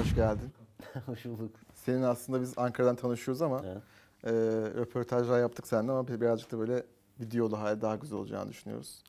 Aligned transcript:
Hoş 0.00 0.14
geldin. 0.14 0.50
Hoş 1.06 1.24
bulduk. 1.24 1.50
Senin 1.74 2.02
aslında 2.02 2.40
biz 2.40 2.52
Ankara'dan 2.56 2.96
tanışıyoruz 2.96 3.42
ama 3.42 3.62
Evet. 3.64 3.82
e, 4.24 4.30
röportajlar 4.80 5.40
yaptık 5.40 5.66
seninle 5.66 5.92
ama 5.92 6.08
birazcık 6.08 6.52
da 6.52 6.58
böyle 6.58 6.82
videolu 7.20 7.58
hali 7.58 7.80
daha 7.80 7.96
güzel 7.96 8.18
olacağını 8.18 8.48
düşünüyoruz. 8.50 9.02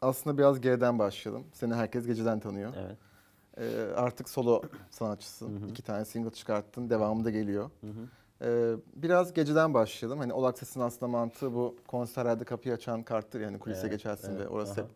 Aslında 0.00 0.38
biraz 0.38 0.60
geriden 0.60 0.98
başlayalım. 0.98 1.44
Seni 1.52 1.74
herkes 1.74 2.06
geceden 2.06 2.40
tanıyor. 2.40 2.72
Evet. 2.78 2.96
E, 3.58 3.94
artık 3.94 4.28
solo 4.28 4.62
sanatçısın. 4.90 5.68
İki 5.68 5.82
tane 5.82 6.04
single 6.04 6.30
çıkarttın. 6.30 6.90
Devamı 6.90 7.24
da 7.24 7.30
geliyor. 7.30 7.70
Hı 7.80 7.86
hı. 7.86 8.06
E, 8.44 8.76
biraz 8.96 9.32
geceden 9.34 9.74
başlayalım. 9.74 10.18
Hani 10.18 10.32
All 10.32 10.44
Access'in 10.44 10.80
aslında 10.80 11.08
mantığı 11.12 11.54
bu 11.54 11.76
konserlerde 11.86 12.44
kapıyı 12.44 12.74
açan 12.74 13.02
karttır. 13.02 13.40
Yani 13.40 13.58
kulise 13.58 13.80
Evet, 13.80 13.90
geçersin 13.90 14.30
evet, 14.30 14.40
ve 14.40 14.48
orası 14.48 14.72
aha. 14.72 14.78
hep 14.80 14.86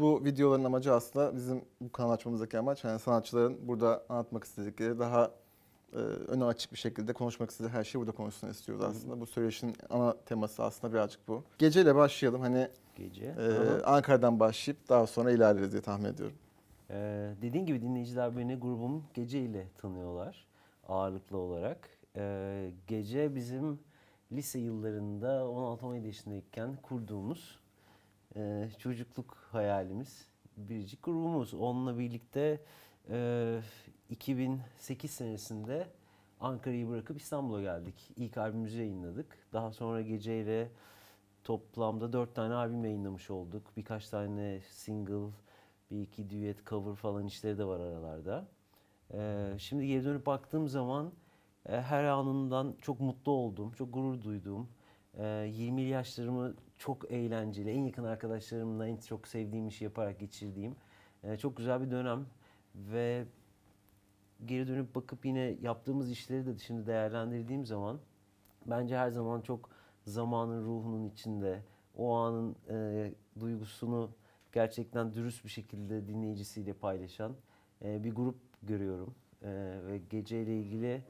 bu 0.00 0.24
videoların 0.24 0.64
amacı 0.64 0.94
aslında 0.94 1.36
bizim 1.36 1.64
bu 1.80 1.92
kanal 1.92 2.10
açmamızdaki 2.10 2.58
amaç 2.58 2.84
yani 2.84 2.98
sanatçıların 2.98 3.68
burada 3.68 4.04
anlatmak 4.08 4.44
istedikleri 4.44 4.98
daha 4.98 5.30
e, 5.92 5.96
öne 5.96 6.44
açık 6.44 6.72
bir 6.72 6.78
şekilde 6.78 7.12
konuşmak 7.12 7.50
istediği 7.50 7.70
her 7.70 7.84
şeyi 7.84 8.00
burada 8.00 8.12
konuşsun 8.12 8.48
istiyoruz 8.48 8.84
aslında. 8.84 9.20
Bu 9.20 9.26
söyleşinin 9.26 9.76
ana 9.90 10.16
teması 10.26 10.62
aslında 10.64 10.92
birazcık 10.94 11.28
bu. 11.28 11.42
Geceyle 11.58 11.94
başlayalım. 11.94 12.40
Hani 12.40 12.68
Gece. 12.96 13.24
e, 13.24 13.30
Aha. 13.30 13.96
Ankara'dan 13.96 14.40
başlayıp 14.40 14.88
daha 14.88 15.06
sonra 15.06 15.30
ilerleriz 15.30 15.72
diye 15.72 15.82
tahmin 15.82 16.04
ediyorum. 16.04 16.36
Ee, 16.90 17.30
dediğin 17.42 17.66
gibi 17.66 17.82
dinleyiciler 17.82 18.36
beni 18.36 18.56
grubum 18.56 19.04
Gece 19.14 19.40
ile 19.40 19.66
tanıyorlar 19.78 20.46
ağırlıklı 20.88 21.36
olarak. 21.38 21.88
Ee, 22.16 22.70
Gece 22.86 23.34
bizim 23.34 23.78
lise 24.32 24.58
yıllarında 24.58 25.26
16-17 25.40 26.06
yaşındayken 26.06 26.76
kurduğumuz 26.82 27.58
e, 28.36 28.68
çocukluk 28.78 29.48
hayalimiz. 29.52 30.28
Biricik 30.56 31.02
grubumuz. 31.02 31.54
Onunla 31.54 31.98
birlikte 31.98 32.60
e, 33.10 33.60
2008 34.10 35.10
senesinde 35.10 35.86
Ankara'yı 36.40 36.88
bırakıp 36.88 37.20
İstanbul'a 37.20 37.62
geldik. 37.62 38.10
İlk 38.16 38.38
albümümüzü 38.38 38.78
yayınladık. 38.78 39.38
Daha 39.52 39.72
sonra 39.72 40.02
Gece 40.02 40.40
ile 40.40 40.70
toplamda 41.44 42.12
dört 42.12 42.34
tane 42.34 42.54
albüm 42.54 42.84
yayınlamış 42.84 43.30
olduk. 43.30 43.62
Birkaç 43.76 44.08
tane 44.08 44.60
single, 44.60 45.32
bir 45.90 46.02
iki 46.02 46.30
düet, 46.30 46.66
cover 46.66 46.94
falan 46.94 47.26
işleri 47.26 47.58
de 47.58 47.64
var 47.64 47.80
aralarda. 47.80 48.48
Ee, 49.12 49.54
şimdi 49.58 49.86
geri 49.86 50.04
dönüp 50.04 50.26
baktığım 50.26 50.68
zaman 50.68 51.12
e, 51.68 51.80
her 51.80 52.04
anından 52.04 52.74
çok 52.82 53.00
mutlu 53.00 53.32
oldum, 53.32 53.70
çok 53.70 53.94
gurur 53.94 54.22
duydum. 54.22 54.68
Ee, 55.18 55.50
20 55.52 55.82
yaşlarımı 55.82 56.54
çok 56.78 57.10
eğlenceli, 57.10 57.70
en 57.70 57.84
yakın 57.84 58.04
arkadaşlarımla 58.04 58.88
en 58.88 58.96
çok 58.96 59.28
sevdiğim 59.28 59.68
işi 59.68 59.84
yaparak 59.84 60.20
geçirdiğim 60.20 60.76
e, 61.24 61.36
çok 61.36 61.56
güzel 61.56 61.80
bir 61.80 61.90
dönem 61.90 62.26
ve 62.74 63.24
geri 64.46 64.68
dönüp 64.68 64.94
bakıp 64.94 65.24
yine 65.24 65.56
yaptığımız 65.62 66.10
işleri 66.10 66.46
de 66.46 66.58
şimdi 66.58 66.86
değerlendirdiğim 66.86 67.66
zaman 67.66 67.98
bence 68.66 68.96
her 68.96 69.10
zaman 69.10 69.40
çok 69.40 69.70
zamanın 70.04 70.64
ruhunun 70.64 71.04
içinde 71.04 71.62
o 71.96 72.14
anın 72.14 72.56
e, 72.70 73.10
duygusunu 73.40 74.10
gerçekten 74.52 75.14
dürüst 75.14 75.44
bir 75.44 75.50
şekilde 75.50 76.06
dinleyicisiyle 76.06 76.72
paylaşan 76.72 77.36
e, 77.84 78.04
bir 78.04 78.14
grup 78.14 78.36
görüyorum. 78.62 79.14
E, 79.42 79.48
ve 79.86 79.98
geceyle 80.10 80.58
ilgili 80.58 81.02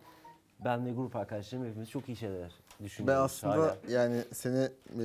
ben 0.65 0.87
ve 0.87 0.93
grup 0.93 1.17
arkadaşlarım 1.17 1.67
hepimiz 1.67 1.91
çok 1.91 2.09
iyi 2.09 2.17
şeyler 2.17 2.53
Ben 2.81 2.85
düşünüyoruz. 2.85 3.21
aslında 3.23 3.53
hala. 3.55 3.77
yani 3.89 4.23
seni 4.33 4.69
e, 5.01 5.05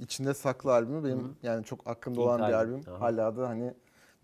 içinde 0.00 0.34
saklı 0.34 0.72
albümü 0.72 1.04
benim 1.04 1.18
Hı 1.18 1.22
hı. 1.28 1.32
yani 1.42 1.64
çok 1.64 1.86
aklımda 1.88 2.20
İlk 2.20 2.26
olan 2.28 2.48
bir 2.48 2.52
albüm, 2.52 2.80
aha. 2.90 3.00
Hala 3.00 3.36
da 3.36 3.48
hani 3.48 3.74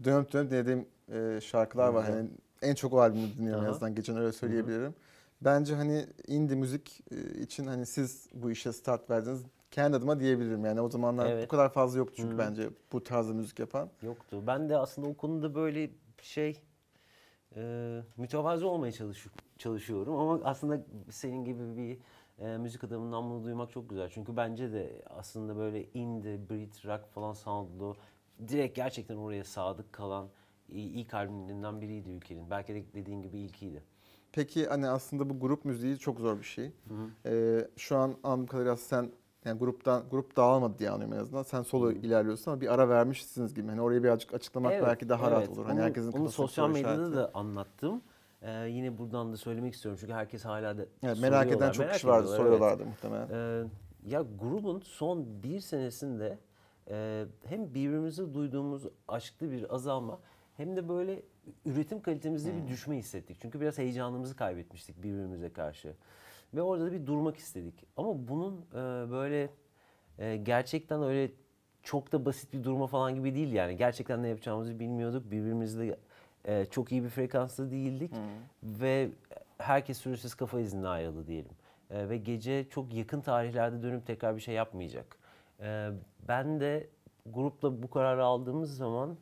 dönüp 0.05 0.33
dönüp 0.33 0.51
dinlediğim 0.51 0.87
e, 1.13 1.41
şarkılar 1.41 1.89
var. 1.89 2.01
Güzel. 2.01 2.17
Hani 2.17 2.31
en 2.63 2.75
çok 2.75 2.93
o 2.93 3.01
albümü 3.01 3.37
dinliyorum 3.39 3.63
en 3.63 3.67
Aha. 3.67 3.71
azından 3.75 3.95
geçen 3.95 4.17
öyle 4.17 4.33
söyleyebilirim. 4.33 4.95
Bence 5.41 5.75
hani 5.75 6.07
indie 6.27 6.57
müzik 6.57 7.03
e, 7.11 7.41
için 7.41 7.67
hani 7.67 7.87
siz 7.87 8.29
bu 8.34 8.50
işe 8.50 8.73
start 8.73 9.11
verdiniz. 9.11 9.43
Kendi 9.71 9.97
adıma 9.97 10.21
diyebilirim 10.21 10.65
yani 10.65 10.81
o 10.81 10.89
zamanlar 10.89 11.27
bu 11.27 11.31
Evet. 11.31 11.49
kadar 11.49 11.73
fazla 11.73 11.99
yoktu 11.99 12.15
çünkü 12.17 12.34
Hı. 12.34 12.39
bence 12.39 12.71
bu 12.93 13.03
tarzda 13.05 13.33
müzik 13.34 13.59
yapan. 13.59 13.91
Yoktu. 14.03 14.43
Ben 14.47 14.69
de 14.69 14.77
aslında 14.77 15.09
o 15.09 15.15
konuda 15.15 15.55
böyle 15.55 15.91
şey 16.23 16.61
e, 17.56 18.00
mütevazı 18.17 18.69
olmaya 18.69 18.93
çalış, 18.93 19.27
çalışıyorum 19.59 20.15
ama 20.17 20.41
aslında 20.45 20.81
senin 21.11 21.45
gibi 21.45 21.77
bir 21.77 21.99
e, 22.41 22.56
müzik 22.59 22.84
adamından 22.84 23.31
bunu 23.31 23.45
duymak 23.45 23.71
çok 23.71 23.91
güzel. 23.91 24.09
Çünkü 24.09 24.37
bence 24.37 24.73
de 24.73 25.03
aslında 25.11 25.56
böyle 25.56 25.84
indie, 25.95 26.49
Brit, 26.51 26.87
rock 26.87 27.06
falan 27.15 27.33
soundlu 27.33 27.97
direkt 28.49 28.77
gerçekten 28.77 29.17
oraya 29.17 29.45
sadık 29.45 29.93
kalan 29.93 30.28
ilk 30.69 31.15
albümlerinden 31.15 31.81
biriydi 31.81 32.11
ülkenin. 32.11 32.50
Belki 32.50 32.75
de 32.75 32.84
dediğin 32.95 33.23
gibi 33.23 33.39
ilkiydi. 33.39 33.83
Peki 34.33 34.67
hani 34.67 34.89
aslında 34.89 35.31
bu 35.31 35.41
grup 35.41 35.65
müziği 35.65 35.99
çok 35.99 36.21
zor 36.21 36.39
bir 36.39 36.45
şey. 36.45 36.73
E, 37.27 37.61
şu 37.77 37.97
an 37.97 38.15
anladığım 38.23 38.47
kadarıyla 38.47 38.77
sen 38.77 39.11
yani 39.45 39.59
gruptan 39.59 40.03
grup 40.11 40.37
dağılmadı 40.37 40.79
diye 40.79 40.91
anlıyorum 40.91 41.17
en 41.17 41.21
azından. 41.21 41.43
Sen 41.43 41.62
solo 41.62 41.93
ilerliyorsun 41.93 42.50
ama 42.50 42.61
bir 42.61 42.75
ara 42.75 42.89
vermişsiniz 42.89 43.55
gibi. 43.55 43.69
Hani 43.69 43.81
orayı 43.81 44.03
birazcık 44.03 44.34
açıklamak 44.34 44.73
Evet, 44.73 44.84
belki 44.87 45.09
daha 45.09 45.31
rahat 45.31 45.45
evet. 45.45 45.59
olur. 45.59 45.67
Hani 45.67 45.79
Onu- 45.79 45.87
herkesin 45.87 46.12
onu 46.12 46.31
sosyal 46.31 46.69
medyada 46.69 46.95
işareti. 46.95 47.17
da 47.17 47.31
anlattım. 47.34 48.03
Ee, 48.43 48.69
yine 48.69 48.99
buradan 48.99 49.33
da 49.33 49.37
söylemek 49.37 49.75
istiyorum 49.75 49.99
çünkü 50.01 50.12
herkes 50.12 50.45
hala 50.45 50.78
da 50.78 50.87
Evet, 51.03 51.21
merak 51.21 51.53
eden 51.53 51.71
çok 51.71 51.78
merak 51.78 51.95
kişi 51.95 52.09
vardı, 52.09 52.25
ediyorlar, 52.25 52.45
evet. 52.45 52.55
soruyorlardı 52.55 52.87
muhtemelen. 52.87 53.28
Ee, 53.33 53.67
ya 54.06 54.25
grubun 54.41 54.81
son 54.81 55.43
bir 55.43 55.61
senesinde 55.61 56.39
e, 56.91 57.25
hem 57.45 57.75
birbirimize 57.75 58.34
duyduğumuz 58.34 58.87
aşklı 59.09 59.50
bir 59.50 59.75
azalma 59.75 60.21
hem 60.56 60.77
de 60.77 60.89
böyle 60.89 61.23
üretim 61.65 62.03
kalitemizde 62.03 62.50
bir 62.56 62.69
düşme 62.69 62.97
hissettik. 62.97 63.37
Çünkü 63.41 63.61
biraz 63.61 63.79
heyecanımızı 63.79 64.37
kaybetmiştik 64.37 65.03
birbirimize 65.03 65.53
karşı. 65.53 65.95
Ve 66.55 66.62
orada 66.62 66.87
da 66.87 66.93
bir 66.93 67.06
durmak 67.06 67.37
istedik. 67.37 67.87
Ama 67.97 68.29
bunun 68.29 68.67
e, 68.73 69.11
böyle 69.11 69.50
e, 70.19 70.37
gerçekten 70.37 71.03
öyle 71.03 71.33
çok 71.83 72.12
da 72.12 72.25
basit 72.25 72.53
bir 72.53 72.65
durma 72.65 72.87
falan 72.87 73.15
gibi 73.15 73.34
değil 73.34 73.53
yani. 73.53 73.77
Gerçekten 73.77 74.23
ne 74.23 74.29
yapacağımızı 74.29 74.79
bilmiyorduk. 74.79 75.31
Birbirimizle 75.31 75.97
e, 76.45 76.65
çok 76.65 76.93
iyi 76.93 77.05
bir 77.05 77.09
frekansta 77.09 77.71
değildik. 77.71 78.12
Ve 78.62 79.11
herkes 79.59 79.99
süresiz 79.99 80.34
kafa 80.34 80.61
iznine 80.61 80.89
ayrıldı 80.89 81.27
diyelim. 81.27 81.53
E, 81.91 82.09
ve 82.09 82.17
gece 82.17 82.69
çok 82.71 82.95
yakın 82.95 83.21
tarihlerde 83.21 83.83
dönüp 83.83 84.06
tekrar 84.06 84.37
bir 84.37 84.41
şey 84.41 84.55
yapmayacak. 84.55 85.17
E, 85.61 85.91
ben 86.29 86.61
de 86.61 86.89
grupla 87.27 87.83
bu 87.83 87.91
kararı 87.91 88.25
aldığımız 88.25 88.77
zaman 88.77 89.17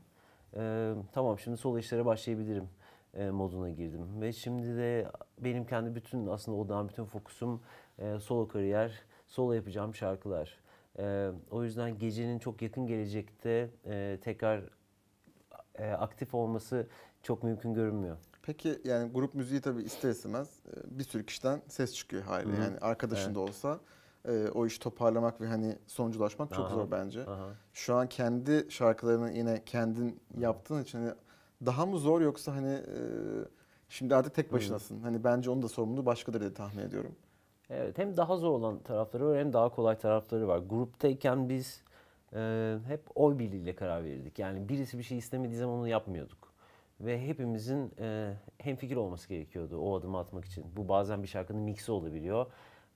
e, 0.56 0.92
tamam 1.12 1.38
şimdi 1.38 1.56
solo 1.56 1.78
işlere 1.78 2.06
başlayabilirim 2.06 2.68
e, 3.14 3.30
moduna 3.30 3.70
girdim. 3.70 4.20
Ve 4.20 4.32
şimdi 4.32 4.76
de 4.76 5.06
benim 5.38 5.66
kendi 5.66 5.94
bütün 5.94 6.26
aslında 6.26 6.58
odağım, 6.58 6.88
bütün 6.88 7.04
fokusum 7.04 7.62
e, 7.98 8.18
solo 8.18 8.48
kariyer, 8.48 8.92
solo 9.26 9.52
yapacağım 9.52 9.94
şarkılar. 9.94 10.58
E, 10.98 11.30
o 11.50 11.64
yüzden 11.64 11.98
gecenin 11.98 12.38
çok 12.38 12.62
yakın 12.62 12.86
gelecekte 12.86 13.70
e, 13.86 14.18
tekrar 14.22 14.62
e, 15.74 15.90
aktif 15.90 16.34
olması 16.34 16.86
çok 17.22 17.42
mümkün 17.42 17.74
görünmüyor. 17.74 18.16
Peki 18.42 18.80
yani 18.84 19.12
grup 19.12 19.34
müziği 19.34 19.60
tabii 19.60 19.82
ister 19.82 20.10
istemez 20.10 20.48
e, 20.66 20.98
bir 20.98 21.04
sürü 21.04 21.26
kişiden 21.26 21.62
ses 21.68 21.94
çıkıyor 21.94 22.22
haliyle. 22.22 22.52
Hı 22.52 22.56
hı. 22.56 22.62
Yani 22.62 22.78
arkadaşın 22.78 23.26
Evet. 23.26 23.34
da 23.36 23.40
olsa 23.40 23.80
e, 24.28 24.48
o 24.54 24.66
işi 24.66 24.80
toparlamak 24.80 25.40
ve 25.40 25.46
hani 25.46 25.78
sonuculaşmak 25.86 26.54
çok 26.54 26.66
Aha, 26.66 26.74
zor 26.74 26.90
bence. 26.90 27.22
aha. 27.22 27.48
Şu 27.72 27.94
an 27.94 28.08
kendi 28.08 28.66
şarkılarını 28.70 29.32
yine 29.32 29.62
kendin 29.66 30.20
yaptığın 30.38 30.82
için 30.82 30.98
hani 30.98 31.12
daha 31.66 31.86
mı 31.86 31.98
zor 31.98 32.20
yoksa 32.20 32.54
hani 32.54 32.72
e, 32.72 33.00
şimdi 33.88 34.14
artık 34.14 34.34
tek 34.34 34.52
başınasın. 34.52 35.00
Hani 35.00 35.24
bence 35.24 35.50
onun 35.50 35.62
da 35.62 35.68
sorumluluğu 35.68 36.06
başkadır 36.06 36.40
diye 36.40 36.54
tahmin 36.54 36.82
ediyorum. 36.82 37.14
Evet 37.70 37.98
hem 37.98 38.16
daha 38.16 38.36
zor 38.36 38.50
olan 38.50 38.78
tarafları 38.78 39.26
var 39.26 39.38
hem 39.38 39.52
daha 39.52 39.68
kolay 39.68 39.98
tarafları 39.98 40.48
var. 40.48 40.58
Gruptayken 40.58 41.48
biz 41.48 41.82
e, 42.34 42.74
hep 42.86 43.02
oy 43.14 43.38
birliğiyle 43.38 43.74
karar 43.74 44.04
verirdik. 44.04 44.38
Yani 44.38 44.68
birisi 44.68 44.98
bir 44.98 45.02
şey 45.02 45.18
istemediği 45.18 45.56
zaman 45.58 45.78
onu 45.78 45.88
yapmıyorduk. 45.88 46.47
Ve 47.00 47.26
hepimizin 47.26 47.92
e, 47.98 48.34
hemfikir 48.58 48.96
olması 48.96 49.28
gerekiyordu 49.28 49.78
o 49.78 49.96
adımı 49.96 50.18
atmak 50.18 50.44
için. 50.44 50.64
Bu 50.76 50.88
bazen 50.88 51.22
bir 51.22 51.28
şarkının 51.28 51.62
mixi 51.62 51.92
olabiliyor. 51.92 52.46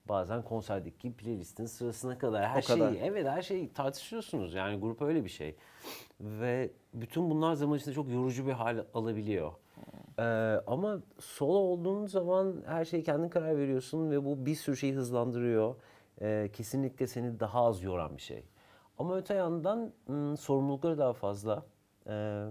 Bazen 0.08 0.42
konserdeki 0.42 1.12
playlistin 1.12 1.66
sırasına 1.66 2.18
kadar 2.18 2.48
her 2.48 2.62
O 2.62 2.66
kadar. 2.66 2.92
şeyi 2.92 3.02
evet 3.02 3.26
her 3.26 3.42
şeyi 3.42 3.72
tartışıyorsunuz. 3.72 4.54
Yani 4.54 4.80
grup 4.80 5.02
öyle 5.02 5.24
bir 5.24 5.28
şey. 5.30 5.56
Ve 6.20 6.70
bütün 6.94 7.30
bunlar 7.30 7.54
zaman 7.54 7.78
içinde 7.78 7.94
çok 7.94 8.10
yorucu 8.10 8.46
bir 8.46 8.52
hal 8.52 8.84
alabiliyor. 8.94 9.52
Ee, 10.18 10.22
ama 10.66 11.00
solo 11.18 11.58
olduğun 11.58 12.06
zaman 12.06 12.62
her 12.66 12.84
şeyi 12.84 13.02
kendin 13.02 13.28
karar 13.28 13.58
veriyorsun 13.58 14.10
ve 14.10 14.24
bu 14.24 14.46
bir 14.46 14.54
sürü 14.54 14.76
şeyi 14.76 14.94
hızlandırıyor. 14.94 15.74
Ee, 16.20 16.50
kesinlikle 16.52 17.06
seni 17.06 17.40
daha 17.40 17.64
az 17.64 17.82
yoran 17.82 18.16
bir 18.16 18.22
şey. 18.22 18.44
Ama 18.98 19.16
öte 19.16 19.34
yandan 19.34 19.92
ım, 20.08 20.36
sorumlulukları 20.36 20.98
daha 20.98 21.12
fazla. 21.12 21.62
Ee, 22.06 22.44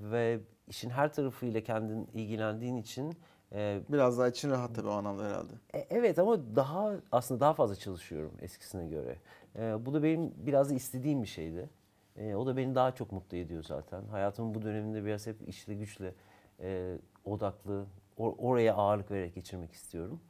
ve 0.00 0.40
işin 0.70 0.90
her 0.90 1.12
tarafıyla 1.12 1.60
kendin 1.60 2.08
ilgilendiğin 2.14 2.76
için 2.76 3.14
e, 3.52 3.80
Biraz 3.88 4.18
daha 4.18 4.28
için 4.28 4.50
rahat 4.50 4.74
tabii 4.74 4.88
o 4.88 4.92
anlamda 4.92 5.24
herhalde. 5.24 5.52
e, 5.74 5.86
Evet 5.90 6.18
ama 6.18 6.56
daha 6.56 6.92
aslında 7.12 7.40
daha 7.40 7.52
fazla 7.54 7.76
çalışıyorum 7.76 8.32
eskisine 8.40 8.86
göre. 8.86 9.16
E, 9.56 9.86
bu 9.86 9.94
da 9.94 10.02
benim 10.02 10.34
biraz 10.36 10.70
da 10.70 10.74
istediğim 10.74 11.22
bir 11.22 11.28
şeydi. 11.28 11.68
E, 12.16 12.34
o 12.34 12.46
da 12.46 12.56
beni 12.56 12.74
daha 12.74 12.94
çok 12.94 13.12
mutlu 13.12 13.36
ediyor 13.36 13.62
zaten. 13.62 14.04
Hayatımın 14.10 14.54
bu 14.54 14.62
döneminde 14.62 15.04
biraz 15.04 15.26
hep 15.26 15.48
işle 15.48 15.74
güçle 15.74 16.14
e, 16.60 16.96
odaklı, 17.24 17.84
or- 18.18 18.36
oraya 18.38 18.74
ağırlık 18.74 19.10
vererek 19.10 19.34
geçirmek 19.34 19.72
istiyorum. 19.72 20.20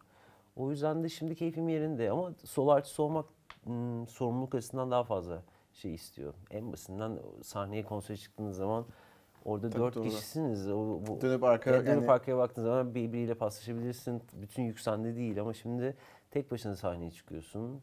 O 0.57 0.71
yüzden 0.71 1.05
de 1.05 1.09
şimdi 1.09 1.35
keyfim 1.35 1.69
yerinde 1.69 2.11
ama 2.11 2.33
solo 2.45 2.71
artist 2.71 3.01
olmak 3.01 3.27
hmm, 3.65 4.07
sorumluluk 4.09 4.55
açısından 4.55 4.91
daha 4.91 5.05
fazla 5.05 5.43
şey 5.73 5.95
istiyor. 5.95 6.35
En 6.51 6.73
basitinden 6.73 7.19
sahneye 7.43 7.83
konsere 7.83 8.17
çıktığınız 8.17 8.57
zaman 8.57 8.85
orada 9.45 9.71
Tabii 9.71 9.83
dört 9.83 9.95
doğru. 9.95 10.05
kişisiniz. 10.05 10.69
O, 10.69 10.77
bu, 11.07 11.21
Dönüp 11.21 11.45
arkaya 11.45 11.77
Evet, 11.77 11.87
dönüp 11.87 12.03
yani 12.03 12.11
arkaya 12.13 12.37
baktığın 12.39 12.63
zaman 12.63 12.95
birbiriyle 12.95 13.35
paslaşabilirsin. 13.35 14.23
Bütün 14.43 14.63
yük 14.63 14.81
sende 14.81 15.17
değil 15.17 15.41
ama 15.41 15.55
şimdi 15.55 15.97
tek 16.31 16.51
başına 16.51 16.77
sahneye 16.77 17.11
çıkıyorsun. 17.11 17.81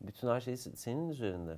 Bütün 0.00 0.28
her 0.28 0.40
şey 0.40 0.56
senin 0.56 1.08
üzerinde. 1.08 1.56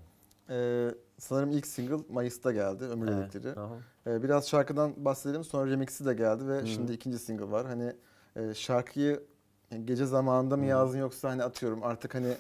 e, 0.50 0.88
sanırım 1.18 1.50
ilk 1.50 1.66
single 1.66 2.04
Mayıs'ta 2.08 2.52
geldi 2.52 2.84
Ömür 2.84 3.08
Evet, 3.08 3.34
Dedikleri. 3.34 3.60
aha. 3.60 3.76
E, 4.06 4.22
biraz 4.22 4.48
şarkıdan 4.48 4.92
bahsedelim 5.04 5.44
sonra 5.44 5.70
remix'i 5.70 6.04
de 6.04 6.14
geldi 6.14 6.48
ve 6.48 6.60
Hı. 6.60 6.66
şimdi 6.66 6.92
ikinci 6.92 7.18
single 7.18 7.50
var. 7.50 7.66
Hani 7.66 7.92
e, 8.36 8.54
şarkıyı 8.54 9.22
yani 9.70 9.86
gece 9.86 10.06
zamanında 10.06 10.56
mı 10.56 10.62
Hı. 10.62 10.66
yazdın 10.68 10.98
yoksa 10.98 11.30
hani 11.30 11.42
atıyorum 11.42 11.82
artık 11.82 12.14
hani 12.14 12.32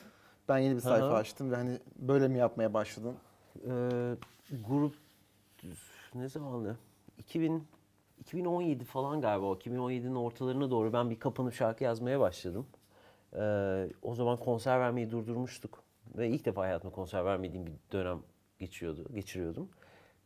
ben 0.48 0.58
yeni 0.58 0.76
bir 0.76 0.80
sayfa 0.80 1.06
Aha. 1.06 1.14
açtım 1.14 1.50
ve 1.50 1.56
hani 1.56 1.78
böyle 1.96 2.28
mi 2.28 2.38
yapmaya 2.38 2.74
başladın? 2.74 3.14
Ee, 3.68 4.14
grup 4.68 4.94
ne 6.18 6.28
zamandı? 6.28 6.78
2000 7.18 7.68
2017 8.20 8.84
falan 8.84 9.20
galiba. 9.20 9.46
o 9.46 9.54
2017'nin 9.56 10.14
ortalarına 10.14 10.70
doğru 10.70 10.92
ben 10.92 11.10
bir 11.10 11.18
kapanıp 11.18 11.54
şarkı 11.54 11.84
yazmaya 11.84 12.20
başladım. 12.20 12.66
Ee, 13.36 13.88
o 14.02 14.14
zaman 14.14 14.36
konser 14.36 14.80
vermeyi 14.80 15.10
durdurmuştuk. 15.10 15.82
Ve 16.16 16.28
ilk 16.28 16.44
defa 16.44 16.62
hayatımda 16.62 16.94
konser 16.94 17.24
vermediğim 17.24 17.66
bir 17.66 17.72
dönem 17.92 18.22
geçiyordu, 18.58 19.06
geçiriyordum. 19.14 19.68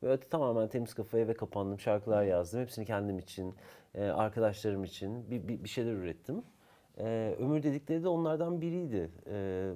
Ve 0.02 0.20
tamamen 0.20 0.68
temiz 0.68 0.94
kafaya 0.94 1.24
eve 1.24 1.34
kapandım. 1.34 1.80
Şarkılar 1.80 2.24
yazdım. 2.24 2.60
Hepsini 2.60 2.84
kendim 2.84 3.18
için, 3.18 3.54
e, 3.94 4.04
arkadaşlarım 4.04 4.84
için 4.84 5.30
bir, 5.30 5.48
bir, 5.48 5.64
bir 5.64 5.68
şeyler 5.68 5.92
ürettim. 5.92 6.42
Ee, 6.98 7.36
ömür 7.38 7.62
dedikleri 7.62 8.02
de 8.02 8.08
onlardan 8.08 8.60
biriydi. 8.60 9.10
Ee, 9.26 9.72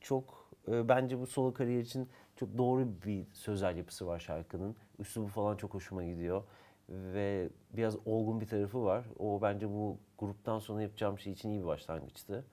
çok 0.00 0.50
e, 0.68 0.88
bence 0.88 1.20
bu 1.20 1.26
solo 1.26 1.54
kariyer 1.54 1.80
için 1.80 2.08
çok 2.40 2.58
doğru 2.58 2.88
bir 3.06 3.26
sözel 3.32 3.76
yapısı 3.76 4.06
var 4.06 4.18
şarkının. 4.18 4.76
Üslubu 4.98 5.26
falan 5.26 5.56
çok 5.56 5.74
hoşuma 5.74 6.04
gidiyor. 6.04 6.42
Ve 6.88 7.48
biraz 7.76 7.96
olgun 8.06 8.40
bir 8.40 8.46
tarafı 8.46 8.84
var. 8.84 9.04
O 9.18 9.42
bence 9.42 9.68
bu 9.68 9.96
gruptan 10.18 10.58
sonra 10.58 10.82
yapacağım 10.82 11.18
şey 11.18 11.32
için 11.32 11.48
iyi 11.48 11.60
bir 11.60 11.66
başlangıçtı. 11.66 12.44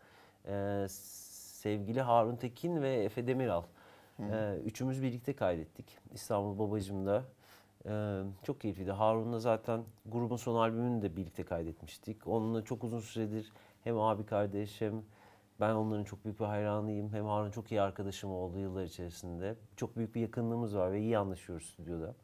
Ee, 0.48 0.86
sevgili 0.90 2.02
Harun 2.02 2.36
Tekin 2.36 2.82
ve 2.82 3.04
Efe 3.04 3.28
Demiral. 3.28 3.64
Ee, 4.20 4.58
üçümüz 4.66 5.04
birlikte 5.04 5.36
kaydettik. 5.36 5.98
İstanbul 6.14 6.60
Babacım'da. 6.60 7.24
Ee, 7.86 8.22
çok 8.44 8.62
keyifliydi. 8.62 8.92
Harun'la 8.92 9.40
zaten 9.40 9.84
grubun 10.06 10.38
son 10.38 10.56
albümünü 10.56 11.02
de 11.02 11.16
birlikte 11.16 11.44
kaydetmiştik. 11.44 12.28
Onunla 12.28 12.62
çok 12.64 12.84
uzun 12.84 13.00
süredir 13.00 13.52
hem 13.84 14.00
abi 14.00 14.26
kardeş 14.26 14.82
hem 14.82 15.04
ben 15.60 15.74
onların 15.74 16.04
çok 16.04 16.26
büyük 16.26 16.40
bir 16.40 16.46
hayranıyım. 16.46 17.14
Hem 17.14 17.26
Harun 17.26 17.52
çok 17.52 17.72
iyi 17.72 17.82
arkadaşım 17.82 18.32
oldu 18.32 18.60
yıllar 18.60 18.84
içerisinde. 18.84 19.56
Çok 19.76 19.98
büyük 19.98 20.16
bir 20.16 20.22
yakınlığımız 20.22 20.76
var 20.76 20.92
ve 20.92 21.00
iyi 21.00 21.18
anlaşıyoruz 21.18 21.66
stüdyoda. 21.70 22.16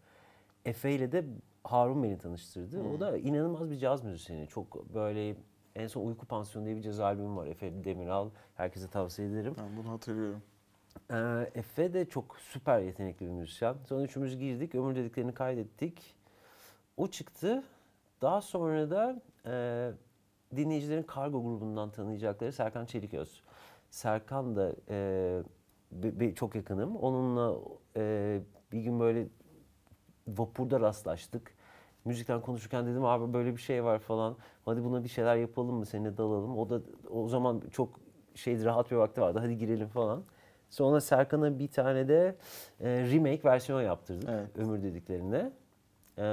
Efe 0.65 0.91
ile 0.91 1.11
de 1.11 1.25
Harun 1.63 2.03
beni 2.03 2.17
tanıştırdı. 2.17 2.83
O 2.83 2.99
da 2.99 3.17
inanılmaz 3.17 3.69
bir 3.71 3.77
caz 3.77 4.03
müzisyeni. 4.03 4.47
Çok 4.47 4.93
böyle 4.93 5.35
en 5.75 5.87
son 5.87 6.07
Uyku 6.07 6.25
Pansiyonu 6.25 6.65
diye 6.65 6.75
bir 6.75 6.81
caz 6.81 6.99
albümü 6.99 7.35
var. 7.35 7.47
Efe 7.47 7.83
Demiral. 7.83 8.29
Herkese 8.55 8.87
tavsiye 8.87 9.27
ederim. 9.27 9.55
Ben 9.57 9.77
bunu 9.77 9.91
hatırlıyorum. 9.93 10.41
Ee, 11.11 11.49
Efe 11.55 11.93
de 11.93 12.05
çok 12.05 12.37
süper 12.39 12.79
yetenekli 12.79 13.25
bir 13.25 13.31
müzisyen. 13.31 13.75
Sonra 13.85 14.03
üçümüz 14.03 14.37
girdik, 14.37 14.75
ömür 14.75 14.95
dediklerini 14.95 15.33
kaydettik. 15.33 16.15
O 16.97 17.07
çıktı. 17.07 17.63
Daha 18.21 18.41
sonra 18.41 18.89
da 18.89 19.21
e, 19.45 19.91
dinleyicilerin 20.55 21.03
Kargo 21.03 21.43
grubundan 21.43 21.89
tanıyacakları 21.89 22.51
Serkan 22.53 22.85
Çeliköz. 22.85 23.41
Serkan 23.89 24.55
da 24.55 24.75
e, 24.89 25.39
bi- 25.91 26.19
bi- 26.19 26.35
çok 26.35 26.55
yakınım. 26.55 26.95
Onunla 26.95 27.59
e, 27.97 28.39
bir 28.71 28.81
gün 28.81 28.99
böyle 28.99 29.27
vapurda 30.27 30.79
rastlaştık. 30.79 31.53
Müzikten 32.05 32.41
konuşurken 32.41 32.85
dedim 32.87 33.05
abi 33.05 33.33
böyle 33.33 33.51
bir 33.55 33.61
şey 33.61 33.83
var 33.83 33.99
falan. 33.99 34.35
Hadi 34.65 34.83
buna 34.83 35.03
bir 35.03 35.09
şeyler 35.09 35.35
yapalım 35.35 35.75
mı? 35.75 35.85
Seninle 35.85 36.17
dalalım. 36.17 36.57
O 36.57 36.69
da 36.69 36.81
o 37.11 37.27
zaman 37.27 37.61
çok 37.71 37.99
şey 38.35 38.63
rahat 38.63 38.91
bir 38.91 38.95
vakti 38.95 39.21
vardı. 39.21 39.39
Hadi 39.41 39.57
girelim 39.57 39.87
falan. 39.87 40.23
Sonra 40.69 41.01
Serkan'a 41.01 41.59
bir 41.59 41.67
tane 41.67 42.07
de 42.07 42.35
e, 42.79 42.89
remake 43.11 43.43
versiyon 43.43 43.81
yaptırdık. 43.81 44.29
Evet. 44.29 44.57
Ömür 44.57 44.83
dediklerinde. 44.83 45.53
E, 46.17 46.25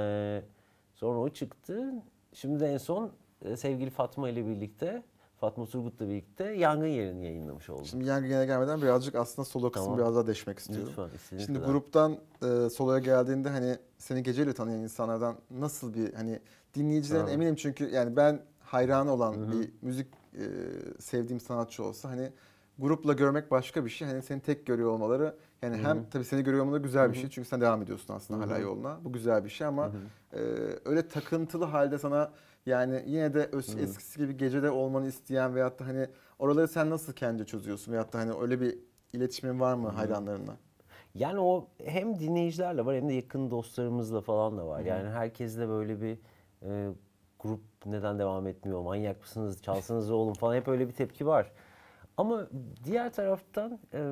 sonra 0.95 1.19
o 1.19 1.29
çıktı. 1.29 1.93
Şimdi 2.33 2.59
de 2.59 2.67
en 2.67 2.77
son 2.77 3.11
sevgili 3.55 3.89
Fatma 3.89 4.29
ile 4.29 4.47
birlikte 4.47 5.03
Fatma 5.39 5.65
Turgut'la 5.65 6.09
birlikte 6.09 6.43
Yangın 6.43 6.87
Yerini 6.87 7.25
yayınlamış 7.25 7.69
oldum. 7.69 7.85
Şimdi 7.85 8.05
yangına 8.05 8.45
gelmeden 8.45 8.81
birazcık 8.81 9.15
aslında 9.15 9.45
solo 9.45 9.71
kısmı 9.71 9.85
Tamam. 9.85 9.99
biraz 9.99 10.15
daha 10.15 10.27
deşmek 10.27 10.59
istiyorum. 10.59 10.93
Lütfen. 11.13 11.37
Şimdi 11.45 11.59
gruptan 11.59 12.17
e, 12.43 12.69
soloya 12.69 12.99
geldiğinde 12.99 13.49
hani 13.49 13.77
seni 13.97 14.23
geceyle 14.23 14.53
tanıyan 14.53 14.81
insanlardan 14.81 15.35
nasıl 15.51 15.93
bir 15.93 16.13
hani 16.13 16.39
dinleyicilerin 16.75 17.19
Tamam. 17.19 17.33
eminim 17.33 17.55
çünkü 17.55 17.89
yani 17.89 18.15
ben 18.15 18.39
hayranı 18.59 19.13
olan 19.13 19.33
Hı 19.33 19.45
hı. 19.45 19.51
bir 19.51 19.69
müzik 19.81 20.07
e, 20.33 20.45
sevdiğim 20.99 21.39
sanatçı 21.39 21.83
olsa 21.83 22.09
hani 22.09 22.29
grupla 22.79 23.13
görmek 23.13 23.51
başka 23.51 23.85
bir 23.85 23.89
şey. 23.89 24.07
Hani 24.07 24.21
seni 24.21 24.39
tek 24.41 24.65
görüyor 24.65 24.89
olmaları 24.89 25.35
yani 25.61 25.77
Hı 25.77 25.81
hem 25.87 26.09
tabii 26.09 26.25
seni 26.25 26.43
görüyor 26.43 26.63
olmaları 26.63 26.83
güzel 26.83 27.09
bir 27.09 27.13
Hı 27.13 27.17
hı. 27.17 27.21
şey 27.21 27.29
çünkü 27.29 27.49
sen 27.49 27.61
devam 27.61 27.81
ediyorsun 27.81 28.13
aslında 28.13 28.45
Hı 28.45 28.49
hala 28.49 28.57
yoluna. 28.57 28.97
Bu 29.03 29.13
güzel 29.13 29.45
bir 29.45 29.49
şey 29.49 29.67
ama 29.67 29.85
Hı 29.85 29.89
hı. 29.89 30.39
e, 30.39 30.39
öyle 30.85 31.07
takıntılı 31.07 31.65
halde 31.65 31.97
sana 31.97 32.31
yani 32.65 33.03
yine 33.07 33.33
de 33.33 33.45
öz- 33.51 33.75
Hı. 33.75 33.79
eskisi 33.79 34.19
gibi 34.19 34.37
gecede 34.37 34.71
olmanı 34.71 35.07
isteyen 35.07 35.55
veyahut 35.55 35.79
da 35.79 35.87
hani 35.87 36.07
oraları 36.39 36.67
sen 36.67 36.89
nasıl 36.89 37.13
kendi 37.13 37.45
çözüyorsun 37.45 37.91
veyahut 37.91 38.13
da 38.13 38.19
hani 38.19 38.31
öyle 38.41 38.61
bir 38.61 38.79
iletişimin 39.13 39.59
var 39.59 39.73
mı 39.75 39.89
hayranlarınla? 39.89 40.57
Yani 41.15 41.39
o 41.39 41.67
hem 41.85 42.19
dinleyicilerle 42.19 42.85
var 42.85 42.95
hem 42.95 43.09
de 43.09 43.13
yakın 43.13 43.51
dostlarımızla 43.51 44.21
falan 44.21 44.57
da 44.57 44.67
var. 44.67 44.79
Yani 44.81 45.09
herkesle 45.09 45.67
böyle 45.67 46.01
bir 46.01 46.17
e, 46.63 46.89
grup 47.39 47.61
neden 47.85 48.19
devam 48.19 48.47
etmiyor, 48.47 48.81
manyak 48.81 49.21
mısınız, 49.21 49.61
çalsanız 49.61 50.11
oğlum 50.11 50.33
falan 50.33 50.55
hep 50.55 50.67
öyle 50.67 50.87
bir 50.87 50.93
tepki 50.93 51.27
var. 51.27 51.51
Ama 52.17 52.47
diğer 52.83 53.13
taraftan 53.13 53.79
e, 53.93 54.11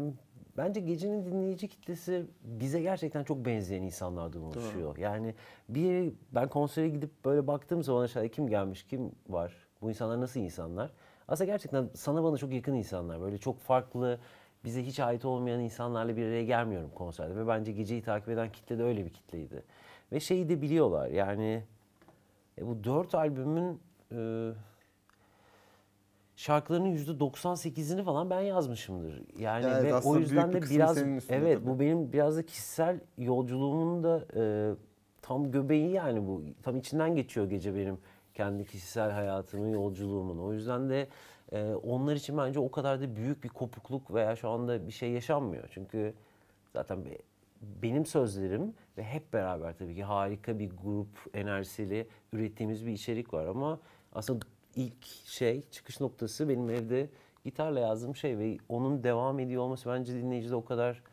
bence 0.60 0.80
gecenin 0.80 1.26
dinleyici 1.26 1.68
kitlesi 1.68 2.26
bize 2.44 2.82
gerçekten 2.82 3.24
çok 3.24 3.46
benzeyen 3.46 3.84
insanlardan 3.84 4.44
oluşuyor. 4.44 4.98
Yani 4.98 5.36
bir 5.70 6.14
ben 6.32 6.48
konsere 6.50 6.90
gidip 6.90 7.26
böyle 7.26 7.48
baktığım 7.48 7.84
zaman 7.84 8.02
aşağıda 8.04 8.28
kim 8.28 8.48
gelmiş, 8.48 8.84
kim 8.84 9.12
var, 9.30 9.54
bu 9.82 9.90
insanlar 9.90 10.22
nasıl 10.22 10.40
insanlar? 10.40 10.92
Aslında 11.28 11.52
gerçekten 11.52 11.90
sana 11.96 12.24
bana 12.24 12.38
çok 12.38 12.54
yakın 12.54 12.74
insanlar. 12.74 13.22
Böyle 13.22 13.38
çok 13.38 13.60
farklı, 13.60 14.20
bize 14.64 14.86
hiç 14.86 15.00
ait 15.00 15.26
olmayan 15.26 15.60
insanlarla 15.60 16.18
bir 16.18 16.26
araya 16.26 16.44
gelmiyorum 16.44 16.90
konserde. 16.96 17.36
Ve 17.36 17.48
bence 17.48 17.72
geceyi 17.72 18.02
takip 18.02 18.30
eden 18.30 18.52
kitle 18.52 18.78
de 18.78 18.84
öyle 18.84 19.06
bir 19.06 19.10
kitleydi. 19.10 19.64
Ve 20.12 20.20
şeyi 20.20 20.50
de 20.50 20.62
biliyorlar 20.62 21.10
yani 21.10 21.64
e, 22.58 22.68
bu 22.68 22.84
dört 22.84 23.16
albümün 23.16 23.82
e, 24.12 24.52
şarkılarının 26.40 26.96
%98'ini 26.96 28.04
falan 28.04 28.30
ben 28.30 28.40
yazmışımdır. 28.42 29.22
Yani 29.40 29.66
Yani 29.66 29.84
ve 29.84 29.96
o 29.96 30.18
yüzden 30.18 30.50
bir 30.54 30.62
de 30.62 30.70
biraz 30.70 30.98
evet 30.98 31.58
tabii. 31.58 31.68
bu 31.68 31.80
benim 31.80 32.14
biraz 32.14 32.38
da 32.38 32.46
kişisel 32.46 33.00
yolculuğumun 33.18 34.04
da 34.04 34.26
e, 34.36 34.74
tam 35.22 35.52
göbeği 35.52 35.92
yani 35.92 36.28
bu 36.28 36.44
tam 36.64 36.78
içinden 36.78 37.16
geçiyor 37.16 37.50
gece 37.50 37.76
benim 37.76 37.98
kendi 38.34 38.66
kişisel 38.66 39.12
hayatımın 39.12 39.70
yolculuğumun. 39.70 40.38
O 40.40 40.54
yüzden 40.54 40.90
de 40.90 41.08
e, 41.52 41.74
onlar 41.74 42.16
için 42.16 42.38
bence 42.38 42.60
o 42.60 42.72
kadar 42.72 43.02
da 43.02 43.16
büyük 43.16 43.44
bir 43.44 43.50
kopukluk 43.50 44.14
veya 44.14 44.36
şu 44.36 44.50
anda 44.50 44.88
bir 44.88 44.92
şey 44.92 45.12
yaşanmıyor. 45.12 45.64
Çünkü 45.72 46.14
zaten 46.74 47.06
be- 47.06 47.18
benim 47.62 48.06
sözlerim 48.06 48.74
ve 48.98 49.04
hep 49.04 49.34
beraber 49.34 49.78
tabii 49.78 49.96
ki 49.96 50.04
harika 50.04 50.60
bir 50.60 50.70
grup 50.84 51.08
enerjisiyle 51.34 52.08
ürettiğimiz 52.34 52.86
bir 52.86 52.92
içerik 52.92 53.34
var 53.34 53.46
ama 53.46 53.80
aslında 54.14 54.46
ilk 54.80 55.06
şey 55.26 55.64
çıkış 55.72 56.00
noktası 56.00 56.50
benim 56.50 56.70
evde 56.70 57.10
gitarla 57.46 57.80
yazdığım 57.80 58.16
şey 58.16 58.38
ve 58.38 58.58
onun 58.70 59.04
devam 59.04 59.40
ediyor 59.40 59.64
olması 59.64 59.90
bence 59.90 60.14
dinleyicide 60.14 60.56
o 60.56 60.66
kadar 60.66 61.04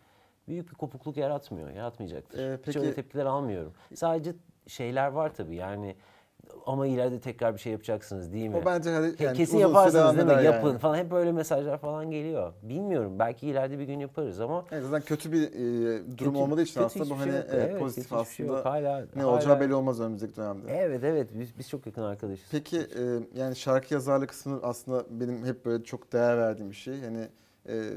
büyük 0.49 0.71
bir 0.71 0.75
kopukluk 0.75 1.17
yaratmıyor. 1.17 1.71
Yaratmayacaktır. 1.71 2.39
Ee, 2.39 2.55
Hiç 2.57 2.65
peki- 2.65 2.81
öyle 2.81 2.95
tepkiler 2.95 3.27
almıyorum. 3.27 3.73
Sadece 3.95 4.35
şeyler 4.67 5.09
var 5.09 5.35
tabii 5.35 5.57
yani 5.57 5.97
ama 6.67 6.87
ileride 6.87 7.21
tekrar 7.21 7.55
bir 7.55 7.59
şey 7.59 7.73
yapacaksınız 7.73 8.33
değil 8.33 8.49
mi? 8.49 8.57
O 8.57 8.65
bence 8.67 8.91
hani 8.91 9.15
yani 9.19 9.37
Kesin 9.37 9.59
yaparsınız 9.59 10.17
değil 10.17 10.39
mi? 10.39 10.45
Yapın 10.45 10.69
yani. 10.69 10.79
falan 10.79 10.97
hep 10.97 11.11
böyle 11.11 11.33
mesajlar 11.33 11.79
falan 11.79 12.11
geliyor. 12.11 12.53
Bilmiyorum 12.63 13.19
belki 13.19 13.47
ileride 13.47 13.79
bir 13.79 13.85
gün 13.85 14.01
yaparız 14.01 14.41
ama 14.41 14.65
Evet, 14.73 14.85
zaten 14.85 15.03
kötü 15.03 15.33
bir 15.33 15.43
e, 15.43 15.53
durum 16.19 16.33
kötü- 16.33 16.43
olmadığı 16.45 16.63
için 16.63 16.75
kötü 16.75 16.87
aslında 16.87 17.11
bu 17.11 17.19
hani 17.19 17.25
şey 17.31 17.37
yok. 17.37 17.45
evet, 17.51 17.69
Evet, 17.71 17.79
pozitif 17.81 18.05
hiçbir 18.05 18.17
şey 18.17 18.21
aslında 18.47 18.53
yok. 18.57 18.67
Hala, 18.67 19.07
ne 19.17 19.23
hala- 19.23 19.33
olacağı 19.33 19.61
belli 19.61 19.75
olmaz 19.75 20.01
önümüzdeki 20.01 20.37
dönemde. 20.37 20.73
Evet 20.79 21.05
evet 21.05 21.29
biz, 21.35 21.59
biz 21.59 21.69
çok 21.69 21.87
yakın 21.87 22.03
arkadaşız. 22.03 22.47
Peki 22.51 22.79
e, 22.79 23.03
yani 23.35 23.57
şarkı 23.57 23.95
yazarlık 23.95 24.29
kısmı 24.29 24.61
aslında 24.63 25.05
benim 25.11 25.45
hep 25.45 25.65
böyle 25.65 25.85
çok 25.85 26.13
değer 26.13 26.39
verdiğim 26.39 26.71
bir 26.71 26.77
şey. 26.77 27.01
Hani 27.01 27.29
e, 27.69 27.91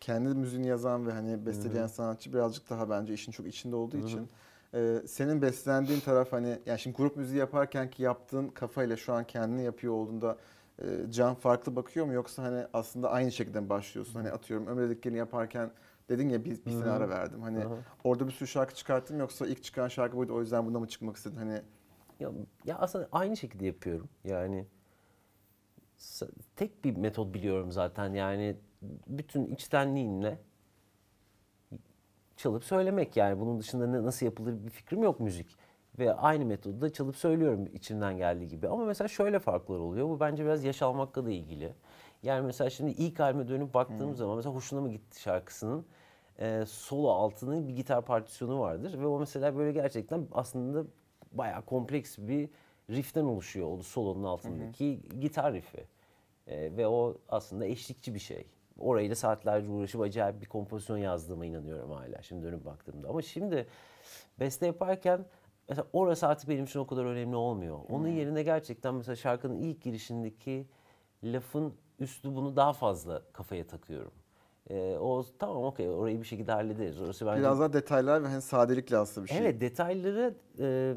kendi 0.00 0.28
müziğini 0.28 0.66
yazan 0.66 1.06
ve 1.06 1.12
hani 1.12 1.46
besteleyen 1.46 1.86
sanatçı 1.86 2.32
birazcık 2.32 2.70
daha 2.70 2.90
bence 2.90 3.14
işin 3.14 3.32
çok 3.32 3.46
içinde 3.46 3.76
olduğu 3.76 3.96
için 3.96 4.28
e, 4.74 5.02
senin 5.06 5.42
beslendiğin 5.42 6.00
taraf 6.00 6.32
hani 6.32 6.58
yani 6.66 6.78
şimdi 6.78 6.96
grup 6.96 7.16
müziği 7.16 7.38
yaparken 7.38 7.90
ki 7.90 8.02
yaptığın 8.02 8.48
kafayla 8.48 8.96
şu 8.96 9.12
an 9.12 9.24
kendini 9.24 9.62
yapıyor 9.62 9.92
olduğunda 9.92 10.36
e, 10.82 10.84
can 11.10 11.34
farklı 11.34 11.76
bakıyor 11.76 12.06
mu 12.06 12.12
yoksa 12.12 12.42
hani 12.42 12.66
aslında 12.72 13.10
aynı 13.10 13.32
şekilde 13.32 13.60
mi 13.60 13.68
başlıyorsun? 13.68 14.14
Hani 14.14 14.30
atıyorum 14.30 14.66
Ömür 14.66 14.88
Dediklerini 14.88 15.18
yaparken 15.18 15.70
dedin 16.08 16.28
ya 16.28 16.44
bir, 16.44 16.64
bir 16.66 16.70
sene 16.70 16.90
ara 16.90 17.08
verdim. 17.08 17.42
Hani 17.42 17.64
Aha. 17.64 17.74
orada 18.04 18.26
bir 18.26 18.32
sürü 18.32 18.48
şarkı 18.48 18.74
çıkarttın 18.74 19.16
mı 19.16 19.20
yoksa 19.20 19.46
ilk 19.46 19.64
çıkan 19.64 19.88
şarkı 19.88 20.16
buydu 20.16 20.34
o 20.34 20.40
yüzden 20.40 20.66
buna 20.66 20.78
mı 20.78 20.88
çıkmak 20.88 21.16
istedin? 21.16 21.36
Hani 21.36 21.62
Ya, 22.20 22.30
ya 22.64 22.78
aslında 22.78 23.08
aynı 23.12 23.36
şekilde 23.36 23.66
yapıyorum. 23.66 24.08
Yani 24.24 24.66
tek 26.56 26.84
bir 26.84 26.96
metot 26.96 27.34
biliyorum 27.34 27.72
zaten. 27.72 28.14
Yani 28.14 28.56
bütün 29.06 29.46
içtenliğimle 29.46 30.38
çalıp 32.40 32.64
söylemek 32.64 33.16
yani. 33.16 33.40
Bunun 33.40 33.60
dışında 33.60 33.86
ne, 33.86 34.02
nasıl 34.02 34.26
yapılır 34.26 34.64
bir 34.64 34.70
fikrim 34.70 35.02
yok 35.02 35.20
müzik. 35.20 35.56
Ve 35.98 36.14
aynı 36.14 36.44
metodu 36.44 36.80
da 36.80 36.92
çalıp 36.92 37.16
söylüyorum 37.16 37.68
içimden 37.74 38.16
geldiği 38.16 38.48
gibi. 38.48 38.68
Ama 38.68 38.84
mesela 38.84 39.08
şöyle 39.08 39.38
farklar 39.38 39.78
oluyor. 39.78 40.08
Bu 40.08 40.20
bence 40.20 40.44
biraz 40.44 40.64
yaş 40.64 40.82
almakla 40.82 41.26
da 41.26 41.30
ilgili. 41.30 41.74
Yani 42.22 42.46
mesela 42.46 42.70
şimdi 42.70 42.90
ilk 42.90 43.18
halime 43.18 43.48
dönüp 43.48 43.74
baktığım 43.74 44.16
zaman 44.16 44.36
mesela 44.36 44.54
Hoşuna 44.54 44.80
mı 44.80 44.90
gitti 44.90 45.20
şarkısının 45.20 45.86
e, 46.38 46.64
solo 46.66 47.08
altının 47.08 47.68
bir 47.68 47.76
gitar 47.76 48.04
partisyonu 48.04 48.60
vardır. 48.60 48.98
Ve 48.98 49.06
o 49.06 49.18
mesela 49.18 49.56
böyle 49.56 49.72
gerçekten 49.72 50.26
aslında 50.32 50.84
bayağı 51.32 51.62
kompleks 51.62 52.18
bir 52.18 52.48
rifften 52.90 53.24
oluşuyor 53.24 53.78
o 53.78 53.82
solonun 53.82 54.24
altındaki 54.24 55.00
gitar 55.20 55.54
riffi. 55.54 55.84
E, 56.46 56.76
ve 56.76 56.86
o 56.86 57.16
aslında 57.28 57.66
eşlikçi 57.66 58.14
bir 58.14 58.18
şey. 58.18 58.46
Orayla 58.80 59.14
saatlerce 59.14 59.68
uğraşıp 59.70 60.00
acayip 60.00 60.40
bir 60.40 60.46
kompozisyon 60.46 60.98
yazdığıma 60.98 61.46
inanıyorum 61.46 61.90
hala 61.90 62.22
şimdi 62.22 62.46
dönüp 62.46 62.64
baktığımda. 62.64 63.08
Ama 63.08 63.22
şimdi 63.22 63.66
beste 64.40 64.66
yaparken 64.66 65.24
mesela 65.68 65.86
orası 65.92 66.26
artık 66.26 66.48
benim 66.48 66.64
için 66.64 66.80
o 66.80 66.86
kadar 66.86 67.04
önemli 67.04 67.36
olmuyor. 67.36 67.78
Onun 67.90 68.08
yerine 68.08 68.42
gerçekten 68.42 68.94
mesela 68.94 69.16
şarkının 69.16 69.56
ilk 69.58 69.82
girişindeki 69.82 70.66
lafın 71.24 71.74
üslubunu 71.98 72.56
daha 72.56 72.72
fazla 72.72 73.22
kafaya 73.32 73.66
takıyorum. 73.66 74.12
E, 74.70 74.96
o 74.96 75.24
tamam 75.38 75.64
okey 75.64 75.88
orayı 75.88 76.20
bir 76.20 76.26
şekilde 76.26 76.52
hallederiz. 76.52 77.00
Orası 77.00 77.26
bence 77.26 77.40
biraz 77.40 77.60
daha 77.60 77.72
detaylar 77.72 78.22
ve 78.22 78.26
hani 78.26 78.42
sadelikle 78.42 78.96
aslında 78.96 79.24
bir 79.24 79.30
şey. 79.30 79.38
Evet 79.38 79.60
detayları 79.60 80.34
e, 80.58 80.94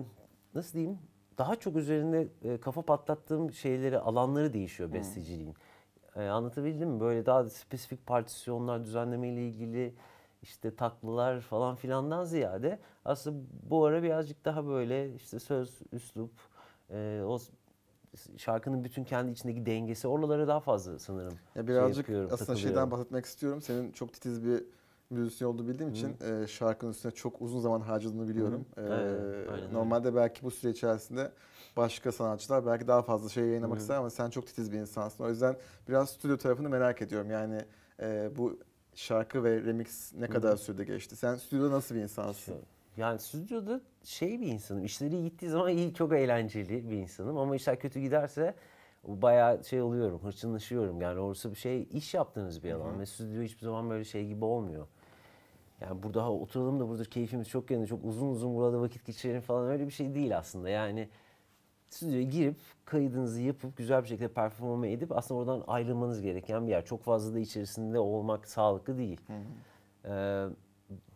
nasıl 0.56 0.74
diyeyim 0.74 1.00
daha 1.38 1.56
çok 1.56 1.76
üzerinde 1.76 2.28
e, 2.44 2.58
kafa 2.58 2.82
patlattığım 2.82 3.52
şeyleri 3.52 4.00
alanları 4.00 4.54
değişiyor 4.54 4.94
besteciliğin. 4.94 5.56
E, 6.16 6.22
anlatabildim 6.28 6.90
mi? 6.90 7.00
Böyle 7.00 7.26
daha 7.26 7.50
spesifik 7.50 8.08
partisyonlar 8.08 8.84
düzenleme 8.84 9.28
ile 9.30 9.48
ilgili 9.48 9.94
işte 10.42 10.76
taklalar 10.76 11.42
falan 11.42 11.76
filandan 11.76 12.24
ziyade 12.24 12.80
aslında 13.06 13.46
bu 13.70 13.86
ara 13.86 14.04
birazcık 14.04 14.46
daha 14.46 14.66
böyle 14.68 15.16
işte 15.16 15.40
söz, 15.40 15.80
üslup, 15.92 16.32
e, 16.92 17.22
o 17.26 17.40
şarkının 18.38 18.84
bütün 18.84 19.04
kendi 19.04 19.32
içindeki 19.32 19.66
dengesi 19.66 20.08
oralara 20.08 20.48
daha 20.48 20.60
fazla 20.60 21.00
sanırım. 21.00 21.34
Ya 21.56 21.62
şey 21.64 21.68
birazcık 21.68 21.98
yapıyorum, 21.98 22.30
aslında 22.34 22.60
şeyden 22.60 22.92
bahsetmek 22.92 23.26
istiyorum. 23.26 23.62
Senin 23.62 23.92
çok 23.92 24.14
titiz 24.14 24.46
bir 24.46 24.64
müzisyen 25.10 25.48
olduğunu 25.48 25.68
bildiğim 25.68 25.92
için 25.92 26.18
e, 26.22 26.48
şarkının 26.48 26.92
üstüne 26.92 27.12
çok 27.12 27.42
uzun 27.42 27.60
zaman 27.60 27.82
harcadığını 27.82 28.28
biliyorum. 28.28 28.66
E, 28.78 28.82
Evet, 28.82 29.50
aynen 29.54 29.74
normalde 29.74 30.16
belki 30.16 30.44
bu 30.44 30.52
süre 30.52 30.72
içerisinde 30.72 31.32
başka 31.78 32.12
sanatçılar 32.12 32.66
belki 32.66 32.88
daha 32.88 33.02
fazla 33.02 33.30
şey 33.30 33.46
yayınlamak 33.46 33.80
ister 33.80 33.96
ama 33.96 34.10
sen 34.10 34.30
çok 34.30 34.48
titiz 34.48 34.72
bir 34.72 34.78
insansın. 34.78 35.24
O 35.24 35.30
yüzden 35.30 35.56
biraz 35.90 36.10
stüdyo 36.10 36.38
tarafını 36.38 36.70
merak 36.70 37.02
ediyorum. 37.02 37.32
Yani 37.32 37.62
e, 38.02 38.30
bu 38.38 38.60
şarkı 38.96 39.44
ve 39.44 39.62
remix 39.62 40.14
ne 40.14 40.28
kadar 40.28 40.58
sürede 40.58 40.84
geçti? 40.84 41.16
Sen 41.16 41.36
stüdyoda 41.36 41.72
nasıl 41.72 41.96
bir 41.96 42.02
insansın? 42.02 42.56
Yani 42.98 43.20
stüdyoda 43.20 43.82
şey 44.04 44.42
bir 44.42 44.48
insanım. 44.48 44.86
İşleri 44.86 45.24
gittiği 45.24 45.50
zaman 45.50 45.70
iyi, 45.70 45.94
çok 45.94 46.14
eğlenceli 46.14 46.90
bir 46.90 46.98
insanım. 46.98 47.38
Ama 47.38 47.56
işler 47.56 47.80
kötü 47.80 48.00
giderse 48.00 48.56
bayağı 49.08 49.64
şey 49.64 49.82
oluyorum, 49.82 50.20
hırçınlaşıyorum. 50.24 51.02
Yani 51.02 51.20
orası 51.20 51.52
bir 51.52 51.56
şey, 51.56 51.88
iş 51.92 52.14
yaptığınız 52.14 52.64
bir 52.64 52.72
alan. 52.72 53.00
Ve 53.00 53.06
stüdyo 53.06 53.42
hiçbir 53.42 53.62
zaman 53.62 53.90
böyle 53.90 54.04
şey 54.04 54.28
gibi 54.28 54.46
olmuyor. 54.46 54.88
Yani 55.82 56.04
burada 56.04 56.24
ha, 56.24 56.32
oturalım 56.32 56.80
da 56.80 56.90
burada 56.90 57.04
keyfimiz 57.04 57.50
çok 57.50 57.72
yerinde, 57.72 57.88
çok 57.88 58.06
uzun 58.06 58.28
uzun 58.28 58.56
burada 58.56 58.82
vakit 58.82 59.06
geçirelim 59.06 59.42
falan 59.42 59.68
öyle 59.68 59.88
bir 59.88 59.92
şey 59.92 60.16
değil 60.16 60.38
aslında. 60.38 60.70
Yani 60.70 61.10
stüdyoya 61.94 62.24
girip 62.24 62.56
kaydınızı 62.86 63.42
yapıp 63.42 63.78
güzel 63.78 64.04
bir 64.04 64.08
şekilde 64.08 64.28
performa 64.28 64.88
edip 64.88 65.12
aslında 65.12 65.40
oradan 65.40 65.64
ayrılmanız 65.68 66.22
gereken 66.22 66.66
bir 66.68 66.72
yer. 66.72 66.86
Çok 66.86 67.04
fazla 67.04 67.34
da 67.36 67.40
içerisinde 67.40 68.00
olmak 68.00 68.48
sağlıklı 68.48 68.98
değil. 68.98 69.22
Ee, 70.06 70.46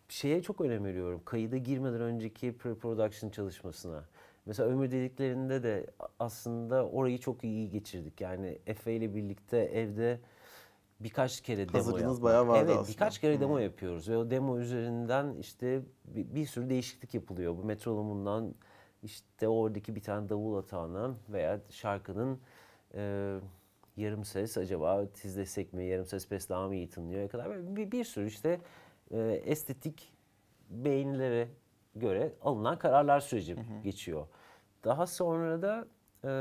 şeye 0.10 0.42
çok 0.42 0.62
önem 0.62 0.86
veriyorum. 0.86 1.22
Kayıda 1.26 1.58
girmeden 1.58 2.02
önceki 2.02 2.48
pre-production 2.58 3.32
çalışmasına. 3.32 4.04
Mesela 4.46 4.70
ömür 4.70 4.92
dediklerinde 4.92 5.64
de 5.64 5.88
aslında 6.20 6.86
orayı 6.90 7.18
çok 7.18 7.44
iyi 7.44 7.70
geçirdik. 7.70 8.22
Yani 8.22 8.58
Efe 8.68 8.94
ile 8.94 9.16
birlikte 9.16 9.58
evde 9.58 10.20
birkaç 11.00 11.42
kere 11.42 11.70
demo 11.70 11.78
Hazırlığınız 11.78 12.24
bayağı 12.24 12.48
vardı 12.48 12.62
Evet 12.66 12.78
aslında. 12.78 12.94
birkaç 12.94 13.20
kere 13.20 13.40
demo 13.40 13.58
yapıyoruz 13.58 14.10
ve 14.10 14.18
o 14.18 14.32
demo 14.32 14.60
üzerinden 14.60 15.36
işte 15.40 15.82
bir, 16.06 16.36
bir 16.36 16.46
sürü 16.46 16.70
değişiklik 16.70 17.14
yapılıyor. 17.14 17.58
Bu 17.58 17.64
metronomundan 17.64 18.56
işte 19.04 19.48
oradaki 19.48 19.96
bir 19.96 20.02
tane 20.02 20.30
davul 20.30 20.58
atağına 20.58 21.16
veya 21.30 21.62
şarkının 21.70 22.40
e, 22.94 23.36
yarım 23.98 24.26
ses 24.26 24.58
acaba 24.58 25.06
tizlesek 25.14 25.74
mi, 25.74 25.86
yarım 25.86 26.06
ses 26.06 26.28
pes 26.28 26.50
daha 26.50 26.68
mı 26.68 26.76
iyi 26.76 26.90
tınlıyor 26.90 27.30
kadar 27.30 27.76
bir, 27.76 27.92
bir 27.92 28.04
sürü 28.04 28.28
işte 28.28 28.62
e, 29.12 29.20
estetik 29.46 30.14
beğenilere 30.70 31.48
göre 31.96 32.34
alınan 32.42 32.80
kararlar 32.80 33.20
süreci 33.20 33.56
geçiyor. 33.84 34.28
Daha 34.84 35.08
sonra 35.08 35.62
da 35.62 35.88
e, 36.24 36.32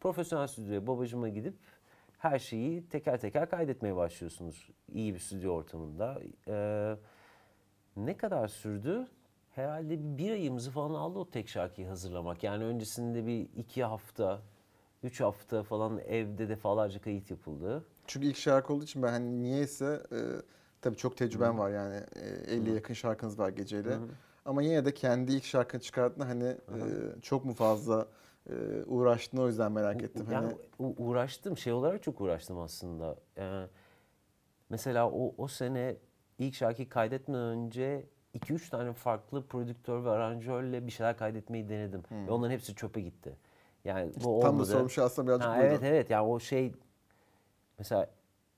profesyonel 0.00 0.46
stüdyoya 0.46 0.86
babacıma 0.86 1.28
gidip 1.28 1.54
her 2.18 2.38
şeyi 2.38 2.88
teker 2.88 3.20
teker 3.20 3.50
kaydetmeye 3.50 3.96
başlıyorsunuz 3.96 4.70
iyi 4.92 5.14
bir 5.14 5.18
stüdyo 5.18 5.52
ortamında. 5.52 6.20
E, 6.48 6.96
ne 7.96 8.16
kadar 8.16 8.48
sürdü? 8.48 9.08
Herhalde 9.58 10.18
bir 10.18 10.30
ayımızı 10.30 10.70
falan 10.70 10.94
aldı 10.94 11.18
o 11.18 11.30
tek 11.30 11.48
şarkıyı 11.48 11.88
hazırlamak. 11.88 12.42
Yani 12.42 12.64
öncesinde 12.64 13.26
bir 13.26 13.48
iki 13.56 13.84
hafta, 13.84 14.42
üç 15.02 15.20
hafta 15.20 15.62
falan 15.62 15.98
evde 15.98 16.48
defalarca 16.48 17.00
kayıt 17.00 17.30
yapıldı. 17.30 17.84
Çünkü 18.06 18.26
ilk 18.26 18.36
şarkı 18.36 18.72
olduğu 18.72 18.84
için 18.84 19.02
ben 19.02 19.08
hani 19.08 19.42
niyeyse 19.42 20.02
e, 20.12 20.18
tabii 20.80 20.96
çok 20.96 21.16
tecrübem 21.16 21.58
var 21.58 21.70
yani 21.70 21.96
e, 21.96 22.56
50'ye 22.56 22.74
yakın 22.74 22.94
şarkınız 22.94 23.38
var 23.38 23.48
geceyle. 23.48 23.98
Ama 24.44 24.62
yine 24.62 24.84
de 24.84 24.94
kendi 24.94 25.32
ilk 25.32 25.44
şarkını 25.44 25.80
çıkarttığında 25.80 26.28
hani 26.28 26.44
e, 26.44 26.80
çok 27.22 27.44
mu 27.44 27.54
fazla 27.54 28.08
e, 28.50 28.54
uğraştın 28.86 29.38
o 29.38 29.46
yüzden 29.46 29.72
merak 29.72 30.02
ettim. 30.02 30.26
Yani 30.32 30.46
Hani 30.78 30.94
uğraştım, 30.98 31.56
şey 31.56 31.72
olarak 31.72 32.02
çok 32.02 32.20
uğraştım 32.20 32.58
aslında. 32.58 33.16
Ee, 33.38 33.66
mesela 34.70 35.10
o, 35.10 35.34
o 35.38 35.48
sene 35.48 35.96
ilk 36.38 36.54
şarkıyı 36.54 36.88
kaydetmeden 36.88 37.40
önce 37.40 38.06
2-3 38.34 38.70
tane 38.70 38.92
farklı 38.92 39.46
prodüktör 39.46 40.04
ve 40.04 40.10
aranjörle 40.10 40.86
bir 40.86 40.90
şeyler 40.92 41.16
kaydetmeyi 41.16 41.68
denedim. 41.68 42.02
Ve 42.10 42.30
onların 42.30 42.52
hepsi 42.52 42.74
çöpe 42.74 43.00
gitti. 43.00 43.36
Yani 43.84 44.10
bu 44.24 44.40
tam 44.42 44.58
da 44.58 44.64
sormuş 44.64 44.94
şey 44.94 45.04
aslında 45.04 45.28
birazcık 45.28 45.48
Ha, 45.48 45.54
buydu. 45.54 45.64
evet 45.66 45.82
evet 45.82 46.10
yani 46.10 46.26
o 46.28 46.40
şey 46.40 46.72
mesela 47.78 48.06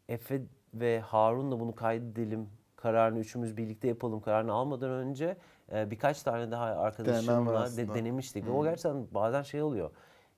Efe 0.08 0.42
ve 0.74 1.00
Harun'la 1.00 1.60
bunu 1.60 1.74
kaydedelim 1.74 2.48
kararını 2.76 3.18
üçümüz 3.18 3.56
birlikte 3.56 3.88
yapalım 3.88 4.20
kararını 4.20 4.52
almadan 4.52 4.90
önce 4.90 5.36
e, 5.72 5.90
birkaç 5.90 6.22
tane 6.22 6.50
daha 6.50 6.64
arkadaşımla 6.64 7.66
de- 7.76 7.94
denemiştik. 7.94 8.46
Ve 8.46 8.50
o 8.50 8.64
gerçekten 8.64 9.06
bazen 9.14 9.42
şey 9.42 9.62
oluyor. 9.62 9.90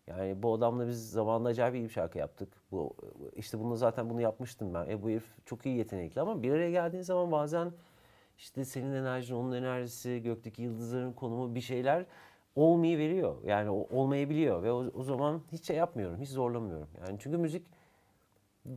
Yani 0.06 0.42
bu 0.42 0.54
adamla 0.54 0.86
biz 0.88 1.10
zamanında 1.10 1.48
acayip 1.48 1.74
iyi 1.74 1.84
bir 1.84 1.88
şarkı 1.88 2.18
yaptık. 2.18 2.48
Bu 2.72 2.94
işte 3.36 3.58
bunu 3.58 3.76
zaten 3.76 4.10
bunu 4.10 4.20
yapmıştım 4.20 4.74
ben. 4.74 4.88
E 4.88 5.02
bu 5.02 5.10
herif 5.10 5.24
çok 5.46 5.66
iyi 5.66 5.76
yetenekli 5.76 6.20
ama 6.20 6.42
bir 6.42 6.52
araya 6.52 6.70
geldiğin 6.70 7.02
zaman 7.02 7.32
bazen 7.32 7.72
işte 8.42 8.64
senin 8.64 8.92
enerjin, 8.92 9.34
onun 9.34 9.52
enerjisi, 9.52 10.22
gökteki 10.22 10.62
yıldızların 10.62 11.12
konumu 11.12 11.54
bir 11.54 11.60
şeyler 11.60 12.06
olmayı 12.56 12.98
veriyor. 12.98 13.36
Yani 13.44 13.70
olmayabiliyor 13.70 14.62
ve 14.62 14.72
o, 14.72 14.84
o 14.94 15.02
zaman 15.02 15.42
hiç 15.52 15.64
şey 15.64 15.76
yapmıyorum, 15.76 16.20
hiç 16.20 16.28
zorlamıyorum. 16.28 16.88
Yani 17.00 17.18
çünkü 17.20 17.38
müzik 17.38 17.66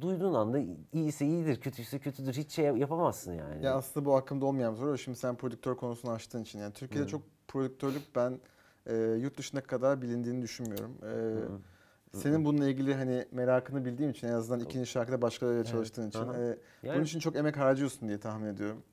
duyduğun 0.01 0.33
anda 0.33 0.59
iyisi 0.93 1.25
iyidir, 1.25 1.59
kötüyse 1.61 1.99
kötüdür. 1.99 2.33
Hiç 2.33 2.51
şey 2.51 2.65
yapamazsın 2.65 3.33
yani. 3.33 3.65
Ya 3.65 3.75
aslında 3.75 4.05
bu 4.05 4.15
hakkında 4.15 4.45
olmayan 4.45 4.73
bir 4.73 4.79
soru. 4.79 4.97
Şimdi 4.97 5.17
sen 5.17 5.35
prodüktör 5.35 5.75
konusunu 5.75 6.11
açtığın 6.11 6.41
için 6.41 6.59
yani 6.59 6.73
Türkiye'de 6.73 7.07
çok 7.07 7.21
prodüktörlük 7.47 8.15
ben 8.15 8.39
e, 8.85 8.95
yurt 8.95 9.37
dışına 9.37 9.61
kadar 9.61 10.01
bilindiğini 10.01 10.41
düşünmüyorum. 10.41 10.97
E, 11.03 11.13
senin 12.17 12.45
bununla 12.45 12.67
ilgili 12.69 12.93
hani 12.93 13.25
merakını 13.31 13.85
bildiğim 13.85 14.11
için 14.11 14.27
en 14.27 14.33
azından 14.33 14.59
ikinci 14.59 14.85
şarkıda 14.89 15.21
başkalarıyla 15.21 15.63
çalıştığın 15.63 16.09
için 16.09 16.19
Aha. 16.19 16.37
e, 16.37 16.57
Yani- 16.83 16.95
bunun 16.95 17.03
için 17.03 17.19
çok 17.19 17.35
emek 17.35 17.57
harcıyorsun 17.57 18.07
diye 18.07 18.19
tahmin 18.19 18.47
ediyorum. 18.47 18.83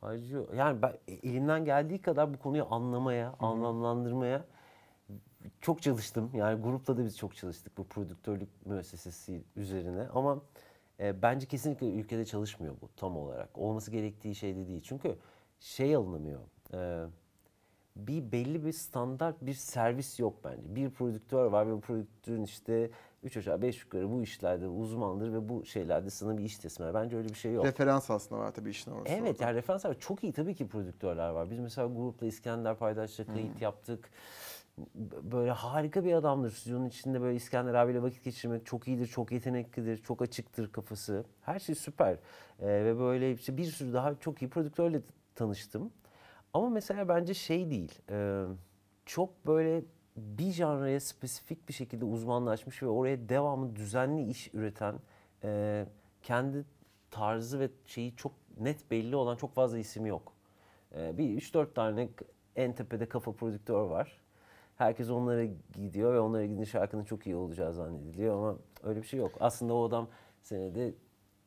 Harcıyor. 0.00 0.52
Yani 0.54 0.82
ben 0.82 0.92
elimden 1.22 1.64
geldiği 1.64 2.00
kadar 2.02 2.34
bu 2.34 2.38
konuyu 2.38 2.66
anlamaya, 2.70 3.34
anlamlandırmaya 3.40 4.44
çok 5.60 5.82
çalıştım. 5.82 6.30
Yani 6.34 6.62
grupla 6.62 6.96
da 6.96 7.04
biz 7.04 7.16
çok 7.18 7.36
çalıştık 7.36 7.78
bu 7.78 7.84
prodüktörlük 7.84 8.66
müessesesi 8.66 9.42
üzerine. 9.56 10.08
Ama 10.14 10.40
E, 11.00 11.22
bence 11.22 11.46
kesinlikle 11.46 11.86
ülkede 11.92 12.24
çalışmıyor 12.24 12.74
bu 12.82 12.88
tam 12.96 13.16
olarak. 13.16 13.58
Olması 13.58 13.90
gerektiği 13.90 14.34
şey 14.34 14.56
de 14.56 14.68
değil. 14.68 14.82
Çünkü 14.84 15.16
şey 15.60 15.94
alınamıyor. 15.96 16.40
E, 16.74 17.06
bir 17.98 18.32
belli 18.32 18.64
bir 18.64 18.72
standart 18.72 19.36
bir 19.40 19.54
servis 19.54 20.20
yok 20.20 20.34
bence. 20.44 20.76
Bir 20.76 20.90
prodüktör 20.90 21.44
var 21.44 21.66
ve 21.66 21.72
bu 21.72 21.80
prodüktörün 21.80 22.42
işte 22.42 22.90
3 23.22 23.36
aşağı 23.36 23.62
5 23.62 23.82
yukarı 23.82 24.10
bu 24.10 24.22
işlerde 24.22 24.68
uzmandır 24.68 25.32
ve 25.32 25.48
bu 25.48 25.64
şeylerde 25.64 26.10
sana 26.10 26.38
bir 26.38 26.44
iş 26.44 26.58
teslim 26.58 26.86
eder. 26.86 27.02
Bence 27.02 27.16
öyle 27.16 27.28
bir 27.28 27.34
şey 27.34 27.52
yok. 27.52 27.64
Referans 27.64 28.10
aslında 28.10 28.40
var 28.40 28.52
tabii 28.52 28.70
işin 28.70 28.90
orası. 28.90 29.12
Evet 29.12 29.32
orada. 29.32 29.44
yani 29.44 29.54
referanslar 29.56 29.90
var. 29.90 29.98
Çok 30.00 30.24
iyi 30.24 30.32
tabii 30.32 30.54
ki 30.54 30.68
prodüktörler 30.68 31.28
var. 31.28 31.50
Biz 31.50 31.58
mesela 31.58 31.88
grupla 31.88 32.26
İskender 32.26 32.76
Paydaş'la 32.76 33.26
kayıt 33.26 33.62
yaptık. 33.62 34.10
Böyle 35.22 35.50
harika 35.50 36.04
bir 36.04 36.12
adamdır. 36.12 36.50
Stüdyonun 36.50 36.88
içinde 36.88 37.20
böyle 37.20 37.36
İskender 37.36 37.74
abiyle 37.74 38.02
vakit 38.02 38.24
geçirmek 38.24 38.66
çok 38.66 38.88
iyidir, 38.88 39.06
çok 39.06 39.32
yeteneklidir, 39.32 39.96
çok 39.96 40.22
açıktır 40.22 40.72
kafası. 40.72 41.24
Her 41.42 41.58
şey 41.58 41.74
süper. 41.74 42.12
Ee, 42.60 42.66
ve 42.66 42.98
böyle 42.98 43.32
işte 43.32 43.56
bir 43.56 43.64
sürü 43.64 43.92
daha 43.92 44.14
çok 44.14 44.42
iyi 44.42 44.50
prodüktörle 44.50 45.00
tanıştım. 45.34 45.90
Ama 46.54 46.68
mesela 46.68 47.08
bence 47.08 47.34
şey 47.34 47.70
değil. 47.70 47.98
e, 48.10 48.44
çok 49.06 49.46
böyle 49.46 49.84
bir 50.16 50.52
janraya 50.52 51.00
spesifik 51.00 51.68
bir 51.68 51.74
şekilde 51.74 52.04
uzmanlaşmış 52.04 52.82
ve 52.82 52.88
oraya 52.88 53.28
devamlı 53.28 53.76
düzenli 53.76 54.30
iş 54.30 54.54
üreten, 54.54 54.94
e, 55.44 55.86
kendi 56.22 56.64
tarzı 57.10 57.60
ve 57.60 57.70
şeyi 57.86 58.16
çok 58.16 58.32
net 58.60 58.90
belli 58.90 59.16
olan 59.16 59.36
çok 59.36 59.54
fazla 59.54 59.78
isim 59.78 60.06
yok. 60.06 60.32
E, 60.96 61.18
bir 61.18 61.38
3-4 61.42 61.74
tane 61.74 62.08
en 62.56 62.74
tepede 62.74 63.08
kafa 63.08 63.32
prodüktör 63.32 63.82
var. 63.82 64.20
Herkes 64.76 65.10
onlara 65.10 65.44
gidiyor 65.74 66.14
ve 66.14 66.20
onlara 66.20 66.44
gidince 66.44 66.66
şarkının 66.66 67.04
çok 67.04 67.26
iyi 67.26 67.36
olacağı 67.36 67.72
zannediliyor 67.72 68.34
ama 68.34 68.58
öyle 68.82 69.02
bir 69.02 69.06
şey 69.06 69.20
yok. 69.20 69.32
Aslında 69.40 69.74
o 69.74 69.88
adam 69.88 70.08
senede 70.42 70.94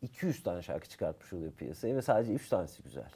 200 0.01 0.43
tane 0.43 0.61
şarkı 0.61 0.89
çıkartmış 0.89 1.33
oluyor 1.33 1.51
piyasaya 1.51 1.95
ve 1.95 2.01
sadece 2.01 2.33
3 2.33 2.49
tanesi 2.49 2.83
güzel. 2.83 3.11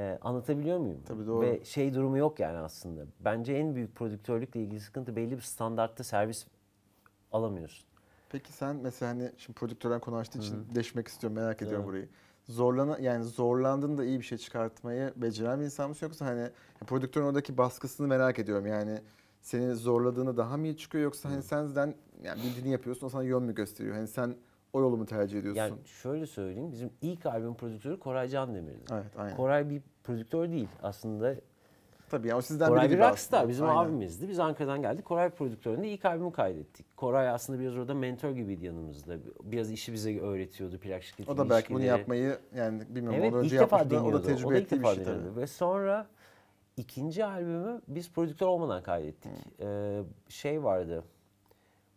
Ee, 0.00 0.18
anlatabiliyor 0.22 0.78
muyum? 0.78 1.00
Tabii 1.06 1.26
doğru. 1.26 1.40
Ve 1.40 1.64
şey 1.64 1.94
durumu 1.94 2.18
yok 2.18 2.40
yani 2.40 2.58
aslında. 2.58 3.06
Bence 3.20 3.52
en 3.52 3.74
büyük 3.74 3.96
prodüktörlükle 3.96 4.60
ilgili 4.60 4.80
sıkıntı 4.80 5.16
belli 5.16 5.36
bir 5.36 5.42
standartta 5.42 6.04
servis 6.04 6.46
alamıyorsun. 7.32 7.86
Peki 8.28 8.52
sen 8.52 8.76
mesela 8.76 9.12
hani 9.12 9.30
şimdi 9.36 9.58
prodüktörden 9.58 10.00
konu 10.00 10.16
açtığı 10.16 10.38
için 10.38 10.66
deşmek 10.74 11.08
istiyorum 11.08 11.36
merak 11.38 11.62
ediyorum 11.62 11.84
Evet. 11.84 11.88
burayı. 11.88 12.08
Zorlana 12.48 12.98
yani 12.98 13.24
zorlandığında 13.24 14.04
iyi 14.04 14.18
bir 14.18 14.24
şey 14.24 14.38
çıkartmayı 14.38 15.12
beceren 15.16 15.60
bir 15.60 15.64
insan 15.64 15.88
mısın 15.88 16.06
yoksa 16.06 16.26
hani 16.26 16.50
prodüktörün 16.86 17.26
oradaki 17.26 17.58
baskısını 17.58 18.06
merak 18.06 18.38
ediyorum. 18.38 18.66
Yani 18.66 19.00
seni 19.40 19.74
zorladığını 19.74 20.36
daha 20.36 20.56
mı 20.56 20.66
iyi 20.66 20.76
çıkıyor 20.76 21.04
yoksa 21.04 21.30
hani 21.30 21.42
senden 21.42 21.94
yani 22.22 22.42
bildiğini 22.42 22.70
yapıyorsun 22.70 23.06
o 23.06 23.10
sana 23.10 23.22
yol 23.22 23.40
mu 23.40 23.54
gösteriyor? 23.54 23.96
Hani 23.96 24.08
sen 24.08 24.34
o 24.72 24.80
yolu 24.80 24.96
mu 24.96 25.06
tercih 25.06 25.38
ediyorsun? 25.38 25.60
Yani 25.60 25.74
şöyle 25.84 26.26
söyleyeyim. 26.26 26.72
Bizim 26.72 26.90
ilk 27.02 27.26
albüm 27.26 27.54
prodüktörü 27.54 27.98
Koray 27.98 28.28
Can 28.28 28.54
Demir'di. 28.54 28.78
evet 28.92 29.16
aynen. 29.16 29.36
Koray 29.36 29.70
bir 29.70 29.82
prodüktör 30.04 30.50
değil. 30.50 30.68
Aslında 30.82 31.34
Tabii 32.10 32.28
yani 32.28 32.38
o 32.38 32.40
sizden 32.42 32.68
Koray 32.68 32.88
biri 32.88 32.98
bir 32.98 33.02
rockstar. 33.02 33.38
aslında. 33.38 33.48
Bizim 33.48 33.66
Aynen. 33.66 33.76
abimizdi. 33.80 34.28
Biz 34.28 34.38
Ankara'dan 34.38 34.82
geldik. 34.82 35.04
Koray 35.04 35.30
prodüktöründe 35.30 35.88
ilk 35.88 36.04
albümü 36.04 36.32
kaydettik. 36.32 36.96
Koray 36.96 37.28
aslında 37.28 37.60
biraz 37.60 37.76
orada 37.76 37.94
mentor 37.94 38.30
gibiydi 38.30 38.66
yanımızda. 38.66 39.16
Biraz 39.42 39.70
işi 39.70 39.92
bize 39.92 40.20
öğretiyordu 40.20 40.78
plak 40.78 41.02
şirketiyle 41.02 41.30
O 41.32 41.36
da 41.44 41.50
belki 41.50 41.70
bunu 41.70 41.78
ilişkileri. 41.78 41.98
yapmayı 42.00 42.38
yani 42.56 42.82
bilmiyorum 42.88 43.18
Evet 43.20 43.32
ondan 43.32 43.44
önce 43.44 43.58
defa 43.58 43.78
yapmış 43.78 43.98
da 44.00 44.04
o 44.04 44.12
da 44.12 44.22
tecrübe 44.22 44.58
ilk 44.58 44.62
ettiği 44.62 44.82
bir 44.82 44.86
şey 44.88 45.06
deniyordu. 45.06 45.28
tabii. 45.30 45.40
Ve 45.40 45.46
sonra 45.46 46.06
ikinci 46.76 47.24
albümü 47.24 47.80
biz 47.88 48.12
prodüktör 48.12 48.46
olmadan 48.46 48.82
kaydettik. 48.82 49.32
Ee, 49.60 50.00
şey 50.28 50.64
vardı. 50.64 51.04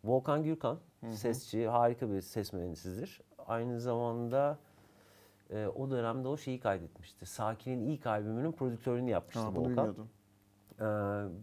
Volkan 0.04 0.42
Gürkan, 0.42 0.78
sesçi, 1.12 1.68
harika 1.68 2.10
bir 2.10 2.20
ses 2.20 2.52
mühendisidir. 2.52 3.20
Aynı 3.46 3.80
zamanda 3.80 4.58
e, 5.50 5.66
o 5.66 5.90
dönemde 5.90 6.28
o 6.28 6.36
şeyi 6.36 6.60
kaydetmişti. 6.60 7.26
Sakin'in 7.26 7.86
ilk 7.86 8.06
albümünün 8.06 8.52
prodüktörünü 8.52 9.10
yapmıştı 9.10 9.40
Ha, 9.40 9.48
Volkan. 9.48 9.64
bilmiyordum. 9.64 10.08
Ee, 10.80 10.84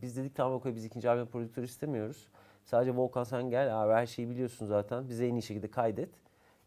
biz 0.01 0.18
dedik 0.18 0.36
tamam 0.36 0.53
okey 0.53 0.75
biz 0.75 0.86
ikinci 0.86 1.10
albüm 1.10 1.27
prodüktör 1.27 1.63
istemiyoruz. 1.63 2.27
Sadece 2.63 2.96
Volkan 2.96 3.24
sen 3.24 3.50
gel 3.50 3.84
abi 3.84 3.94
her 3.94 4.06
şeyi 4.06 4.30
biliyorsun 4.30 4.65
zaten. 4.65 5.10
Bize 5.10 5.28
en 5.28 5.36
iyi 5.36 5.41
şekilde 5.41 5.71
kaydet. 5.71 6.10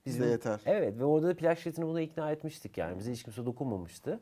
Bize 0.07 0.27
yeter. 0.27 0.61
Evet 0.67 0.99
ve 0.99 1.05
orada 1.05 1.29
da 1.29 1.37
plak 1.37 1.59
şirketini 1.59 1.87
buna 1.87 2.01
ikna 2.01 2.31
etmiştik 2.33 2.79
yani. 2.79 2.99
Bize 2.99 3.13
hiç 3.13 3.23
kimse 3.23 3.47
dokunmamıştı. 3.47 4.21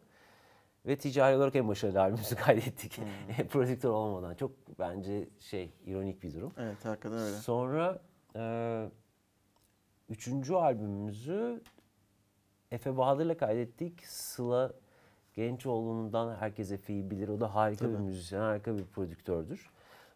Ve 0.86 0.96
ticari 0.96 1.36
olarak 1.36 1.56
en 1.56 1.68
başarılı 1.68 2.00
albümümüzü 2.00 2.36
kaydettik. 2.44 2.98
Hmm. 2.98 3.46
prodüktör 3.48 3.90
olmadan. 3.90 4.34
Çok 4.34 4.50
bence 4.78 5.28
şey 5.38 5.72
ironik 5.86 6.22
bir 6.22 6.34
durum. 6.34 6.52
Evet 6.58 6.84
hakikaten 6.84 7.18
öyle. 7.18 7.36
Sonra 7.36 7.98
e, 8.36 8.84
üçüncü 10.08 10.54
albümümüzü 10.54 11.62
Efe 12.70 12.96
Bahadır'la 12.96 13.36
kaydettik. 13.36 14.06
Sıla 14.06 14.72
Gençoğlu'ndan 15.34 16.36
herkes 16.36 16.72
Efe'yi 16.72 17.10
bilir. 17.10 17.28
O 17.28 17.40
da 17.40 17.54
harika 17.54 17.88
bir 17.88 17.94
Tabii. 17.94 18.02
müzisyen, 18.02 18.40
harika 18.40 18.78
bir 18.78 18.84
prodüktördür. 18.84 19.70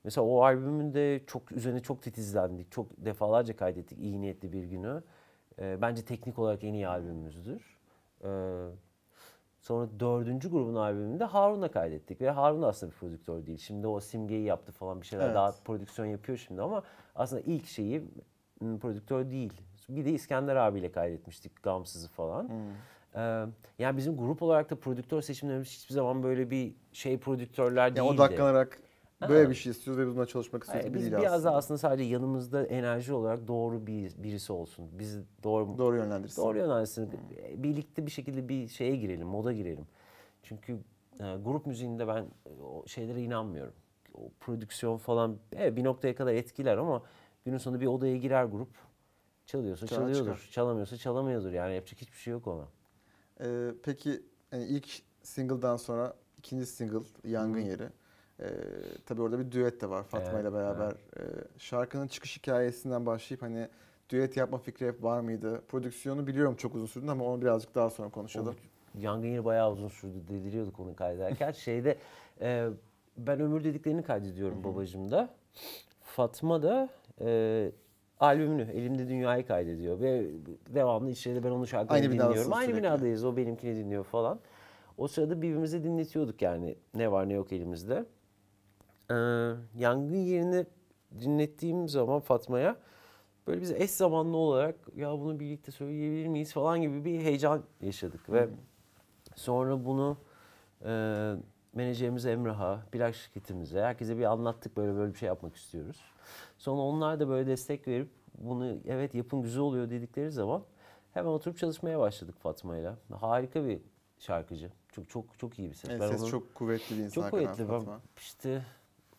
Mesela 0.05 0.25
o 0.27 0.43
albümün 0.43 0.95
de 0.95 1.27
çok 1.27 1.53
üzerine 1.53 1.81
çok 1.81 2.03
titizlendik. 2.03 2.73
Çok 2.73 2.87
defalarca 2.97 3.57
kaydettik 3.57 3.99
iyi 3.99 4.21
niyetli 4.21 4.53
bir 4.53 4.65
günü. 4.65 5.03
E, 5.59 5.79
bence 5.83 6.05
teknik 6.05 6.39
olarak 6.39 6.65
en 6.65 6.75
iyi 6.75 6.89
albümümüzdür. 6.89 7.77
E, 8.25 8.29
Sonra 9.61 9.89
dördüncü 10.01 10.51
grubun 10.51 10.75
albümünde 10.75 11.25
Harun'la 11.25 11.71
kaydettik 11.71 12.21
ve 12.21 12.31
Harun 12.31 12.63
da 12.63 12.67
aslında 12.67 12.93
bir 12.93 12.97
prodüktör 12.99 13.47
değil. 13.47 13.59
Şimdi 13.59 13.87
o 13.87 14.01
simgeyi 14.01 14.45
yaptı 14.45 14.73
falan 14.73 15.01
bir 15.01 15.07
şeyler 15.07 15.25
Evet. 15.25 15.35
daha 15.35 15.53
prodüksiyon 15.65 16.09
yapıyor 16.09 16.39
şimdi 16.39 16.63
ama 16.63 16.83
aslında 17.17 17.43
ilk 17.43 17.67
şeyi 17.67 18.03
prodüktör 18.81 19.31
değil. 19.31 19.53
Bir 19.89 20.05
de 20.05 20.13
İskender 20.13 20.57
abiyle 20.57 20.93
kaydetmiştik 20.93 21.63
Gamsız'ı 21.63 22.09
falan. 22.09 22.51
Ee, 23.15 23.45
yani 23.79 23.97
bizim 23.97 24.17
grup 24.17 24.43
olarak 24.43 24.71
da 24.71 24.77
prodüktör 24.77 25.21
seçimlerimiz 25.23 25.69
hiçbir 25.69 25.95
zaman 25.95 26.23
böyle 26.23 26.51
bir 26.51 26.75
şey 26.93 27.19
prodüktörler 27.19 27.83
Yani 27.87 27.97
değildi. 27.97 28.09
odaklanarak 28.23 28.79
böyle 29.29 29.45
Ha. 29.45 29.51
bir 29.51 29.55
şey 29.55 29.73
istiyoruz 29.73 30.03
ve 30.07 30.15
buna 30.15 30.27
çalışmak 30.27 30.63
istiyoruz 30.65 30.91
Hayır, 30.91 30.95
biz 31.05 31.13
biraz 31.13 31.33
aslında. 31.33 31.53
da 31.53 31.57
aslında 31.57 31.79
sadece 31.79 32.05
yanımızda 32.05 32.67
enerji 32.67 33.13
olarak 33.13 33.49
doğru 33.49 33.87
bir 33.87 34.13
birisi 34.23 34.53
olsun. 34.53 34.89
Biz 34.99 35.19
doğru 35.43 35.79
Doğru 35.79 35.97
yönlendirsin. 35.97 36.43
Doğru 36.43 36.59
yönlendirsin. 36.59 37.11
Birlikte 37.57 38.07
bir 38.07 38.11
şekilde 38.11 38.49
bir 38.49 38.69
şeye 38.69 38.97
girelim, 38.97 39.27
moda 39.29 39.53
girelim. 39.53 39.87
Çünkü 40.43 40.73
e, 41.21 41.37
grup 41.45 41.67
müziğinde 41.67 42.09
ben 42.09 42.23
e, 42.47 42.63
o 42.63 42.87
şeylere 42.87 43.23
inanmıyorum. 43.23 43.75
O 44.17 44.31
prodüksiyon 44.41 44.97
falan 44.97 45.39
evet, 45.53 45.77
bir 45.77 45.85
noktaya 45.85 46.15
kadar 46.15 46.35
etkiler 46.35 46.77
ama 46.77 47.03
günün 47.45 47.59
sonunda 47.59 47.81
bir 47.81 47.87
odaya 47.87 48.17
girer 48.17 48.45
grup. 48.45 48.69
Çalıyorsa 49.47 49.87
Çalar 49.87 50.01
çalıyordur. 50.01 50.37
çıkar. 50.37 50.49
Çalamıyorsa 50.53 50.97
çalamıyordur. 50.97 51.53
Yani 51.53 51.75
yapacak 51.75 52.01
hiçbir 52.01 52.17
şey 52.17 52.33
yok 52.33 52.47
ona. 52.47 52.69
Ee, 53.41 53.71
peki 53.83 54.23
hani 54.51 54.65
ilk 54.65 55.03
single'dan 55.23 55.77
sonra 55.77 56.15
ikinci 56.39 56.67
single 56.67 56.99
Yangın 57.25 57.61
Yeri. 57.61 57.89
Ee, 58.41 58.47
tabii 59.07 59.23
orada 59.23 59.39
bir 59.39 59.53
düet 59.53 59.81
de 59.81 59.91
var 59.91 60.05
Fatma 60.05 60.31
Evet, 60.33 60.43
ile 60.43 60.53
beraber. 60.53 60.91
Ee, 60.91 61.23
şarkının 61.59 62.07
çıkış 62.09 62.37
hikayesinden 62.37 63.07
başlayıp 63.07 63.43
hani 63.43 63.69
düet 64.09 64.37
yapma 64.37 64.59
fikri 64.59 64.87
hep 64.87 65.03
var 65.03 65.21
mıydı? 65.21 65.63
Prodüksiyonu 65.69 66.27
biliyorum 66.27 66.57
çok 66.57 66.75
uzun 66.75 66.87
sürdü 66.87 67.11
ama 67.11 67.25
onu 67.25 67.43
birazcık 67.43 67.75
daha 67.75 67.91
sonra 67.91 68.09
konuşalım. 68.09 68.57
O 68.97 69.01
Yangın 69.01 69.29
yeri 69.29 69.45
bayağı 69.45 69.73
uzun 69.73 69.89
sürdü. 69.89 70.29
Deliriyorduk 70.29 70.81
onu 70.81 70.97
kaydederken. 70.97 71.53
Şeyde 71.53 71.99
e, 72.41 72.69
ben 73.17 73.41
ömür 73.41 73.65
dediklerini 73.65 74.03
kaydediyorum 74.03 74.65
babacımda. 74.65 75.29
Fatma 76.01 76.63
da 76.63 76.89
e, 77.21 77.73
albümünü 78.21 78.63
Elimde 78.63 79.09
Dünyayı 79.09 79.47
kaydediyor 79.47 80.01
ve 80.01 80.27
devamlı 80.75 81.11
içeride 81.11 81.45
ben 81.45 81.51
onun 81.51 81.65
şarkılarını 81.65 82.05
Aynı 82.05 82.13
dinliyorum. 82.13 82.53
Aynı 82.53 82.67
sürekli. 82.67 82.83
binadayız. 82.83 83.25
O 83.25 83.37
benimkini 83.37 83.77
dinliyor 83.77 84.05
falan. 84.05 84.41
O 84.99 85.09
sırada 85.09 85.43
birbirimize 85.43 85.85
dinletiyorduk 85.85 86.43
yani 86.43 86.77
ne 86.95 87.13
var 87.13 87.29
ne 87.29 87.33
yok 87.33 87.53
elimizde. 87.53 88.05
Ee, 89.11 89.15
yangın 89.79 90.17
yerini 90.17 90.67
dinlettiğim 91.21 91.89
zaman 91.89 92.21
Fatma'ya 92.21 92.77
böyle 93.47 93.61
biz 93.61 93.73
eş 93.73 93.91
zamanlı 93.91 94.37
olarak 94.37 94.75
ya 94.97 95.13
bunu 95.21 95.41
birlikte 95.41 95.73
söyleyebilir 95.73 96.27
miyiz 96.27 96.53
falan 96.53 96.83
gibi 96.83 97.05
bir 97.05 97.21
heyecan 97.21 97.63
yaşadık 97.81 98.33
ve 98.33 98.49
sonra 99.35 99.85
bunu 99.85 100.17
e, 100.85 100.91
menajerimiz 101.77 102.27
Emrah'a, 102.27 102.81
plak 102.93 103.15
şirketimize, 103.15 103.81
herkese 103.81 104.19
bir 104.19 104.25
anlattık 104.25 104.77
böyle 104.77 104.95
böyle 104.95 105.13
bir 105.13 105.19
şey 105.19 105.27
yapmak 105.27 105.57
istiyoruz. 105.57 106.01
Sonra 106.59 106.81
onlar 106.83 107.21
da 107.21 107.29
böyle 107.29 107.47
destek 107.51 107.89
verip 107.89 108.09
bunu 108.39 108.77
evet 108.87 109.15
yapın 109.15 109.43
güzel 109.43 109.61
oluyor 109.63 109.91
dedikleri 109.91 110.31
zaman 110.31 110.63
hemen 111.15 111.31
oturup 111.31 111.59
çalışmaya 111.59 111.99
başladık 111.99 112.35
Fatma'yla. 112.39 112.97
Harika 113.21 113.65
bir 113.65 113.81
şarkıcı. 114.19 114.71
Çok 114.93 115.09
çok 115.11 115.39
çok 115.39 115.59
iyi 115.59 115.71
bir 115.71 115.75
ses. 115.75 115.91
Evet, 115.91 116.01
Ben 116.01 116.09
ses 116.11 116.21
onun- 116.23 116.31
çok 116.31 116.55
kuvvetli 116.55 116.99
bir 116.99 117.03
insan 117.03 117.23
çok 117.23 117.31
kuvvetli. 117.31 117.69
Ben 117.69 117.83
işte 118.17 118.63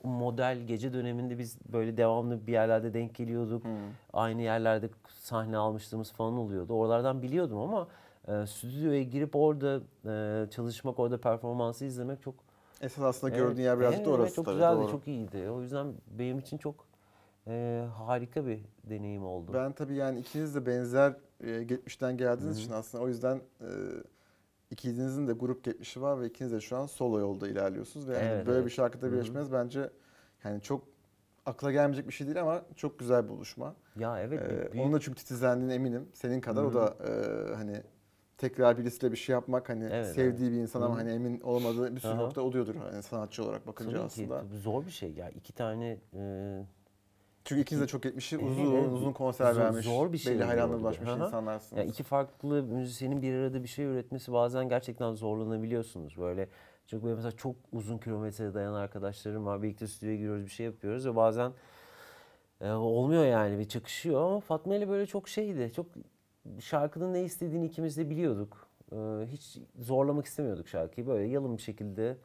model 0.03 0.57
gece 0.67 0.93
döneminde 0.93 1.37
biz 1.37 1.57
böyle 1.73 1.97
devamlı 1.97 2.47
bir 2.47 2.51
yerlerde 2.51 2.93
denk 2.93 3.15
geliyorduk. 3.15 3.63
Hmm. 3.63 3.71
Aynı 4.13 4.41
yerlerde 4.41 4.89
sahne 5.09 5.57
almışlığımız 5.57 6.11
falan 6.11 6.37
oluyordu. 6.37 6.73
Oralardan 6.73 7.21
biliyordum 7.21 7.57
ama 7.57 7.87
e, 8.27 8.45
stüdyoya 8.47 9.03
girip 9.03 9.35
orada 9.35 9.81
e, 10.05 10.49
çalışmak, 10.49 10.99
orada 10.99 11.17
performansı 11.21 11.85
izlemek 11.85 12.21
çok 12.21 12.46
Esas 12.81 13.03
aslında 13.03 13.35
Evet, 13.35 13.45
gördüğün 13.47 13.61
yer 13.61 13.79
birazcık 13.79 13.97
evet, 13.97 14.07
da 14.07 14.11
orası 14.11 14.35
çok 14.35 14.45
tabii. 14.45 14.55
güzeldi, 14.55 14.79
doğru. 14.81 14.91
çok 14.91 15.07
iyiydi. 15.07 15.49
O 15.49 15.61
yüzden 15.61 15.93
benim 16.19 16.39
için 16.39 16.57
çok 16.57 16.85
e, 17.47 17.85
harika 17.93 18.45
bir 18.45 18.59
deneyim 18.83 19.25
oldu. 19.25 19.51
Ben 19.53 19.71
tabii 19.71 19.95
yani 19.95 20.19
ikiniz 20.19 20.55
de 20.55 20.65
benzer 20.65 21.13
e, 21.43 21.63
geçmişten 21.63 22.17
geldiğiniz 22.17 22.59
için 22.59 22.71
aslında 22.71 23.03
o 23.03 23.07
yüzden 23.07 23.41
e, 23.61 23.69
ikinizin 24.71 25.27
de 25.27 25.33
grup 25.33 25.63
geçmişi 25.63 26.01
var 26.01 26.21
ve 26.21 26.27
ikiniz 26.27 26.51
de 26.51 26.61
şu 26.61 26.77
an 26.77 26.85
solo 26.85 27.19
yolda 27.19 27.47
ilerliyorsunuz 27.47 28.07
ve 28.09 28.13
yani 28.13 28.25
Evet, 28.25 28.45
böyle 28.47 28.57
evet. 28.57 28.65
bir 28.65 28.71
şarkıda 28.71 29.11
birleşmeniz 29.11 29.51
bence 29.51 29.89
yani 30.43 30.61
çok 30.61 30.83
akla 31.45 31.71
gelmeyecek 31.71 32.07
bir 32.07 32.13
şey 32.13 32.27
değil 32.27 32.41
ama 32.41 32.61
çok 32.75 32.99
güzel 32.99 33.23
bir 33.23 33.29
buluşma. 33.29 33.75
Ya 33.99 34.19
evet. 34.21 34.41
Ee, 34.41 34.71
büyük- 34.73 34.85
onun 34.85 34.93
da 34.93 34.99
çünkü 34.99 35.17
titizlendiğine 35.17 35.73
eminim. 35.73 36.09
Senin 36.13 36.41
kadar 36.41 36.63
Hı 36.63 36.67
o 36.67 36.73
da 36.73 36.95
e, 37.07 37.55
hani 37.55 37.83
tekrar 38.37 38.77
birisiyle 38.77 39.11
bir 39.11 39.17
şey 39.17 39.33
yapmak 39.33 39.69
hani 39.69 39.83
Evet, 39.91 40.07
sevdiği 40.15 40.51
bir 40.51 40.57
insan 40.57 40.81
ama 40.81 40.95
Hı 40.95 40.99
hani 40.99 41.11
emin 41.11 41.39
olamadığı 41.41 41.95
bir 41.95 41.99
sürü 41.99 42.11
Aha. 42.11 42.21
nokta 42.21 42.41
oluyordur 42.41 42.75
hani 42.75 43.03
sanatçı 43.03 43.43
olarak 43.43 43.67
bakınca 43.67 43.91
Tabii 43.91 43.99
ki 43.99 44.05
aslında. 44.05 44.39
tabii 44.41 44.57
zor 44.57 44.85
bir 44.85 44.91
şey 44.91 45.11
ya. 45.13 45.29
İki 45.29 45.53
tane 45.53 45.97
e, 46.15 46.63
Çünkü 47.45 47.61
ikiniz 47.61 47.81
de 47.81 47.87
çok 47.87 48.05
etmişi 48.05 48.35
Evet, 48.35 48.45
uzun 48.45 48.73
evet. 48.75 48.91
uzun 48.91 49.13
konser 49.13 49.53
Zor- 49.53 49.61
vermiş. 49.61 49.85
zor 49.85 50.13
bir 50.13 50.17
şey 50.17 50.33
Belli 50.35 50.43
hayranlığa 50.43 50.75
oluyor. 50.77 50.91
ulaşmış 50.91 51.09
insanlarsınız. 51.09 51.77
Ya 51.79 51.83
iki 51.83 52.03
farklı 52.03 52.63
müzisyenin 52.63 53.21
bir 53.21 53.33
arada 53.33 53.63
bir 53.63 53.67
şey 53.67 53.85
üretmesi 53.85 54.33
bazen 54.33 54.69
gerçekten 54.69 55.13
zorlanabiliyorsunuz. 55.13 56.17
Böyle 56.17 56.49
çünkü 56.87 57.05
benim 57.05 57.15
mesela 57.15 57.31
çok 57.31 57.55
uzun 57.71 57.97
kilometreye 57.97 58.53
dayanan 58.53 58.79
arkadaşlarım 58.79 59.45
var. 59.45 59.63
Birlikte 59.63 59.87
stüdyoya 59.87 60.15
giriyoruz, 60.17 60.45
bir 60.45 60.49
şey 60.51 60.65
yapıyoruz 60.65 61.05
ve 61.05 61.15
bazen 61.15 61.51
e, 62.61 62.71
olmuyor 62.71 63.25
yani 63.25 63.59
bir 63.59 63.65
çakışıyor 63.67 64.21
ama 64.21 64.39
Fatma 64.39 64.75
ile 64.75 64.89
böyle 64.89 65.05
çok 65.05 65.29
şeydi. 65.29 65.71
Çok 65.75 65.85
şarkının 66.59 67.13
ne 67.13 67.23
istediğini 67.23 67.65
ikimiz 67.65 67.97
de 67.97 68.09
biliyorduk. 68.09 68.67
E, 68.91 68.95
hiç 69.25 69.57
zorlamak 69.79 70.25
istemiyorduk 70.25 70.67
şarkıyı. 70.67 71.07
Böyle 71.07 71.27
yalın 71.27 71.57
bir 71.57 71.61
şekilde 71.61 72.17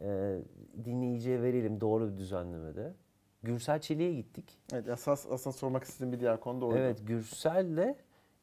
e, 0.00 0.38
dinleyiciye 0.84 1.42
verelim 1.42 1.80
doğru 1.80 2.12
bir 2.12 2.16
düzenlemede. 2.16 2.92
Gürsel 3.42 3.80
Çelik'e 3.80 4.14
gittik. 4.14 4.58
Evet, 4.72 4.88
esas 4.88 5.26
aslında 5.30 5.56
sormak 5.56 5.84
istediğim 5.84 6.12
bir 6.12 6.20
diğer 6.20 6.40
konu 6.40 6.60
da 6.60 6.66
oydu. 6.66 6.78
Evet 6.78 7.06
Gürsel'le 7.06 7.94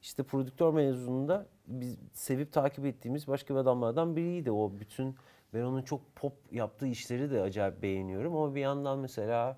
işte 0.02 0.24
prodüktör 0.24 0.74
mezununda 0.74 1.46
biz 1.68 1.98
sevip 2.14 2.54
takip 2.54 2.86
ettiğimiz 2.86 3.28
başka 3.28 3.54
bir 3.54 3.60
adamlardan 3.60 4.16
biriydi. 4.16 4.52
O 4.52 4.72
bütün 4.80 5.16
ben 5.54 5.62
onun 5.62 5.82
çok 5.82 6.16
pop 6.16 6.34
yaptığı 6.52 6.88
işleri 6.88 7.32
de 7.32 7.42
acayip 7.42 7.82
beğeniyorum 7.82 8.36
ama 8.36 8.56
bir 8.56 8.62
yandan 8.62 9.00
mesela 9.00 9.58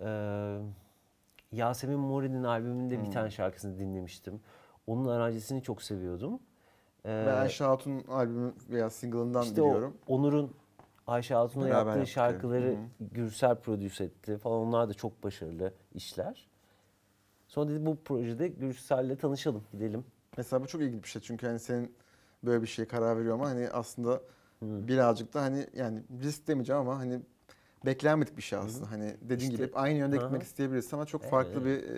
e, 0.00 0.08
Yasemin 1.52 1.98
Mori'nin 1.98 2.44
albümünde 2.44 2.98
bir 2.98 3.04
Hmm. 3.04 3.10
tane 3.12 3.30
şarkısını 3.30 3.78
dinlemiştim. 3.78 4.40
Onun 4.86 5.08
aranjesini 5.08 5.62
çok 5.62 5.82
seviyordum. 5.82 6.40
E, 7.04 7.08
Ben 7.08 7.36
Ayşe 7.36 7.64
Hatun 7.64 8.04
albümü 8.08 8.54
veya 8.70 8.90
single'ından 8.90 9.42
işte 9.42 9.62
o 9.62 9.66
biliyorum. 9.66 9.96
Onur'un 10.06 10.54
Ayşe 11.06 11.34
Hatun'la 11.34 11.68
yaptığı 11.68 11.88
yaptık, 11.88 12.08
şarkıları 12.08 12.68
evet. 12.68 12.78
Gürsel 13.00 13.56
prodüse 13.56 14.04
etti 14.04 14.38
falan. 14.38 14.58
Onlar 14.58 14.88
da 14.88 14.94
çok 14.94 15.22
başarılı 15.22 15.72
işler. 15.94 16.48
Sonra 17.48 17.70
dedi 17.70 17.86
bu 17.86 17.96
projede 17.96 18.48
Gürsel'le 18.48 19.16
tanışalım, 19.16 19.62
gidelim. 19.72 20.04
Mesela 20.36 20.62
bu 20.62 20.66
çok 20.66 20.80
ilginç 20.80 21.02
bir 21.04 21.08
şey 21.08 21.22
çünkü 21.22 21.46
hani 21.46 21.58
senin 21.58 21.94
böyle 22.44 22.62
bir 22.62 22.66
şeye 22.66 22.88
karar 22.88 23.18
veriyor 23.18 23.34
ama 23.34 23.48
hani 23.48 23.68
aslında 23.70 24.20
birazcık 24.62 25.34
da 25.34 25.42
hani 25.42 25.66
yani 25.74 26.02
risk 26.22 26.48
demeyeceğim 26.48 26.80
ama 26.80 26.98
hani 26.98 27.20
beklenmedik 27.86 28.36
bir 28.36 28.42
şey 28.42 28.58
aslında. 28.58 28.90
Hani 28.90 29.14
dediğin 29.22 29.50
İşte- 29.50 29.64
gibi 29.66 29.76
aynı 29.76 29.98
yönde 29.98 30.16
Aha. 30.16 30.24
gitmek 30.24 30.42
isteyebilirsin 30.42 30.96
ama 30.96 31.06
çok 31.06 31.20
Evet, 31.20 31.30
farklı 31.30 31.52
evet. 31.52 31.64
bir 31.64 31.90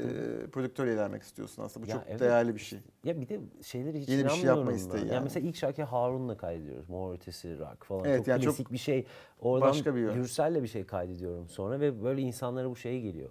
e, 0.45 0.47
prodüktörle 0.51 0.95
ilerlemek 0.95 1.23
istiyorsun 1.23 1.63
aslında. 1.63 1.87
Bu 1.87 1.91
Ya 1.91 1.97
çok 1.97 2.05
evet. 2.09 2.21
değerli 2.21 2.55
bir 2.55 2.61
şey. 2.61 2.79
Ya 3.05 3.21
bir 3.21 3.29
de 3.29 3.41
şeyleri 3.63 4.01
hiç 4.01 4.09
Yeni 4.09 4.25
bir 4.25 4.31
şey 4.31 4.45
yapma 4.45 4.73
isteği 4.73 5.07
Ya 5.07 5.15
yani. 5.15 5.25
mesela 5.25 5.49
ilk 5.49 5.57
şarkıyı 5.57 5.87
Harun'la 5.87 6.37
kaydediyoruz. 6.37 6.89
Mor 6.89 7.15
ötesi 7.15 7.59
rock 7.59 7.85
falan. 7.85 8.05
Evet, 8.05 8.19
çok 8.19 8.29
yani 8.29 8.43
çok 8.43 8.53
klasik 8.57 8.73
bir 8.73 8.79
şey. 8.79 9.07
Oradan 9.41 9.69
başka 9.69 9.95
bir 9.95 10.01
yön. 10.01 10.15
Gürsel'le 10.15 10.63
bir 10.63 10.69
şey 10.69 10.87
kaydediyorum 10.87 11.49
sonra 11.49 11.81
ve 11.81 12.03
böyle 12.05 12.21
insanlara 12.21 12.71
bu 12.71 12.77
şey 12.77 13.01
geliyor. 13.01 13.31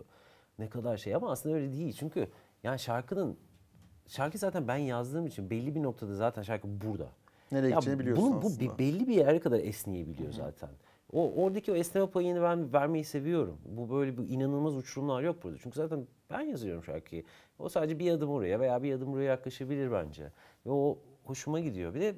Ne 0.59 0.69
kadar 0.69 0.97
şey 0.97 1.15
ama 1.15 1.31
aslında 1.31 1.55
öyle 1.55 1.71
değil. 1.73 1.93
Çünkü 1.99 2.27
yani 2.63 2.79
şarkının 2.79 3.37
şarkı 4.07 4.37
zaten 4.37 4.67
ben 4.67 4.77
yazdığım 4.77 5.27
için 5.27 5.49
belli 5.49 5.75
bir 5.75 5.83
noktada 5.83 6.15
zaten 6.15 6.41
şarkı 6.41 6.67
burada. 6.81 7.07
Nereye 7.51 7.69
Ya 7.69 7.75
gideceğini 7.75 7.99
biliyorsun 7.99 8.25
bunun, 8.31 8.41
bu 8.41 8.47
aslında. 8.47 8.59
bir- 8.73 8.77
belli 8.79 9.07
bir 9.07 9.13
yere 9.15 9.39
kadar 9.39 9.59
esneyebiliyor 9.59 10.31
zaten. 10.31 10.69
O 11.13 11.43
oradaki 11.43 11.71
o 11.71 11.75
esneme 11.75 12.07
payını 12.07 12.41
ben 12.41 12.73
vermeyi 12.73 13.03
seviyorum. 13.03 13.57
Bu 13.65 13.89
böyle 13.89 14.17
bir 14.17 14.29
inanılmaz 14.29 14.77
uçurumlar 14.77 15.21
yok 15.23 15.43
burada. 15.43 15.57
Çünkü 15.57 15.75
zaten 15.75 16.07
ben 16.29 16.41
yazıyorum 16.41 16.83
şarkıyı. 16.83 17.23
O 17.59 17.69
sadece 17.69 17.99
bir 17.99 18.11
adım 18.11 18.29
oraya 18.29 18.59
veya 18.59 18.83
bir 18.83 18.93
adım 18.93 19.13
buraya 19.13 19.23
yaklaşabilir 19.23 19.91
bence. 19.91 20.23
Ve 20.65 20.71
o 20.71 20.97
hoşuma 21.23 21.59
gidiyor. 21.59 21.93
Bir 21.93 22.01
de 22.01 22.15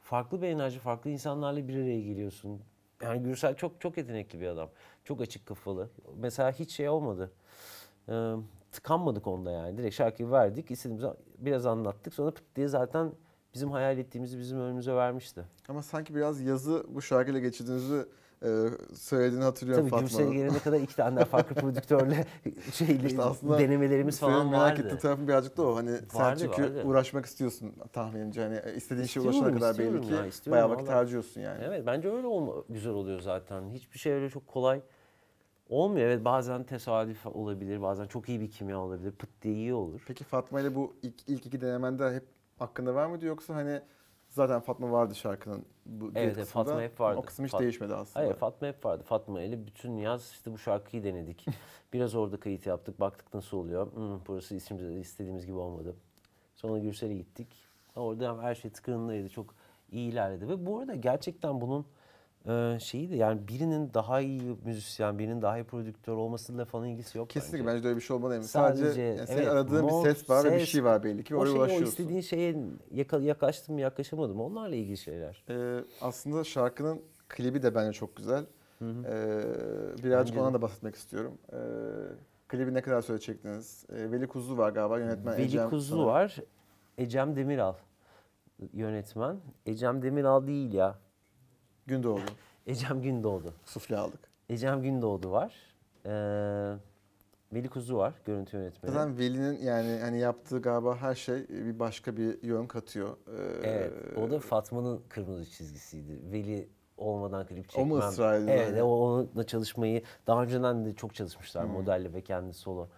farklı 0.00 0.42
bir 0.42 0.48
enerji, 0.48 0.78
farklı 0.78 1.10
insanlarla 1.10 1.68
bir 1.68 1.74
araya 1.74 2.00
geliyorsun. 2.00 2.60
Yani 3.02 3.22
Gürsel 3.22 3.54
çok 3.54 3.80
çok 3.80 3.96
yetenekli 3.96 4.40
bir 4.40 4.46
adam. 4.46 4.70
Çok 5.04 5.20
açık 5.20 5.46
kafalı. 5.46 5.90
Mesela 6.16 6.52
hiç 6.52 6.70
şey 6.70 6.88
olmadı. 6.88 7.30
Ee, 8.08 8.34
tıkanmadık 8.72 9.26
onda 9.26 9.50
yani. 9.50 9.78
Direkt 9.78 9.94
şarkıyı 9.94 10.30
verdik, 10.30 10.70
istediğimizi 10.70 11.08
biraz 11.38 11.66
anlattık. 11.66 12.14
Sonra 12.14 12.30
pıt 12.30 12.56
diye 12.56 12.68
zaten 12.68 13.12
bizim 13.54 13.70
hayal 13.70 13.98
ettiğimizi 13.98 14.38
bizim 14.38 14.60
önümüze 14.60 14.94
vermişti. 14.94 15.44
Ama 15.68 15.82
sanki 15.82 16.14
biraz 16.14 16.40
yazı 16.40 16.86
bu 16.88 17.02
şarkıyla 17.02 17.40
geçirdiğinizi 17.40 18.04
e, 18.42 18.48
söylediğini 18.94 19.44
hatırlıyorum 19.44 19.88
Tabii 19.88 20.00
Gürsel'e 20.00 20.18
Fatma'nın. 20.24 20.42
gelene 20.42 20.58
kadar 20.58 20.80
iki 20.80 20.96
tane 20.96 21.16
daha 21.16 21.24
farklı 21.24 21.54
prodüktörle 21.60 22.26
şeyle 22.72 23.06
İşte 23.06 23.22
aslında 23.22 23.58
denemelerimiz 23.58 24.18
falan 24.20 24.46
merak 24.48 24.62
vardı. 24.70 24.80
ettiğin 24.80 24.96
tarafın 25.00 25.28
birazcık 25.28 25.56
da 25.56 25.62
o. 25.62 25.76
Hani 25.76 25.90
sen 26.12 26.20
Vardı, 26.20 26.40
çünkü 26.40 26.62
vardı. 26.62 26.82
uğraşmak 26.84 27.26
istiyorsun 27.26 27.72
tahminimce. 27.92 28.42
Hani 28.42 28.76
istediğin 28.76 29.06
şeye 29.06 29.20
ulaşana 29.20 29.54
kadar 29.54 29.78
belli 29.78 30.00
ki 30.00 30.12
ya, 30.12 30.52
bayağı 30.52 30.70
vakit 30.70 30.86
vallahi. 30.86 30.94
harcıyorsun 30.96 31.40
yani. 31.40 31.58
Evet 31.64 31.82
bence 31.86 32.10
öyle 32.10 32.26
olma, 32.26 32.52
güzel 32.68 32.92
oluyor 32.92 33.20
zaten. 33.20 33.70
Hiçbir 33.70 33.98
şey 33.98 34.12
öyle 34.12 34.30
çok 34.30 34.46
kolay 34.46 34.80
olmuyor. 35.68 36.06
Evet 36.06 36.24
bazen 36.24 36.64
tesadüf 36.64 37.26
olabilir, 37.26 37.82
bazen 37.82 38.06
çok 38.06 38.28
iyi 38.28 38.40
bir 38.40 38.50
kimya 38.50 38.80
olabilir. 38.80 39.12
Pıt 39.12 39.30
diye 39.42 39.54
iyi 39.54 39.74
olur. 39.74 40.04
Peki 40.08 40.24
Fatma 40.24 40.60
ile 40.60 40.74
bu 40.74 40.96
ilk, 41.02 41.28
ilk 41.28 41.46
iki 41.46 41.60
denemende 41.60 42.14
hep 42.14 42.24
hakkında 42.58 42.94
var 42.94 43.06
mıydı 43.06 43.26
yoksa 43.26 43.54
hani 43.54 43.80
zaten 44.38 44.60
Fatma 44.60 44.92
vardı 44.92 45.14
şarkının 45.14 45.64
bu 45.86 46.04
Evet, 46.04 46.16
evet, 46.16 46.36
kısmında. 46.36 46.64
Fatma 46.64 46.82
hep 46.82 47.00
vardı. 47.00 47.18
O 47.18 47.22
kısım 47.22 47.44
hiç 47.44 47.52
Fat- 47.52 47.60
değişmedi 47.60 47.94
aslında. 47.94 48.26
Hayır 48.26 48.34
Fatma 48.34 48.68
hep 48.68 48.84
vardı. 48.84 49.02
Fatma 49.06 49.42
ile 49.42 49.66
bütün 49.66 49.96
yaz 49.96 50.30
işte 50.30 50.52
bu 50.52 50.58
şarkıyı 50.58 51.04
denedik. 51.04 51.46
Biraz 51.92 52.14
orada 52.14 52.40
kayıt 52.40 52.66
yaptık. 52.66 53.00
Baktık 53.00 53.34
nasıl 53.34 53.56
oluyor. 53.56 53.92
Hmm, 53.92 54.20
burası 54.26 54.54
istediğimiz, 54.54 55.06
istediğimiz 55.06 55.46
gibi 55.46 55.56
olmadı. 55.56 55.96
Sonra 56.56 56.78
Gürsel'e 56.78 57.14
gittik. 57.14 57.48
Orada 57.96 58.42
her 58.42 58.54
şey 58.54 58.70
tıkırındaydı. 58.70 59.28
Çok 59.28 59.54
iyi 59.92 60.12
ilerledi. 60.12 60.48
Ve 60.48 60.66
bu 60.66 60.78
arada 60.78 60.94
gerçekten 60.94 61.60
bunun 61.60 61.86
e, 62.46 62.78
şeyi 62.80 63.10
de 63.10 63.16
yani 63.16 63.48
birinin 63.48 63.94
daha 63.94 64.20
iyi 64.20 64.42
müzisyen, 64.64 65.18
birinin 65.18 65.42
daha 65.42 65.58
iyi 65.58 65.64
prodüktör 65.64 66.16
olmasıyla 66.16 66.64
falan 66.64 66.88
ilgisi 66.88 67.18
yok 67.18 67.30
Kesinlikle 67.30 67.58
bence. 67.58 67.74
bence 67.74 67.84
de 67.84 67.88
öyle 67.88 67.96
bir 67.96 68.02
şey 68.02 68.16
olmalı. 68.16 68.42
Sadece, 68.42 68.84
Sadece, 68.84 69.02
yani 69.02 69.26
senin 69.26 69.38
evet, 69.38 69.48
aradığın 69.48 69.84
mod, 69.84 70.04
bir 70.04 70.10
ses 70.14 70.30
var 70.30 70.44
ve 70.44 70.52
bir 70.52 70.58
ses, 70.58 70.68
şey 70.68 70.84
var 70.84 71.04
belli 71.04 71.24
ki 71.24 71.36
O 71.36 71.38
oraya 71.38 71.68
şey, 71.68 71.78
o 71.78 71.82
istediğin 71.82 72.20
şeye 72.20 72.56
yaka, 72.90 73.18
yaklaştım 73.18 73.74
mı 73.74 73.80
yaklaşamadım 73.80 74.36
mı 74.36 74.42
onlarla 74.42 74.74
ilgili 74.74 74.96
şeyler. 74.96 75.44
Ee, 75.50 75.84
aslında 76.00 76.44
şarkının 76.44 77.02
klibi 77.28 77.62
de 77.62 77.74
bence 77.74 77.92
çok 77.92 78.16
güzel. 78.16 78.44
Ee, 78.82 78.84
birazcık 80.04 80.36
Bence 80.36 80.40
ondan 80.40 80.54
da 80.54 80.62
bahsetmek 80.62 80.94
istiyorum. 80.94 81.38
Ee, 81.52 81.56
klibi 82.48 82.74
ne 82.74 82.82
kadar 82.82 83.02
süre 83.02 83.18
çektiniz? 83.18 83.86
Ee, 83.92 84.10
Veli 84.12 84.26
Kuzu 84.28 84.58
var 84.58 84.70
galiba 84.70 84.98
yönetmen 84.98 85.34
Veli 85.34 85.42
Ecem 85.42 85.70
Kuzu 85.70 85.88
sanırım. 85.88 86.06
var. 86.06 86.36
Ecem 86.98 87.36
Demiral 87.36 87.74
yönetmen. 88.72 89.36
Ecem 89.66 90.02
Demiral 90.02 90.46
değil 90.46 90.72
ya. 90.72 90.98
Gündoğdu. 91.92 92.20
Ecem 92.66 93.02
Gündoğdu. 93.02 93.52
Sufle 93.64 93.96
aldık. 93.96 94.20
Ecem 94.48 94.82
Gündoğdu 94.82 95.30
var. 95.30 95.54
Ee, 96.06 96.10
Veli 97.52 97.68
Kuzu 97.68 97.96
var 97.96 98.14
görüntü 98.24 98.56
yönetmeni. 98.56 98.92
Zaten 98.92 99.18
Veli'nin 99.18 99.58
yani 99.62 99.98
hani 100.00 100.18
yaptığı 100.20 100.62
galiba 100.62 100.96
her 100.96 101.14
şey 101.14 101.48
bir 101.48 101.78
başka 101.78 102.16
bir 102.16 102.42
yön 102.42 102.66
katıyor. 102.66 103.16
Ee, 103.28 103.68
Evet. 103.68 103.92
O 104.18 104.30
da 104.30 104.38
Fatma'nın 104.38 105.00
kırmızı 105.08 105.50
çizgisiydi. 105.50 106.32
Veli 106.32 106.68
olmadan 106.96 107.46
klip 107.46 107.64
O 107.66 107.68
çekmem. 107.68 107.88
mu 107.88 107.98
ısrar 107.98 108.34
Evet. 108.40 108.68
yani? 108.68 108.82
O 108.82 108.88
onunla 108.88 109.46
çalışmayı 109.46 110.02
daha 110.26 110.42
önceden 110.42 110.84
de 110.86 110.94
çok 110.94 111.14
çalışmışlar 111.14 111.64
Hmm. 111.64 111.72
modelle 111.72 112.12
ve 112.12 112.20
kendi 112.20 112.52
solo 112.54 112.88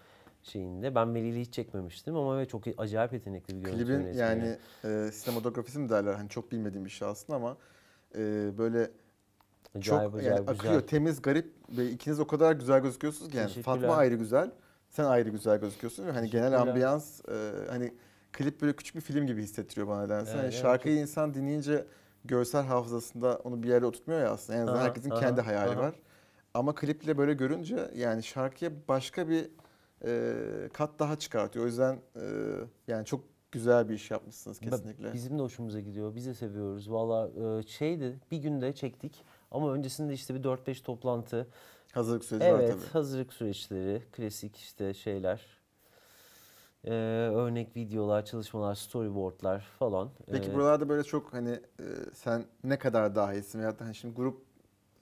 şeyinde. 0.42 0.94
Ben 0.94 1.14
Veli'yle 1.14 1.40
hiç 1.40 1.52
çekmemiştim 1.54 2.16
ama 2.16 2.36
evet 2.36 2.50
çok 2.50 2.62
acayip 2.78 3.12
yetenekli 3.12 3.54
bir 3.56 3.60
görüntü 3.60 3.78
Klibin 3.84 3.92
yönetmeni. 3.92 4.16
yani 4.18 4.56
e, 4.84 5.12
sinematografisi 5.12 5.78
mi 5.78 5.88
derler 5.88 6.14
hani 6.14 6.28
çok 6.28 6.52
bilmediğim 6.52 6.84
bir 6.84 6.90
şey 6.90 7.08
aslında 7.08 7.36
ama 7.36 7.56
e, 8.14 8.50
böyle 8.58 8.90
acayip, 9.78 10.12
çok 10.12 10.14
acayip 10.14 10.38
yani 10.38 10.46
güzel. 10.46 10.54
akıyor, 10.54 10.80
temiz, 10.80 11.22
garip 11.22 11.54
ve 11.70 11.90
ikiniz 11.90 12.20
o 12.20 12.26
kadar 12.26 12.52
güzel 12.52 12.80
gözüküyorsunuz 12.80 13.30
ki 13.30 13.36
yani. 13.36 13.50
Fatma 13.50 13.96
ayrı 13.96 14.14
güzel, 14.14 14.50
sen 14.90 15.04
ayrı 15.04 15.28
güzel 15.28 15.60
gözüküyorsun 15.60 16.06
ve 16.06 16.10
hani 16.10 16.30
genel 16.30 16.60
ambiyans 16.60 17.20
e, 17.28 17.52
hani 17.70 17.94
klip 18.32 18.62
böyle 18.62 18.72
küçük 18.72 18.96
bir 18.96 19.00
film 19.00 19.26
gibi 19.26 19.42
hissettiriyor 19.42 19.88
bana 19.88 20.02
nedense. 20.02 20.32
Hani 20.32 20.42
evet, 20.42 20.54
şarkıyı 20.54 20.96
insan 20.96 21.34
dinleyince 21.34 21.86
görsel 22.24 22.64
hafızasında 22.64 23.40
onu 23.44 23.62
bir 23.62 23.68
yerde 23.68 23.86
oturtmuyor 23.86 24.20
ya 24.20 24.30
aslında. 24.30 24.58
En 24.58 24.62
azından 24.62 24.78
Aha, 24.78 24.84
herkesin 24.84 25.10
aha, 25.10 25.20
kendi 25.20 25.40
hayali 25.40 25.70
aha. 25.70 25.80
var. 25.80 25.94
Ama 26.54 26.74
kliple 26.74 27.18
böyle 27.18 27.34
görünce 27.34 27.90
yani 27.94 28.22
şarkıya 28.22 28.70
başka 28.88 29.28
bir 29.28 29.50
e, 30.04 30.34
kat 30.72 30.90
daha 30.98 31.16
çıkartıyor. 31.16 31.64
O 31.64 31.68
yüzden 31.68 31.98
e, 32.16 32.22
yani 32.88 33.04
çok 33.04 33.20
güzel 33.52 33.88
bir 33.88 33.94
iş 33.94 34.10
yapmışsınız 34.10 34.60
kesinlikle. 34.60 35.12
Bizim 35.12 35.38
de 35.38 35.42
hoşumuza 35.42 35.80
gidiyor. 35.80 36.14
Biz 36.14 36.26
de 36.26 36.34
seviyoruz. 36.34 36.90
Valla 36.92 37.30
e, 37.58 37.62
şeydi 37.66 38.18
bir 38.30 38.38
günde 38.38 38.72
çektik 38.74 39.24
ama 39.50 39.72
öncesinde 39.72 40.12
işte 40.12 40.34
bir 40.34 40.42
4-5 40.42 40.82
toplantı. 40.82 41.46
Hazırlık 41.92 42.24
süreci 42.24 42.52
var 42.52 42.60
Evet 42.60 42.70
tabii. 42.70 42.92
hazırlık 42.92 43.32
süreçleri, 43.32 44.02
klasik 44.12 44.56
işte 44.56 44.94
şeyler. 44.94 45.46
e, 46.84 46.90
örnek 47.34 47.76
videolar, 47.76 48.24
çalışmalar, 48.24 48.74
storyboardlar 48.74 49.60
falan. 49.78 50.10
Peki 50.30 50.50
E, 50.50 50.54
buralarda 50.54 50.88
böyle 50.88 51.04
çok 51.04 51.32
hani 51.32 51.50
e, 51.50 51.84
sen 52.14 52.44
ne 52.64 52.78
kadar 52.78 53.14
dahilsin 53.14 53.58
veyahut 53.58 53.80
da 53.80 53.84
hani 53.84 53.94
şimdi 53.94 54.14
grup 54.14 54.42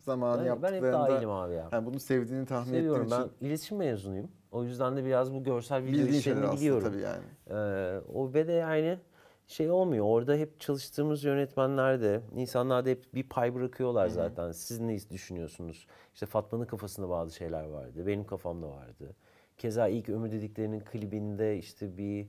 zamanı 0.09 0.47
ben, 0.47 0.63
ben 0.63 0.75
hep 0.75 0.83
dahilim 0.83 1.31
abi 1.31 1.55
ya. 1.55 1.69
yani 1.73 1.87
bunu 1.87 2.01
sevdiğini 2.01 2.47
tahmin 2.47 2.73
Seviyorum. 2.73 3.07
ettiğim 3.07 3.21
Ben 3.21 3.27
için 3.27 3.47
iletişim 3.47 3.77
mezunuyum. 3.79 4.29
O 4.53 4.65
yüzden 4.65 4.97
de 4.97 5.05
biraz 5.05 5.35
bu 5.35 5.45
görsel 5.45 5.83
video 5.83 5.93
bildiğin 5.93 6.19
işlerini 6.19 6.53
biliyorum. 6.53 6.93
tabii 6.93 7.01
yani. 7.01 7.23
Ee, 7.51 8.01
o 8.15 8.35
ve 8.35 8.49
de 8.49 8.53
yani 8.53 8.99
şey 9.47 9.71
olmuyor. 9.71 10.05
Orada 10.05 10.35
hep 10.35 10.61
çalıştığımız 10.61 11.25
yönetmenler 11.25 12.01
de, 12.01 12.21
insanlar 12.37 12.85
da 12.85 12.91
hep 12.91 13.15
bir 13.15 13.23
pay 13.23 13.55
bırakıyorlar 13.55 14.09
zaten. 14.09 14.53
Siz 14.53 14.81
ne 14.81 14.99
düşünüyorsunuz? 15.11 15.87
İşte 16.15 16.27
Fatma'nın 16.27 16.65
kafasında 16.65 17.09
bazı 17.09 17.35
şeyler 17.35 17.65
vardı. 17.65 18.07
Benim 18.07 18.25
kafamda 18.25 18.71
vardı. 18.71 19.17
Keza 19.59 19.89
ilk 19.89 20.09
Ömür 20.09 20.33
dediklerinin 20.33 20.81
klibinde 20.81 21.59
işte 21.59 21.97
bir 21.99 22.29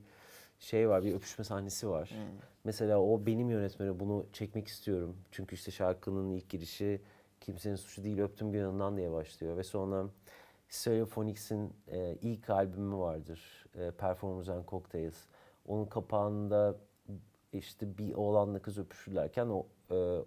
şey 0.60 0.90
var, 0.90 1.04
bir 1.04 1.16
öpüşme 1.16 1.46
sahnesi 1.46 1.90
var. 1.90 2.12
Mesela 2.64 3.02
o 3.02 3.26
benim 3.26 3.50
yönetmeni 3.50 4.00
bunu 4.00 4.26
çekmek 4.34 4.68
istiyorum. 4.68 5.18
Çünkü 5.32 5.56
işte 5.56 5.72
şarkının 5.72 6.32
ilk 6.32 6.50
girişi 6.50 7.02
kimsenin 7.42 7.76
suçu 7.76 8.04
değil 8.04 8.20
öptüm 8.22 8.54
bir 8.54 8.60
yanından 8.60 8.98
diye 8.98 9.12
başlıyor. 9.12 9.58
Ve 9.58 9.64
sonra 9.64 10.06
Stereophonics'in 10.70 11.74
e, 11.88 12.16
ilk 12.22 12.50
albümü 12.50 12.98
vardır. 12.98 13.66
E, 13.76 13.92
Performance 13.92 14.54
and 14.54 14.66
Cocktails. 14.68 15.18
Onun 15.68 15.86
kapağında 15.86 16.76
işte 17.54 17.98
bir 17.98 18.14
oğlanla 18.14 18.60
kız 18.60 18.78
öpüşürlerken 18.78 19.48
o 19.48 19.66
e, 19.92 20.20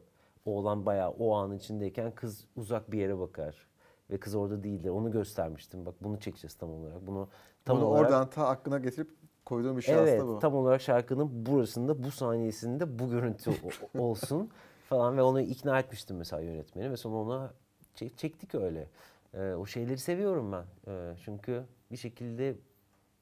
oğlan 0.44 0.86
bayağı 0.86 1.10
o 1.10 1.34
anın 1.34 1.56
içindeyken 1.56 2.14
kız 2.14 2.44
uzak 2.56 2.92
bir 2.92 2.98
yere 2.98 3.18
bakar. 3.18 3.66
Ve 4.10 4.20
kız 4.20 4.34
orada 4.34 4.64
değildir. 4.64 4.88
Onu 4.88 5.10
göstermiştim. 5.10 5.86
Bak 5.86 5.94
bunu 6.00 6.20
çekeceğiz 6.20 6.54
tam 6.54 6.70
olarak. 6.70 7.06
Bunu 7.06 7.28
tam 7.64 7.76
Bunu 7.76 7.86
olarak 7.86 8.04
oradan 8.06 8.30
ta 8.30 8.46
aklına 8.46 8.78
getirip 8.78 9.10
koyduğum 9.44 9.76
bir 9.76 9.82
şey 9.82 9.94
Evet, 9.94 10.20
aslında 10.20 10.36
bu. 10.36 10.38
tam 10.38 10.54
olarak 10.54 10.80
şarkının 10.80 11.46
burasında, 11.46 12.02
bu 12.02 12.10
saniyesinde 12.10 12.98
bu 12.98 13.10
görüntü 13.10 13.50
olsun 13.98 14.50
falan 14.92 15.16
ve 15.16 15.22
onu 15.22 15.40
ikna 15.40 15.78
etmiştim 15.78 16.16
mesela 16.16 16.42
yönetmeni 16.42 16.90
ve 16.90 16.96
sonra 16.96 17.16
ona 17.16 17.52
çek- 17.94 18.18
çektik 18.18 18.54
öyle. 18.54 18.88
Ee, 19.34 19.54
o 19.54 19.66
şeyleri 19.66 19.98
seviyorum 19.98 20.52
ben. 20.52 20.64
Ee, 20.88 21.14
çünkü 21.24 21.62
bir 21.90 21.96
şekilde 21.96 22.54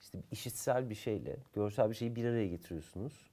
işte 0.00 0.18
işitsel 0.30 0.90
bir 0.90 0.94
şeyle, 0.94 1.36
görsel 1.54 1.90
bir 1.90 1.94
şeyi 1.94 2.16
bir 2.16 2.24
araya 2.24 2.46
getiriyorsunuz. 2.46 3.30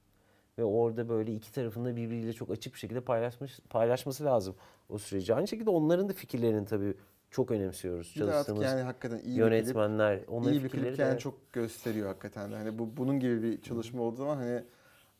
Ve 0.58 0.64
orada 0.64 1.08
böyle 1.08 1.34
iki 1.34 1.52
tarafında 1.52 1.96
birbiriyle 1.96 2.32
çok 2.32 2.50
açık 2.50 2.74
bir 2.74 2.78
şekilde 2.78 3.00
paylaşmış, 3.00 3.60
paylaşması 3.70 4.24
lazım 4.24 4.54
o 4.88 4.98
süreci. 4.98 5.34
Aynı 5.34 5.48
şekilde 5.48 5.70
onların 5.70 6.08
da 6.08 6.12
fikirlerini 6.12 6.64
tabii 6.66 6.94
çok 7.30 7.50
önemsiyoruz. 7.50 8.12
Bir 8.14 8.20
Çalıştığımız 8.20 8.64
yani 8.64 8.82
hakikaten 8.82 9.18
iyi 9.18 9.24
bir 9.24 9.30
klip, 9.30 9.38
yönetmenler, 9.38 10.20
onların 10.28 10.52
iyi 10.52 10.64
bir 10.64 10.68
klip 10.68 10.98
yani 10.98 11.14
de- 11.14 11.18
çok 11.18 11.52
gösteriyor 11.52 12.08
hakikaten. 12.08 12.52
Hani 12.52 12.78
bu 12.78 12.96
bunun 12.96 13.20
gibi 13.20 13.42
bir 13.42 13.62
çalışma 13.62 14.02
olduğu 14.02 14.16
zaman 14.16 14.36
hani 14.36 14.64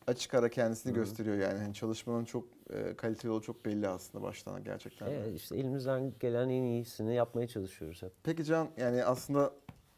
açık 0.09 0.33
ara 0.33 0.49
kendisini 0.49 0.93
gösteriyor 0.93 1.37
yani. 1.37 1.59
Hani 1.59 1.73
çalışmanın 1.73 2.25
çok 2.25 2.45
e, 2.69 2.95
kaliteli 2.95 3.31
olduğu 3.31 3.43
çok 3.43 3.65
belli 3.65 3.87
aslında 3.87 4.23
baştan 4.23 4.63
gerçekten. 4.63 5.07
Evet, 5.07 5.35
işte 5.35 5.57
elimizden 5.57 6.13
gelen 6.19 6.49
en 6.49 6.63
iyisini 6.63 7.15
yapmaya 7.15 7.47
çalışıyoruz 7.47 8.01
hep. 8.01 8.11
Peki 8.23 8.43
Can 8.43 8.67
yani 8.77 9.05
aslında 9.05 9.53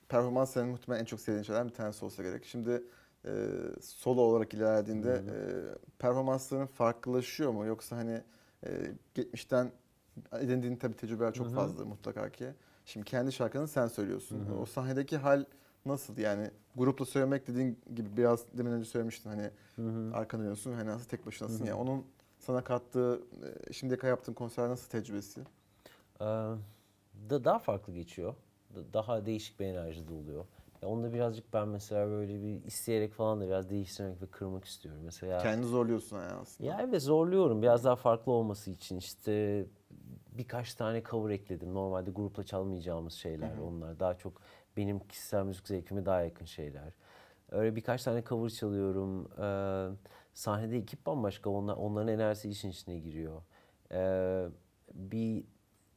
performans 0.09 0.53
senin 0.53 0.67
muhtemelen 0.67 1.01
en 1.01 1.05
çok 1.05 1.19
sevdiğin 1.19 1.43
şeylerden 1.43 1.69
bir 1.69 1.73
tanesi 1.73 2.05
olsa 2.05 2.23
gerek. 2.23 2.45
Şimdi 2.45 2.83
e, 3.25 3.31
solo 3.81 4.21
olarak 4.21 4.53
ilerlediğinde 4.53 5.11
e, 5.11 5.35
performansların 5.99 6.65
farklılaşıyor 6.65 7.51
mu? 7.51 7.65
Yoksa 7.65 7.97
hani 7.97 8.21
e, 8.65 8.69
geçmişten 9.13 9.71
edindiğin 10.39 10.75
tabii 10.75 10.95
tecrübeler 10.95 11.33
çok 11.33 11.53
fazla 11.53 11.85
mutlaka 11.85 12.29
ki. 12.29 12.47
Şimdi 12.85 13.05
kendi 13.05 13.31
şarkını 13.31 13.67
sen 13.67 13.87
söylüyorsun. 13.87 14.47
O 14.61 14.65
sahnedeki 14.65 15.17
hal 15.17 15.45
nasıl? 15.85 16.17
Yani 16.17 16.51
grupla 16.75 17.05
söylemek 17.05 17.47
dediğin 17.47 17.79
gibi 17.95 18.17
biraz 18.17 18.45
demin 18.57 18.71
önce 18.71 18.85
söylemiştin 18.85 19.29
hani 19.29 19.49
arkana 20.13 20.41
dönüyorsun 20.41 20.73
hani 20.73 20.87
nasıl 20.87 21.09
tek 21.09 21.25
başınasın 21.25 21.65
ya. 21.65 21.77
Onun 21.77 22.05
sana 22.39 22.63
kattığı 22.63 23.21
e, 23.69 23.73
şimdiye 23.73 23.97
kadar 23.97 24.09
yaptığın 24.09 24.33
konser 24.33 24.69
nasıl 24.69 24.89
tecrübesi? 24.89 25.41
Ee, 26.21 26.25
da 27.29 27.43
daha 27.43 27.59
farklı 27.59 27.93
geçiyor. 27.93 28.35
Da- 28.75 28.93
Daha 28.93 29.25
değişik 29.25 29.59
bir 29.59 29.65
enerjide 29.65 30.13
oluyor. 30.13 30.45
Ya 30.81 30.89
onda 30.89 31.13
birazcık 31.13 31.53
ben 31.53 31.67
mesela 31.67 32.07
böyle 32.09 32.41
bir 32.43 32.63
isteyerek 32.65 33.13
falan 33.13 33.41
da 33.41 33.47
biraz 33.47 33.69
değiştirmek 33.69 34.21
ve 34.21 34.25
kırmak 34.25 34.65
istiyorum. 34.65 35.01
Mesela 35.05 35.41
Kendini 35.43 35.65
zorluyorsun 35.65 36.17
yani 36.17 36.31
aslında. 36.33 36.69
Ya 36.69 36.79
evet 36.89 37.01
zorluyorum 37.01 37.61
biraz 37.61 37.83
daha 37.83 37.95
farklı 37.95 38.31
olması 38.31 38.71
için 38.71 38.97
işte 38.97 39.65
birkaç 40.31 40.73
tane 40.73 41.03
cover 41.03 41.29
ekledim. 41.31 41.73
Normalde 41.73 42.11
grupla 42.11 42.43
çalmayacağımız 42.43 43.13
şeyler 43.13 43.57
onlar. 43.57 43.99
Daha 43.99 44.17
çok 44.17 44.41
benim 44.77 44.99
kişisel 44.99 45.43
müzik 45.45 45.67
zevkime 45.67 46.05
daha 46.05 46.21
yakın 46.21 46.45
şeyler. 46.45 46.93
Öyle 47.51 47.75
birkaç 47.75 48.03
tane 48.03 48.23
cover 48.23 48.49
çalıyorum. 48.49 49.27
Ee, 49.39 49.95
sahnede 50.33 50.77
ekip 50.77 51.05
bambaşka. 51.05 51.49
Onlar, 51.49 51.75
onların 51.77 52.07
enerjisi 52.07 52.49
işin 52.49 52.69
içine 52.69 52.99
giriyor. 52.99 53.41
Ee, 53.91 54.45
bir 54.93 55.43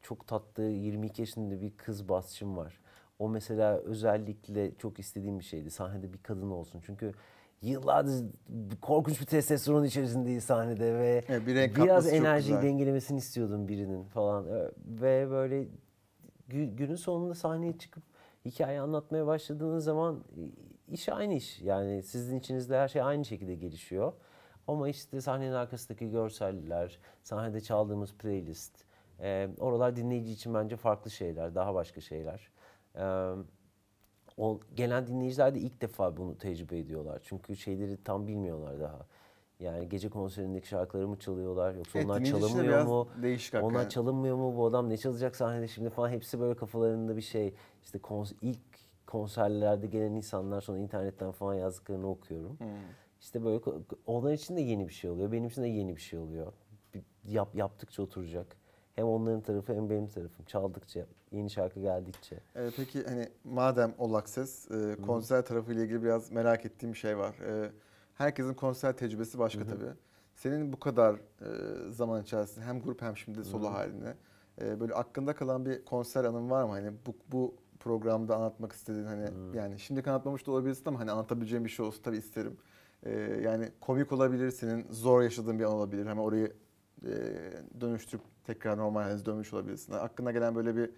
çok 0.02 0.26
tatlı 0.26 0.62
22 0.62 1.22
yaşında 1.22 1.60
bir 1.60 1.76
kız 1.76 2.08
basçım 2.08 2.56
var. 2.56 2.80
O 3.18 3.28
mesela 3.28 3.76
özellikle 3.78 4.74
çok 4.74 4.98
istediğim 4.98 5.38
bir 5.38 5.44
şeydi. 5.44 5.70
Sahnede 5.70 6.12
bir 6.12 6.18
kadın 6.18 6.50
olsun. 6.50 6.80
Çünkü 6.86 7.12
yıllardır 7.62 8.24
korkunç 8.82 9.20
bir 9.20 9.26
testosteron 9.26 9.84
içerisindeyiz 9.84 10.44
sahnede 10.44 10.94
ve 10.94 11.24
Evet, 11.28 11.46
bir 11.46 11.82
biraz 11.82 12.06
enerjiyi 12.06 12.54
dengelemesini 12.62 13.18
istiyordum 13.18 13.68
birinin 13.68 14.04
falan. 14.04 14.46
Ve 14.86 15.30
böyle 15.30 15.62
gü- 16.50 16.74
günün 16.76 16.96
sonunda 16.96 17.34
sahneye 17.34 17.78
çıkıp 17.78 18.02
hikaye 18.44 18.80
anlatmaya 18.80 19.26
başladığınız 19.26 19.84
zaman 19.84 20.24
e, 20.36 20.92
iş 20.92 21.08
aynı 21.08 21.34
iş. 21.34 21.60
Yani 21.62 22.02
sizin 22.02 22.38
içinizde 22.38 22.78
her 22.78 22.88
şey 22.88 23.02
aynı 23.02 23.24
şekilde 23.24 23.54
gelişiyor. 23.54 24.12
Ama 24.68 24.88
işte 24.88 25.20
sahnenin 25.20 25.52
arkasındaki 25.52 26.10
görseller, 26.10 26.98
sahnede 27.22 27.60
çaldığımız 27.60 28.14
playlist, 28.14 28.84
e, 29.20 29.48
oralar 29.58 29.96
dinleyici 29.96 30.32
için 30.32 30.54
bence 30.54 30.76
farklı 30.76 31.10
şeyler, 31.10 31.54
daha 31.54 31.74
başka 31.74 32.00
şeyler. 32.00 32.48
E, 32.96 33.34
o 34.36 34.60
gelen 34.74 35.06
dinleyiciler 35.06 35.54
de 35.54 35.58
ilk 35.58 35.80
defa 35.82 36.16
bunu 36.16 36.38
tecrübe 36.38 36.78
ediyorlar. 36.78 37.20
Çünkü 37.24 37.56
şeyleri 37.56 38.04
tam 38.04 38.26
bilmiyorlar 38.26 38.80
daha. 38.80 39.06
Yani 39.60 39.88
gece 39.88 40.08
konserindeki 40.08 40.68
şarkıları 40.68 41.08
mı 41.08 41.18
çalıyorlar 41.18 41.74
yoksa 41.74 41.98
Evet, 41.98 42.06
onlar 42.10 42.24
çalınmıyor 42.24 42.84
mu? 42.86 43.08
değişik 43.22 43.54
Onlar 43.54 43.64
hakikaten. 43.64 43.88
çalınmıyor 43.88 44.36
mu? 44.36 44.56
Bu 44.56 44.66
adam 44.66 44.90
ne 44.90 44.96
çalacak 44.96 45.36
sahnede 45.36 45.68
şimdi 45.68 45.90
falan 45.90 46.08
hepsi 46.10 46.40
böyle 46.40 46.56
kafalarında 46.56 47.16
bir 47.16 47.22
şey. 47.22 47.54
İşte 47.84 47.98
kons- 47.98 48.34
ilk 48.40 48.58
konserlerde 49.06 49.86
gelen 49.86 50.12
insanlar 50.12 50.60
sonra 50.60 50.78
internetten 50.78 51.32
falan 51.32 51.54
yazdıklarını 51.54 52.10
okuyorum. 52.10 52.58
Hmm. 52.58 52.66
İşte 53.20 53.44
böyle 53.44 53.60
onlar 54.06 54.32
için 54.32 54.56
de 54.56 54.60
yeni 54.60 54.88
bir 54.88 54.92
şey 54.92 55.10
oluyor. 55.10 55.32
Benim 55.32 55.48
için 55.48 55.62
de 55.62 55.68
yeni 55.68 55.96
bir 55.96 56.00
şey 56.00 56.18
oluyor. 56.18 56.52
Yap, 57.24 57.54
yaptıkça 57.54 58.02
oturacak. 58.02 58.56
Hem 58.94 59.06
onların 59.06 59.40
tarafı 59.40 59.74
hem 59.74 59.90
benim 59.90 60.06
tarafım. 60.08 60.44
Çaldıkça, 60.44 61.06
yeni 61.30 61.50
şarkı 61.50 61.80
geldikçe. 61.80 62.36
Ee, 62.56 62.70
peki 62.76 63.04
hani 63.04 63.28
madem 63.44 63.94
All 63.98 64.14
Access, 64.14 64.70
e, 64.70 64.96
konser 65.06 65.44
tarafıyla 65.44 65.84
ilgili 65.84 66.02
biraz 66.02 66.30
merak 66.30 66.66
ettiğim 66.66 66.92
bir 66.92 66.98
şey 66.98 67.18
var. 67.18 67.34
E, 67.38 67.70
herkesin 68.14 68.54
konser 68.54 68.96
tecrübesi 68.96 69.38
başka 69.38 69.64
tabii. 69.64 69.92
Senin 70.34 70.72
bu 70.72 70.80
kadar 70.80 71.14
e, 71.14 71.90
zaman 71.90 72.22
içerisinde 72.22 72.64
hem 72.64 72.80
grup 72.80 73.02
hem 73.02 73.16
şimdi 73.16 73.44
solo 73.44 73.70
halinde 73.70 74.14
e, 74.60 74.80
böyle 74.80 74.94
aklında 74.94 75.34
kalan 75.34 75.66
bir 75.66 75.84
konser 75.84 76.24
anın 76.24 76.50
var 76.50 76.64
mı? 76.64 76.70
Hani 76.70 76.92
bu, 77.06 77.14
bu 77.32 77.54
programda 77.80 78.36
anlatmak 78.36 78.72
istediğin 78.72 79.04
hani 79.04 79.30
yani 79.54 79.78
şimdi 79.78 80.10
anlatmamış 80.10 80.46
da 80.46 80.52
olabilirsin 80.52 80.84
ama 80.86 81.00
hani 81.00 81.10
anlatabileceğim 81.10 81.64
bir 81.64 81.70
şey 81.70 81.86
olsun 81.86 82.02
tabii 82.02 82.16
isterim. 82.16 82.56
E, 83.02 83.10
yani 83.42 83.70
komik 83.80 84.12
olabilir, 84.12 84.50
senin 84.50 84.86
zor 84.90 85.22
yaşadığın 85.22 85.58
bir 85.58 85.64
an 85.64 85.72
olabilir. 85.72 86.06
Hemen 86.06 86.22
orayı 86.22 86.52
e, 87.02 87.12
dönüştürüp 87.80 88.22
tekrar 88.44 88.78
normal 88.78 89.02
haline 89.02 89.26
dönmüş 89.26 89.52
olabilirsin. 89.52 89.92
Aklına 89.92 90.32
gelen 90.32 90.54
böyle 90.54 90.76
bir 90.76 90.90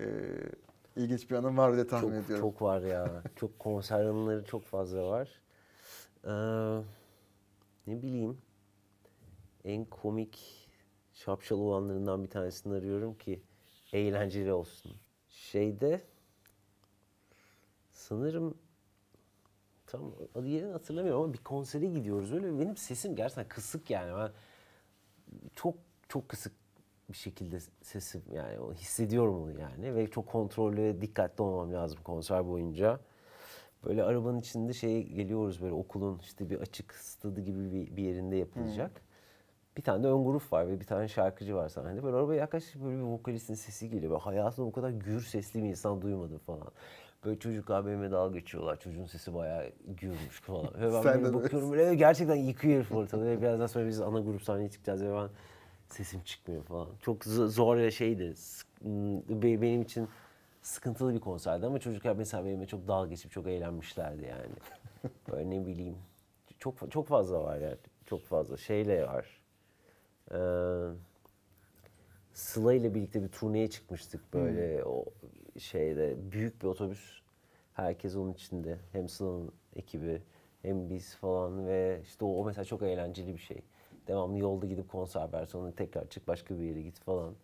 e, 0.00 0.06
ilginç 0.96 1.30
bir 1.30 1.36
anın 1.36 1.56
var 1.56 1.74
diye 1.74 1.86
tahmin 1.86 2.10
çok, 2.10 2.24
ediyorum. 2.24 2.50
Çok 2.50 2.62
var 2.62 2.80
ya. 2.80 3.22
çok 3.36 3.58
konser 3.58 4.04
anıları 4.04 4.44
çok 4.44 4.64
fazla 4.64 5.08
var. 5.08 5.40
Ee, 6.26 6.82
ne 7.86 8.02
bileyim. 8.02 8.38
En 9.64 9.84
komik 9.84 10.68
şapşal 11.12 11.58
olanlarından 11.58 12.24
bir 12.24 12.30
tanesini 12.30 12.74
arıyorum 12.74 13.14
ki 13.18 13.42
eğlenceli 13.92 14.52
olsun. 14.52 14.92
Şeyde 15.28 16.04
sanırım 17.92 18.58
tam 19.86 20.12
adı 20.34 20.46
yerini 20.48 20.72
hatırlamıyorum 20.72 21.22
ama 21.22 21.32
bir 21.32 21.38
konsere 21.38 21.86
gidiyoruz 21.86 22.32
öyle 22.32 22.58
benim 22.58 22.76
sesim 22.76 23.16
gerçekten 23.16 23.48
kısık 23.48 23.90
yani 23.90 24.16
ben 24.16 24.32
çok 25.54 25.74
çok 26.08 26.28
kısık 26.28 26.52
bir 27.08 27.16
şekilde 27.16 27.58
sesim 27.82 28.22
yani 28.32 28.74
hissediyorum 28.74 29.42
onu 29.42 29.60
yani 29.60 29.94
ve 29.94 30.10
çok 30.10 30.26
kontrollü 30.28 30.82
ve 30.82 31.00
dikkatli 31.00 31.42
olmam 31.42 31.72
lazım 31.72 31.98
konser 32.04 32.46
boyunca. 32.46 33.00
Böyle 33.86 34.04
arabanın 34.04 34.38
içinde 34.38 34.72
şey 34.72 35.06
geliyoruz 35.06 35.62
böyle 35.62 35.74
okulun 35.74 36.18
işte 36.22 36.50
bir 36.50 36.60
açık 36.60 36.94
stadı 36.94 37.40
gibi 37.40 37.72
bir, 37.72 37.96
bir 37.96 38.02
yerinde 38.02 38.36
yapılacak. 38.36 38.90
Bir 39.76 39.82
tane 39.82 40.04
de 40.04 40.08
ön 40.08 40.24
grup 40.24 40.52
var 40.52 40.68
ve 40.68 40.80
bir 40.80 40.84
tane 40.84 41.08
şarkıcı 41.08 41.54
var 41.54 41.68
sahnede. 41.68 42.02
Böyle 42.04 42.16
arabaya 42.16 42.40
yaklaşık 42.40 42.84
böyle 42.84 42.96
bir 42.96 43.02
vokalistin 43.02 43.54
sesi 43.54 43.90
geliyor. 43.90 44.12
Ben 44.12 44.18
hayatımda 44.18 44.68
bu 44.68 44.72
kadar 44.72 44.90
gür 44.90 45.20
sesli 45.20 45.62
bir 45.62 45.68
insan 45.68 46.02
duymadım 46.02 46.38
falan. 46.38 46.68
Böyle 47.24 47.38
çocuklar 47.38 47.86
benimle 47.86 48.10
dalga 48.10 48.38
geçiyorlar. 48.38 48.80
Çocuğun 48.80 49.06
sesi 49.06 49.34
bayağı 49.34 49.70
gürmüş 49.86 50.40
falan. 50.40 50.74
Ve 50.80 51.04
ben 51.04 51.04
böyle 51.22 51.34
bakıyorum 51.34 51.72
böyle 51.72 51.94
gerçekten 51.94 52.36
yıkıyor 52.36 52.74
herif 52.74 52.92
ortalığı. 52.92 53.26
Ve 53.26 53.40
birazdan 53.40 53.66
sonra 53.66 53.86
biz 53.86 54.00
ana 54.00 54.20
grup 54.20 54.42
sahneye 54.42 54.70
çıkacağız 54.70 55.02
ve 55.02 55.14
ben 55.14 55.28
sesim 55.88 56.20
çıkmıyor 56.20 56.62
falan. 56.62 56.88
Çok 57.00 57.24
zor 57.24 57.76
ya 57.76 57.90
şeydi. 57.90 58.34
Benim 59.42 59.82
için 59.82 60.08
sıkıntılı 60.66 61.14
bir 61.14 61.20
konserdi 61.20 61.66
ama 61.66 61.78
çocuklar 61.78 62.16
mesela 62.16 62.44
benimle 62.44 62.66
çok 62.66 62.88
dalga 62.88 63.08
geçip 63.08 63.30
çok 63.30 63.46
eğlenmişlerdi 63.46 64.24
yani. 64.24 64.54
Böyle 65.32 65.50
ne 65.50 65.66
bileyim. 65.66 65.96
Çok 66.58 66.90
çok 66.90 67.06
fazla 67.06 67.44
var 67.44 67.58
yani. 67.58 67.76
Çok 68.06 68.24
fazla. 68.24 68.56
Şeyle 68.56 69.06
var. 69.06 69.42
Ee, 70.32 70.36
Sıla 72.34 72.74
ile 72.74 72.94
birlikte 72.94 73.22
bir 73.22 73.28
turneye 73.28 73.70
çıkmıştık 73.70 74.34
böyle 74.34 74.84
o 74.84 75.04
şeyde 75.58 76.32
büyük 76.32 76.62
bir 76.62 76.66
otobüs. 76.66 77.20
Herkes 77.72 78.16
onun 78.16 78.32
içinde. 78.32 78.78
Hem 78.92 79.08
Sıla'nın 79.08 79.52
ekibi 79.76 80.22
hem 80.62 80.90
biz 80.90 81.14
falan 81.14 81.66
ve 81.66 82.00
işte 82.04 82.24
o, 82.24 82.28
o 82.28 82.44
mesela 82.44 82.64
çok 82.64 82.82
eğlenceli 82.82 83.34
bir 83.34 83.40
şey. 83.40 83.62
Devamlı 84.08 84.38
yolda 84.38 84.66
gidip 84.66 84.88
konser 84.88 85.32
ver 85.32 85.46
sonra 85.46 85.72
tekrar 85.72 86.08
çık 86.08 86.28
başka 86.28 86.58
bir 86.58 86.64
yere 86.64 86.82
git 86.82 87.00
falan. 87.00 87.34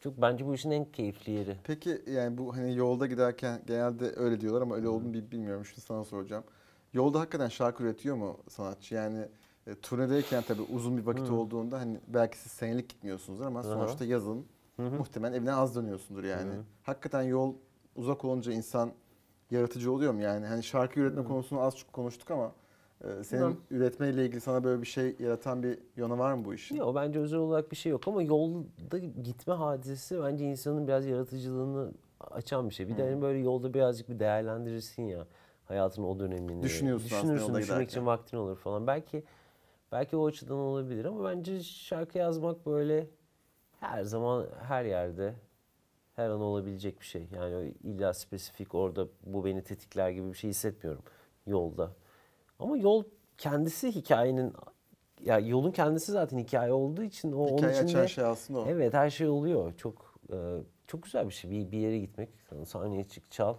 Çok 0.00 0.22
bence 0.22 0.46
bu 0.46 0.54
işin 0.54 0.70
en 0.70 0.84
keyifli 0.92 1.32
yeri. 1.32 1.56
Peki 1.64 2.02
yani 2.06 2.38
bu 2.38 2.56
hani 2.56 2.76
yolda 2.76 3.06
giderken 3.06 3.62
genelde 3.66 4.12
öyle 4.16 4.40
diyorlar 4.40 4.62
ama 4.62 4.76
öyle 4.76 4.88
olduğunu 4.88 5.14
bi- 5.14 5.30
bilmiyorum. 5.30 5.64
Şimdi 5.64 5.80
sana 5.80 6.04
soracağım. 6.04 6.44
Yolda 6.92 7.20
hakikaten 7.20 7.48
şarkı 7.48 7.82
üretiyor 7.82 8.16
mu 8.16 8.36
sanatçı? 8.48 8.94
Yani 8.94 9.28
e, 9.66 9.74
turnedeyken 9.74 10.42
tabii 10.42 10.62
uzun 10.62 10.96
bir 10.96 11.06
vakit 11.06 11.30
olduğunda 11.30 11.78
hani 11.80 12.00
belki 12.08 12.38
siz 12.38 12.52
senelik 12.52 12.88
gitmiyorsunuzdur 12.88 13.44
ama 13.46 13.60
hı. 13.60 13.64
sonuçta 13.64 14.04
yazın 14.04 14.46
muhtemelen 14.78 15.32
evine 15.32 15.52
az 15.54 15.76
dönüyorsundur 15.76 16.24
yani. 16.24 16.50
Hakikaten 16.82 17.22
yol 17.22 17.54
uzak 17.96 18.24
olunca 18.24 18.52
insan 18.52 18.92
yaratıcı 19.50 19.92
oluyor 19.92 20.12
mu 20.12 20.22
yani? 20.22 20.46
Hani 20.46 20.62
şarkı 20.62 21.00
üretme 21.00 21.24
konusunu 21.24 21.60
az 21.60 21.76
çok 21.76 21.92
konuştuk 21.92 22.30
ama 22.30 22.52
senin 23.22 23.50
Hı. 23.50 23.56
üretmeyle 23.70 24.26
ilgili 24.26 24.40
sana 24.40 24.64
böyle 24.64 24.82
bir 24.82 24.86
şey 24.86 25.16
yaratan 25.18 25.62
bir 25.62 25.78
yönü 25.96 26.18
var 26.18 26.32
mı 26.32 26.44
bu 26.44 26.54
işin? 26.54 26.76
Yok 26.76 26.94
bence 26.94 27.18
özel 27.18 27.38
olarak 27.38 27.70
bir 27.70 27.76
şey 27.76 27.92
yok 27.92 28.08
ama 28.08 28.22
yolda 28.22 28.98
gitme 28.98 29.54
hadisesi 29.54 30.22
bence 30.22 30.44
insanın 30.44 30.88
biraz 30.88 31.06
yaratıcılığını 31.06 31.92
açan 32.20 32.68
bir 32.68 32.74
şey. 32.74 32.88
Bir 32.88 32.96
de 32.96 33.02
hani 33.02 33.22
böyle 33.22 33.38
yolda 33.38 33.74
birazcık 33.74 34.08
bir 34.08 34.18
değerlendirirsin 34.18 35.02
ya 35.02 35.26
hayatın 35.64 36.02
o 36.02 36.20
dönemini. 36.20 36.62
Düşünüyorsun 36.62 37.06
Düşünürsün, 37.06 37.28
yolda 37.28 37.58
düşünmek 37.58 37.62
giderken. 37.62 37.84
için 37.84 38.06
vaktin 38.06 38.36
olur 38.36 38.56
falan. 38.56 38.86
Belki 38.86 39.24
belki 39.92 40.16
o 40.16 40.26
açıdan 40.26 40.56
olabilir 40.56 41.04
ama 41.04 41.24
bence 41.24 41.62
şarkı 41.62 42.18
yazmak 42.18 42.66
böyle 42.66 43.06
her 43.80 44.02
zaman 44.02 44.46
her 44.62 44.84
yerde 44.84 45.34
her 46.16 46.30
an 46.30 46.40
olabilecek 46.40 47.00
bir 47.00 47.06
şey. 47.06 47.28
Yani 47.34 47.74
illa 47.84 48.14
spesifik 48.14 48.74
orada 48.74 49.06
bu 49.26 49.44
beni 49.44 49.64
tetikler 49.64 50.10
gibi 50.10 50.28
bir 50.28 50.36
şey 50.36 50.50
hissetmiyorum 50.50 51.02
yolda. 51.46 51.90
Ama 52.58 52.76
yol 52.76 53.04
kendisi 53.38 53.94
hikayenin 53.94 54.52
ya 55.24 55.38
yolun 55.38 55.70
kendisi 55.70 56.12
zaten 56.12 56.38
hikaye 56.38 56.72
olduğu 56.72 57.02
için 57.02 57.32
o 57.32 57.36
onun 57.36 57.56
Hikaye 57.56 57.74
içinde 57.74 57.98
açan 57.98 58.06
şey 58.06 58.24
aslında 58.24 58.60
o. 58.60 58.66
Evet 58.68 58.94
her 58.94 59.10
şey 59.10 59.28
oluyor. 59.28 59.72
Çok 59.76 60.14
e, 60.32 60.36
çok 60.86 61.02
güzel 61.02 61.28
bir 61.28 61.34
şey. 61.34 61.50
Bir, 61.50 61.72
bir 61.72 61.78
yere 61.78 61.98
gitmek, 61.98 62.28
sahneye 62.66 63.08
çık, 63.08 63.30
çal. 63.30 63.56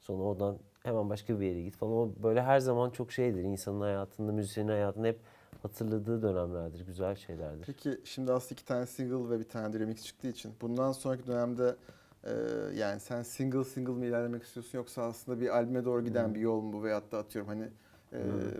Sonra 0.00 0.22
oradan 0.22 0.58
hemen 0.82 1.10
başka 1.10 1.40
bir 1.40 1.46
yere 1.46 1.62
git 1.62 1.76
falan. 1.76 1.92
O 1.92 2.10
böyle 2.22 2.42
her 2.42 2.60
zaman 2.60 2.90
çok 2.90 3.12
şeydir. 3.12 3.42
İnsanın 3.42 3.80
hayatında, 3.80 4.32
müzisyenin 4.32 4.68
hayatında 4.68 5.06
hep 5.06 5.20
hatırladığı 5.62 6.22
dönemlerdir. 6.22 6.86
Güzel 6.86 7.16
şeylerdir. 7.16 7.66
Peki 7.66 8.00
şimdi 8.04 8.32
aslında 8.32 8.52
iki 8.52 8.64
tane 8.64 8.86
single 8.86 9.30
ve 9.30 9.40
bir 9.40 9.48
tane 9.48 9.72
de 9.72 9.80
remix 9.80 10.04
çıktığı 10.04 10.28
için 10.28 10.52
bundan 10.60 10.92
sonraki 10.92 11.26
dönemde 11.26 11.76
e, 12.24 12.32
yani 12.74 13.00
sen 13.00 13.22
single 13.22 13.64
single 13.64 13.92
mi 13.92 14.06
ilerlemek 14.06 14.42
istiyorsun 14.42 14.78
yoksa 14.78 15.02
aslında 15.02 15.40
bir 15.40 15.56
albüme 15.56 15.84
doğru 15.84 16.04
giden 16.04 16.34
bir 16.34 16.40
yol 16.40 16.60
mu 16.60 16.72
bu 16.72 16.82
veyahut 16.82 17.12
da 17.12 17.18
atıyorum 17.18 17.48
hani 17.48 17.68
e, 18.12 18.18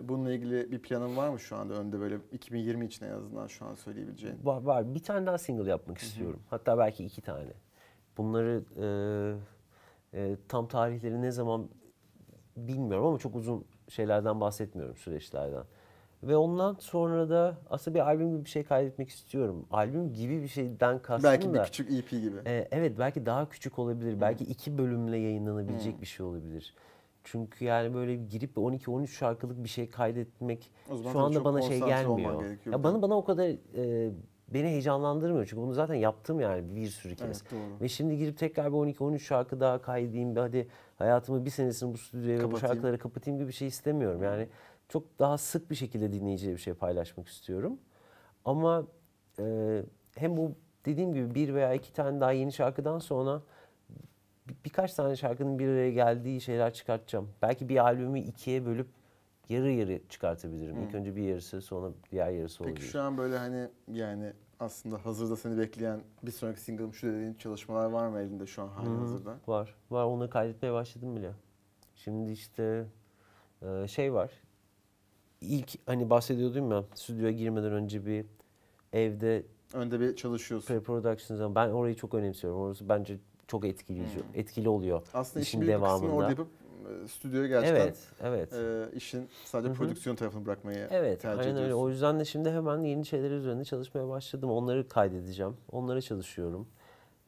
bununla 0.09 0.33
ilgili 0.33 0.71
bir 0.71 0.79
planın 0.81 1.17
var 1.17 1.29
mı 1.29 1.39
şu 1.39 1.55
anda 1.55 1.73
önde 1.73 1.99
böyle 1.99 2.17
2020 2.31 2.85
için 2.85 3.05
en 3.05 3.11
azından 3.11 3.47
şu 3.47 3.65
an 3.65 3.75
söyleyebileceğin? 3.75 4.35
Var, 4.43 4.61
var. 4.61 4.95
Bir 4.95 5.03
tane 5.03 5.25
daha 5.25 5.37
single 5.37 5.69
yapmak 5.69 5.97
istiyorum. 5.97 6.39
Hatta 6.49 6.77
belki 6.77 7.05
iki 7.05 7.21
tane. 7.21 7.53
Bunları 8.17 8.63
e, 10.13 10.19
e, 10.19 10.37
tam 10.47 10.67
tarihleri 10.67 11.21
ne 11.21 11.31
zaman 11.31 11.69
bilmiyorum 12.57 13.05
ama 13.05 13.17
çok 13.17 13.35
uzun 13.35 13.65
şeylerden 13.89 14.41
bahsetmiyorum 14.41 14.95
süreçlerden. 14.97 15.63
Ve 16.23 16.37
ondan 16.37 16.75
sonra 16.79 17.29
da 17.29 17.57
aslında 17.69 17.95
bir 17.95 17.99
albüm 17.99 18.31
gibi 18.31 18.45
bir 18.45 18.49
şey 18.49 18.63
kaydetmek 18.63 19.09
istiyorum. 19.09 19.65
Albüm 19.71 20.13
gibi 20.13 20.41
bir 20.41 20.47
şeyden 20.47 21.01
kastım 21.01 21.31
Belki 21.31 21.49
da. 21.49 21.53
bir 21.53 21.63
küçük 21.63 21.91
EP 21.91 22.09
gibi. 22.09 22.37
e, 22.45 22.67
evet 22.71 22.99
belki 22.99 23.25
daha 23.25 23.49
küçük 23.49 23.79
olabilir. 23.79 24.21
Belki 24.21 24.43
iki 24.43 24.77
bölümle 24.77 25.17
yayınlanabilecek 25.17 26.01
bir 26.01 26.05
şey 26.05 26.25
olabilir. 26.25 26.73
Çünkü 27.31 27.65
yani 27.65 27.93
böyle 27.93 28.15
girip 28.15 28.57
12-13 28.57 29.07
şarkılık 29.07 29.63
bir 29.63 29.69
şey 29.69 29.89
kaydetmek 29.89 30.71
şu 31.11 31.19
anda 31.19 31.43
bana 31.43 31.61
şey 31.61 31.79
gelmiyor. 31.79 32.43
Ya 32.71 32.83
bana 32.83 33.01
bana 33.01 33.17
o 33.17 33.25
kadar 33.25 33.47
e, 33.75 34.11
beni 34.47 34.67
heyecanlandırmıyor. 34.67 35.45
Çünkü 35.45 35.61
bunu 35.61 35.73
zaten 35.73 35.95
yaptım 35.95 36.39
yani 36.39 36.75
bir 36.75 36.87
sürü 36.87 37.15
kez. 37.15 37.27
Evet, 37.27 37.51
doğru. 37.51 37.81
Ve 37.81 37.87
şimdi 37.87 38.17
girip 38.17 38.37
tekrar 38.37 38.71
bir 38.71 38.77
12-13 38.77 39.19
şarkı 39.19 39.59
daha 39.59 39.81
kaydedeyim. 39.81 40.35
bir 40.35 40.39
Hadi 40.39 40.67
hayatımı 40.97 41.45
bir 41.45 41.49
senesini 41.49 41.93
bu 41.93 41.97
stüdyoya 41.97 42.39
ve 42.39 42.51
bu 42.51 42.59
şarkıları 42.59 42.97
kapatayım 42.97 43.39
gibi 43.39 43.47
bir 43.47 43.53
şey 43.53 43.67
istemiyorum. 43.67 44.23
Yani 44.23 44.47
çok 44.89 45.19
daha 45.19 45.37
sık 45.37 45.69
bir 45.69 45.75
şekilde 45.75 46.13
dinleyiciyle 46.13 46.53
bir 46.55 46.61
şey 46.61 46.73
paylaşmak 46.73 47.27
istiyorum. 47.27 47.77
Ama 48.45 48.87
e, 49.39 49.81
hem 50.15 50.37
bu 50.37 50.55
dediğim 50.85 51.13
gibi 51.13 51.35
bir 51.35 51.53
veya 51.53 51.73
iki 51.73 51.93
tane 51.93 52.19
daha 52.19 52.31
yeni 52.31 52.53
şarkıdan 52.53 52.99
sonra 52.99 53.41
birkaç 54.65 54.93
tane 54.93 55.15
şarkının 55.15 55.59
bir 55.59 55.67
araya 55.67 55.91
geldiği 55.91 56.41
şeyler 56.41 56.73
çıkartacağım. 56.73 57.29
Belki 57.41 57.69
bir 57.69 57.77
albümü 57.77 58.19
ikiye 58.19 58.65
bölüp 58.65 58.87
yarı 59.49 59.71
yarı 59.71 59.99
çıkartabilirim. 60.09 60.83
İlk 60.83 60.95
önce 60.95 61.15
bir 61.15 61.23
yarısı 61.23 61.61
sonra 61.61 61.91
diğer 62.11 62.29
yarısı 62.31 62.57
Peki 62.57 62.69
olabilir. 62.71 62.87
şu 62.87 63.01
an 63.01 63.17
böyle 63.17 63.37
hani 63.37 63.67
yani 63.93 64.33
aslında 64.59 65.05
hazırda 65.05 65.35
seni 65.35 65.57
bekleyen 65.57 66.01
bir 66.23 66.31
sonraki 66.31 66.59
single'ım 66.61 66.93
şu 66.93 67.07
dediğin 67.07 67.33
çalışmalar 67.33 67.85
var 67.89 68.07
mı 68.07 68.19
elinde 68.19 68.45
şu 68.45 68.61
an 68.61 68.67
hali 68.67 68.89
hazırda? 68.89 69.37
Var. 69.47 69.75
Var. 69.91 70.03
Onları 70.03 70.29
kaydetmeye 70.29 70.73
başladım 70.73 71.15
bile. 71.15 71.31
Şimdi 71.95 72.31
işte 72.31 72.85
e, 73.61 73.87
şey 73.87 74.13
var. 74.13 74.31
İlk 75.41 75.69
hani 75.85 76.09
bahsediyordum 76.09 76.71
ya 76.71 76.83
stüdyoya 76.95 77.31
girmeden 77.31 77.71
önce 77.71 78.05
bir 78.05 78.25
evde 78.93 79.43
Önde 79.73 79.99
bir 79.99 80.15
çalışıyorsun. 80.15 80.73
pre-production 80.75 81.35
zaman 81.35 81.55
ben 81.55 81.69
orayı 81.69 81.95
çok 81.95 82.13
önemsiyorum. 82.13 82.59
Orası 82.59 82.89
bence 82.89 83.17
çok 83.49 83.65
etkileyici, 83.65 84.19
etkili 84.33 84.69
oluyor. 84.69 85.01
Aslında 85.13 85.43
işin 85.43 85.67
devamında. 85.67 86.11
orada 86.13 86.29
yapıp 86.29 86.47
e, 87.03 87.07
stüdyoya 87.07 87.47
gerçekten 87.47 87.81
Evet, 87.81 87.97
evet. 88.21 88.53
e, 88.53 88.95
işin 88.95 89.27
sadece 89.45 89.73
prodüksiyon 89.73 90.15
tarafını 90.15 90.45
bırakmayı 90.45 90.87
Evet, 90.91 91.21
tercih 91.21 91.39
aynen 91.39 91.55
öyle. 91.55 91.61
ediyorsun. 91.65 91.83
O 91.85 91.89
yüzden 91.89 92.19
de 92.19 92.25
şimdi 92.25 92.49
hemen 92.49 92.79
yeni 92.83 93.05
şeyler 93.05 93.31
üzerinde 93.31 93.65
çalışmaya 93.65 94.09
başladım. 94.09 94.51
Onları 94.51 94.87
kaydedeceğim. 94.87 95.57
Onlara 95.71 96.01
çalışıyorum. 96.01 96.67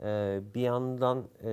Ee, 0.03 0.41
bir 0.55 0.61
yandan 0.61 1.23
e, 1.43 1.51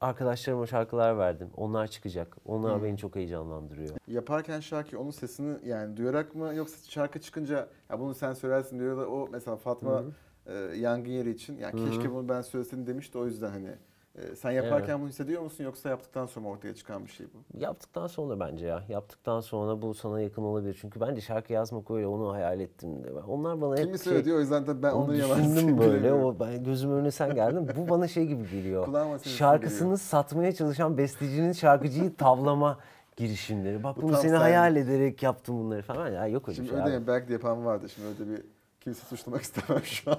arkadaşlarıma 0.00 0.66
şarkılar 0.66 1.18
verdim. 1.18 1.48
Onlar 1.56 1.86
çıkacak. 1.86 2.36
Onlar 2.46 2.76
Hmm. 2.76 2.84
beni 2.84 2.98
çok 2.98 3.16
heyecanlandırıyor. 3.16 3.96
Yaparken 4.06 4.60
şarkı 4.60 4.98
onun 5.00 5.10
sesini 5.10 5.68
yani 5.68 5.96
duyarak 5.96 6.34
mı 6.34 6.54
yoksa 6.54 6.90
şarkı 6.90 7.20
çıkınca 7.20 7.68
ya 7.90 8.00
bunu 8.00 8.14
sen 8.14 8.32
söylersin 8.32 8.78
diyor 8.78 8.96
da 8.98 9.08
o 9.08 9.28
mesela 9.32 9.56
Fatma 9.56 10.02
e, 10.46 10.54
yangın 10.76 11.10
yeri 11.10 11.30
için 11.30 11.58
ya 11.58 11.70
keşke 11.70 12.12
bunu 12.12 12.28
ben 12.28 12.42
söyleseydim 12.42 12.86
demişti 12.86 13.18
o 13.18 13.26
yüzden 13.26 13.50
hani 13.50 13.68
e, 14.14 14.36
sen 14.36 14.50
yaparken 14.50 15.00
bunu 15.00 15.08
hissediyor 15.08 15.42
musun 15.42 15.64
yoksa 15.64 15.88
yaptıktan 15.88 16.26
sonra 16.26 16.48
ortaya 16.48 16.74
çıkan 16.74 17.04
bir 17.06 17.10
şey 17.10 17.26
bu? 17.26 17.58
Yaptıktan 17.58 18.06
sonra 18.06 18.40
bence 18.40 18.66
ya. 18.66 18.84
Yaptıktan 18.88 19.40
sonra 19.40 19.82
bu 19.82 19.94
sana 19.94 20.20
yakın 20.20 20.42
olabilir. 20.42 20.78
Çünkü 20.80 21.00
bence 21.00 21.20
şarkı 21.20 21.52
yazmak 21.52 21.90
öyle 21.90 22.06
onu 22.06 22.32
hayal 22.32 22.60
ettim 22.60 23.04
de. 23.04 23.12
Onlar 23.28 23.60
bana 23.60 23.76
hep 23.76 23.84
Kimi 23.84 23.98
şey, 23.98 24.12
söylüyor 24.12 24.36
o 24.36 24.40
yüzden 24.40 24.66
de 24.66 24.82
ben 24.82 24.92
onu 24.92 25.14
yalan 25.16 25.38
düşündüm 25.38 25.78
böyle. 25.78 26.12
O 26.12 26.36
ben 26.40 26.64
gözümün 26.64 26.94
önüne 26.96 27.10
sen 27.10 27.34
geldin. 27.34 27.68
Bu 27.76 27.88
bana 27.88 28.08
şey 28.08 28.26
gibi 28.26 28.50
geliyor. 28.50 29.18
Şarkısını 29.24 29.78
geliyor. 29.78 29.98
satmaya 29.98 30.52
çalışan 30.52 30.98
bestecinin 30.98 31.52
şarkıcıyı 31.52 32.14
tavlama 32.18 32.78
girişimleri. 33.16 33.82
Bak 33.82 33.96
Bu 33.96 34.02
bunu 34.02 34.16
seni 34.16 34.30
sen. 34.30 34.36
hayal 34.36 34.76
ederek 34.76 35.22
yaptım 35.22 35.58
bunları 35.58 35.82
falan. 35.82 36.08
Ya 36.08 36.26
yok 36.26 36.48
öyle 36.48 36.56
Şimdi 36.56 36.68
şey. 36.68 36.78
öyle 36.78 36.96
abi. 36.96 37.06
belki 37.06 37.28
de 37.28 37.32
yapan 37.32 37.64
vardı 37.64 37.88
şimdi 37.88 38.08
öyle 38.08 38.30
bir 38.32 38.44
kimse 38.80 39.06
suçlamak 39.06 39.42
istemem 39.42 39.82
şu 39.84 40.10
an. 40.10 40.18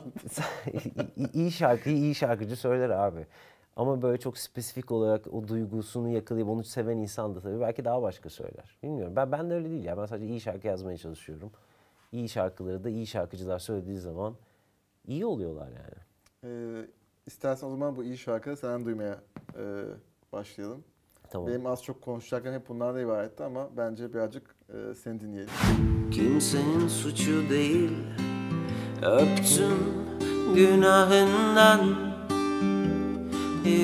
İyi 1.33 1.51
şarkıyı 1.51 1.97
iyi 1.97 2.15
şarkıcı 2.15 2.55
söyler 2.55 2.89
abi. 2.89 3.25
Ama 3.75 4.01
böyle 4.01 4.19
çok 4.19 4.37
spesifik 4.37 4.91
olarak 4.91 5.33
o 5.33 5.47
duygusunu 5.47 6.09
yakalayıp 6.09 6.49
onu 6.49 6.63
seven 6.63 6.97
insan 6.97 7.35
da 7.35 7.41
tabii 7.41 7.59
belki 7.61 7.85
daha 7.85 8.01
başka 8.01 8.29
söyler. 8.29 8.77
Bilmiyorum. 8.83 9.15
Ben 9.15 9.31
ben 9.31 9.49
de 9.49 9.53
öyle 9.53 9.69
değil 9.69 9.83
ya. 9.83 9.97
Ben 9.97 10.05
sadece 10.05 10.25
iyi 10.25 10.41
şarkı 10.41 10.67
yazmaya 10.67 10.97
çalışıyorum. 10.97 11.51
İyi 12.11 12.29
şarkıları 12.29 12.83
da 12.83 12.89
iyi 12.89 13.07
şarkıcılar 13.07 13.59
söylediği 13.59 13.97
zaman 13.97 14.35
iyi 15.07 15.25
oluyorlar 15.25 15.67
yani. 15.67 16.01
Ee, 16.43 16.85
istersen 17.25 17.67
o 17.67 17.69
zaman 17.69 17.95
bu 17.95 18.03
iyi 18.03 18.17
şarkıyı 18.17 18.57
senden 18.57 18.85
duymaya 18.85 19.19
e, 19.57 19.63
başlayalım. 20.31 20.83
Tamam. 21.29 21.47
Benim 21.47 21.65
az 21.65 21.83
çok 21.83 22.01
konuşacaklarım 22.01 22.59
hep 22.59 22.69
bunlardan 22.69 23.01
ibaretti 23.01 23.43
ama 23.43 23.69
bence 23.77 24.13
birazcık 24.13 24.55
e, 24.69 24.93
seni 24.95 25.19
dinleyelim. 25.19 25.51
Kimsenin 26.11 26.87
suçu 26.87 27.49
değil 27.49 27.91
Öptüm 29.01 29.77
günahından. 30.55 31.79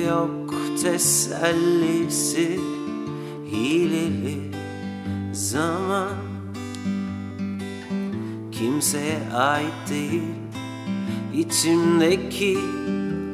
Yok 0.08 0.54
tesellisi 0.82 2.60
Hileli 3.50 4.52
zaman. 5.32 6.08
Kimseye 8.52 9.20
ait 9.34 9.90
değil 9.90 10.22
içimdeki 11.34 12.58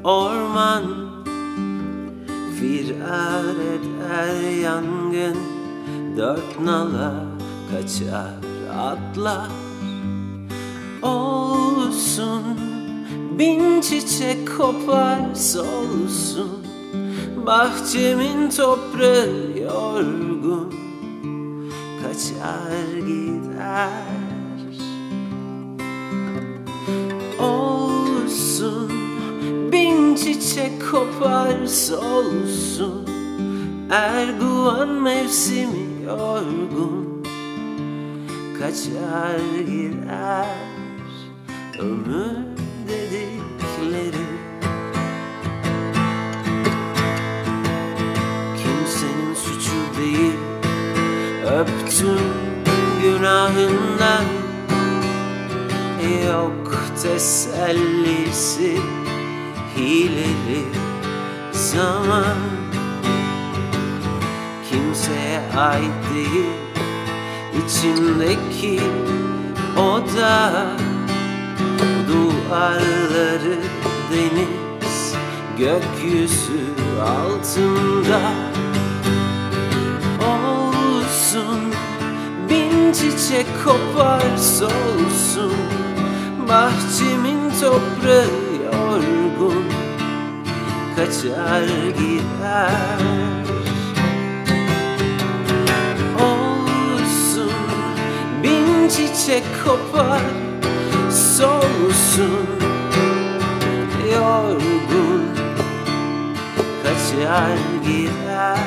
orman. 0.04 0.84
Firar 2.60 3.54
eder 3.54 4.50
yangın 4.62 5.36
Dört 6.16 6.60
nala 6.60 7.24
kaçar 7.70 8.34
atlar 8.78 9.50
Olsun 11.94 12.58
bin 13.38 13.80
çiçek 13.80 14.56
kopar 14.58 15.34
solsun 15.34 16.66
Bahçemin 17.46 18.50
toprağı 18.50 19.58
yorgun 19.62 20.74
Kaçar 22.02 22.98
gider. 23.06 23.90
Olsun 27.38 28.90
bin 29.72 30.14
çiçek 30.14 30.90
kopar 30.90 31.66
solsun 31.66 33.08
Erguvan 33.90 34.88
mevsimi 34.88 36.04
yorgun 36.06 37.24
Kaçar 38.58 39.38
gider 39.66 40.53
ömür 41.84 42.36
dedikleri 42.88 44.24
Kimsenin 48.56 49.34
suçu 49.34 50.00
değil. 50.00 50.32
Öptüm 51.46 52.18
günahından. 53.02 54.24
Yok 56.26 56.74
tesellisi 57.02 58.78
Hileli 59.76 60.64
zaman. 61.52 62.38
Kimseye 64.70 65.40
ait 65.56 65.92
değil 66.14 66.64
içimdeki 67.66 68.80
oda 69.76 70.52
Duvarları 72.54 73.58
deniz 74.10 75.14
Gökyüzü 75.58 76.60
altında. 77.02 78.20
Olsun 80.20 81.60
bin 82.50 82.92
çiçek 82.92 83.46
kopar 83.64 84.36
solsun. 84.36 85.52
Bahçemin 86.48 87.50
toprağı 87.60 88.26
yorgun 88.64 89.64
Kaçar 90.96 91.66
gider. 91.98 92.98
Olsun 96.20 97.52
bin 98.42 98.88
çiçek 98.88 99.44
kopar 99.64 100.43
Solsun 101.38 102.46
yorgun 104.12 105.26
Kaçar 106.82 107.58
gider. 107.86 108.58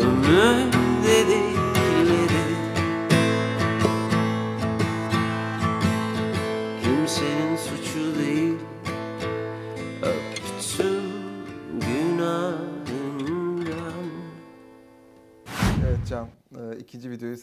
Ömür 0.00 0.72
dedikleri 1.04 1.55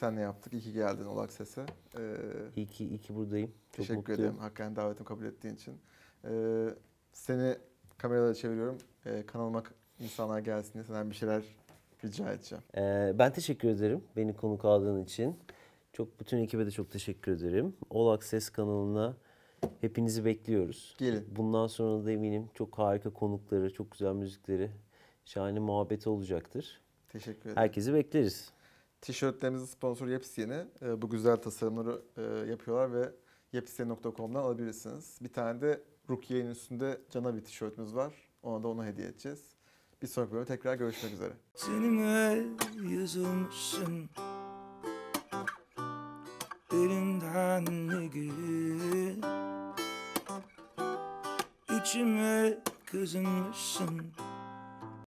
seninle 0.04 0.22
yaptık. 0.22 0.54
İyi 0.54 0.62
ki 0.62 0.74
geldin 0.74 1.06
Olak 1.06 1.32
Ses'e. 1.32 1.62
E, 1.98 2.02
İyi 2.56 2.68
ki, 2.68 2.86
iyi 2.88 2.98
ki 3.00 3.16
buradayım. 3.16 3.48
Çok 3.48 3.74
teşekkür 3.74 3.98
mutluyum. 3.98 4.22
ederim 4.22 4.38
hakikaten 4.38 4.76
davetimi 4.76 5.06
kabul 5.08 5.26
ettiğin 5.26 5.56
için. 5.56 5.74
E, 6.26 6.32
seni 7.14 7.56
kameralara 7.98 8.34
çeviriyorum. 8.34 8.78
E, 9.06 9.26
kanalıma 9.26 9.64
insanlar 10.00 10.40
gelsin 10.40 10.74
diye 10.74 10.84
senden 10.84 11.10
bir 11.10 11.16
şeyler 11.16 11.44
rica 12.04 12.34
edeceğim. 12.34 12.64
Ee, 12.78 13.12
ben 13.20 13.34
teşekkür 13.34 13.68
ederim 13.70 14.04
beni 14.16 14.36
konuk 14.36 14.66
aldığın 14.66 15.04
için. 15.04 15.36
Çok 15.94 16.20
bütün 16.20 16.38
ekibe 16.38 16.66
de 16.66 16.72
çok 16.72 16.92
teşekkür 16.92 17.32
ederim. 17.32 17.76
All 17.92 18.08
Access 18.08 18.50
kanalına 18.50 19.18
hepinizi 19.82 20.26
bekliyoruz. 20.26 20.96
Gelin. 20.98 21.28
Bundan 21.36 21.68
sonra 21.68 22.06
da 22.06 22.12
eminim 22.12 22.50
çok 22.54 22.78
harika 22.78 23.10
konukları, 23.10 23.74
çok 23.74 23.92
güzel 23.92 24.14
müzikleri, 24.14 24.72
şahane 25.26 25.60
muhabbeti 25.60 26.10
olacaktır. 26.10 26.82
Teşekkür 27.10 27.42
ederim. 27.42 27.56
Herkesi 27.58 27.94
bekleriz. 27.94 28.53
Tişörtlerimizin 29.04 29.66
sponsoru 29.66 30.12
Yepyeni. 30.12 30.66
E, 30.82 31.02
bu 31.02 31.10
güzel 31.10 31.38
tasarımları 31.38 32.02
e, 32.18 32.22
yapıyorlar 32.50 32.94
ve 32.94 33.12
yepyeni.com'dan 33.54 34.40
alabilirsiniz. 34.40 35.18
Bir 35.22 35.34
tane 35.34 35.62
de 35.62 35.82
Rukiye'nin 36.10 36.50
üstünde 36.50 37.02
Cana 37.10 37.36
bir 37.36 37.44
tişörtümüz 37.44 37.96
var. 37.96 38.14
Ona 38.44 38.64
da 38.64 38.68
onu 38.68 38.86
hediye 38.86 39.08
edeceğiz. 39.08 39.40
Bir 40.02 40.08
sonraki 40.08 40.32
bölümde 40.32 40.48
tekrar 40.48 40.76
görüşmek 40.76 41.14
üzere. 41.14 41.34
Seninle 41.56 42.46
yazılmışsın 42.96 44.10
Elinden 46.74 47.66
ne 47.66 48.08
gelir 48.08 49.18
İçime 51.82 52.58
kızınmışsın 52.86 54.02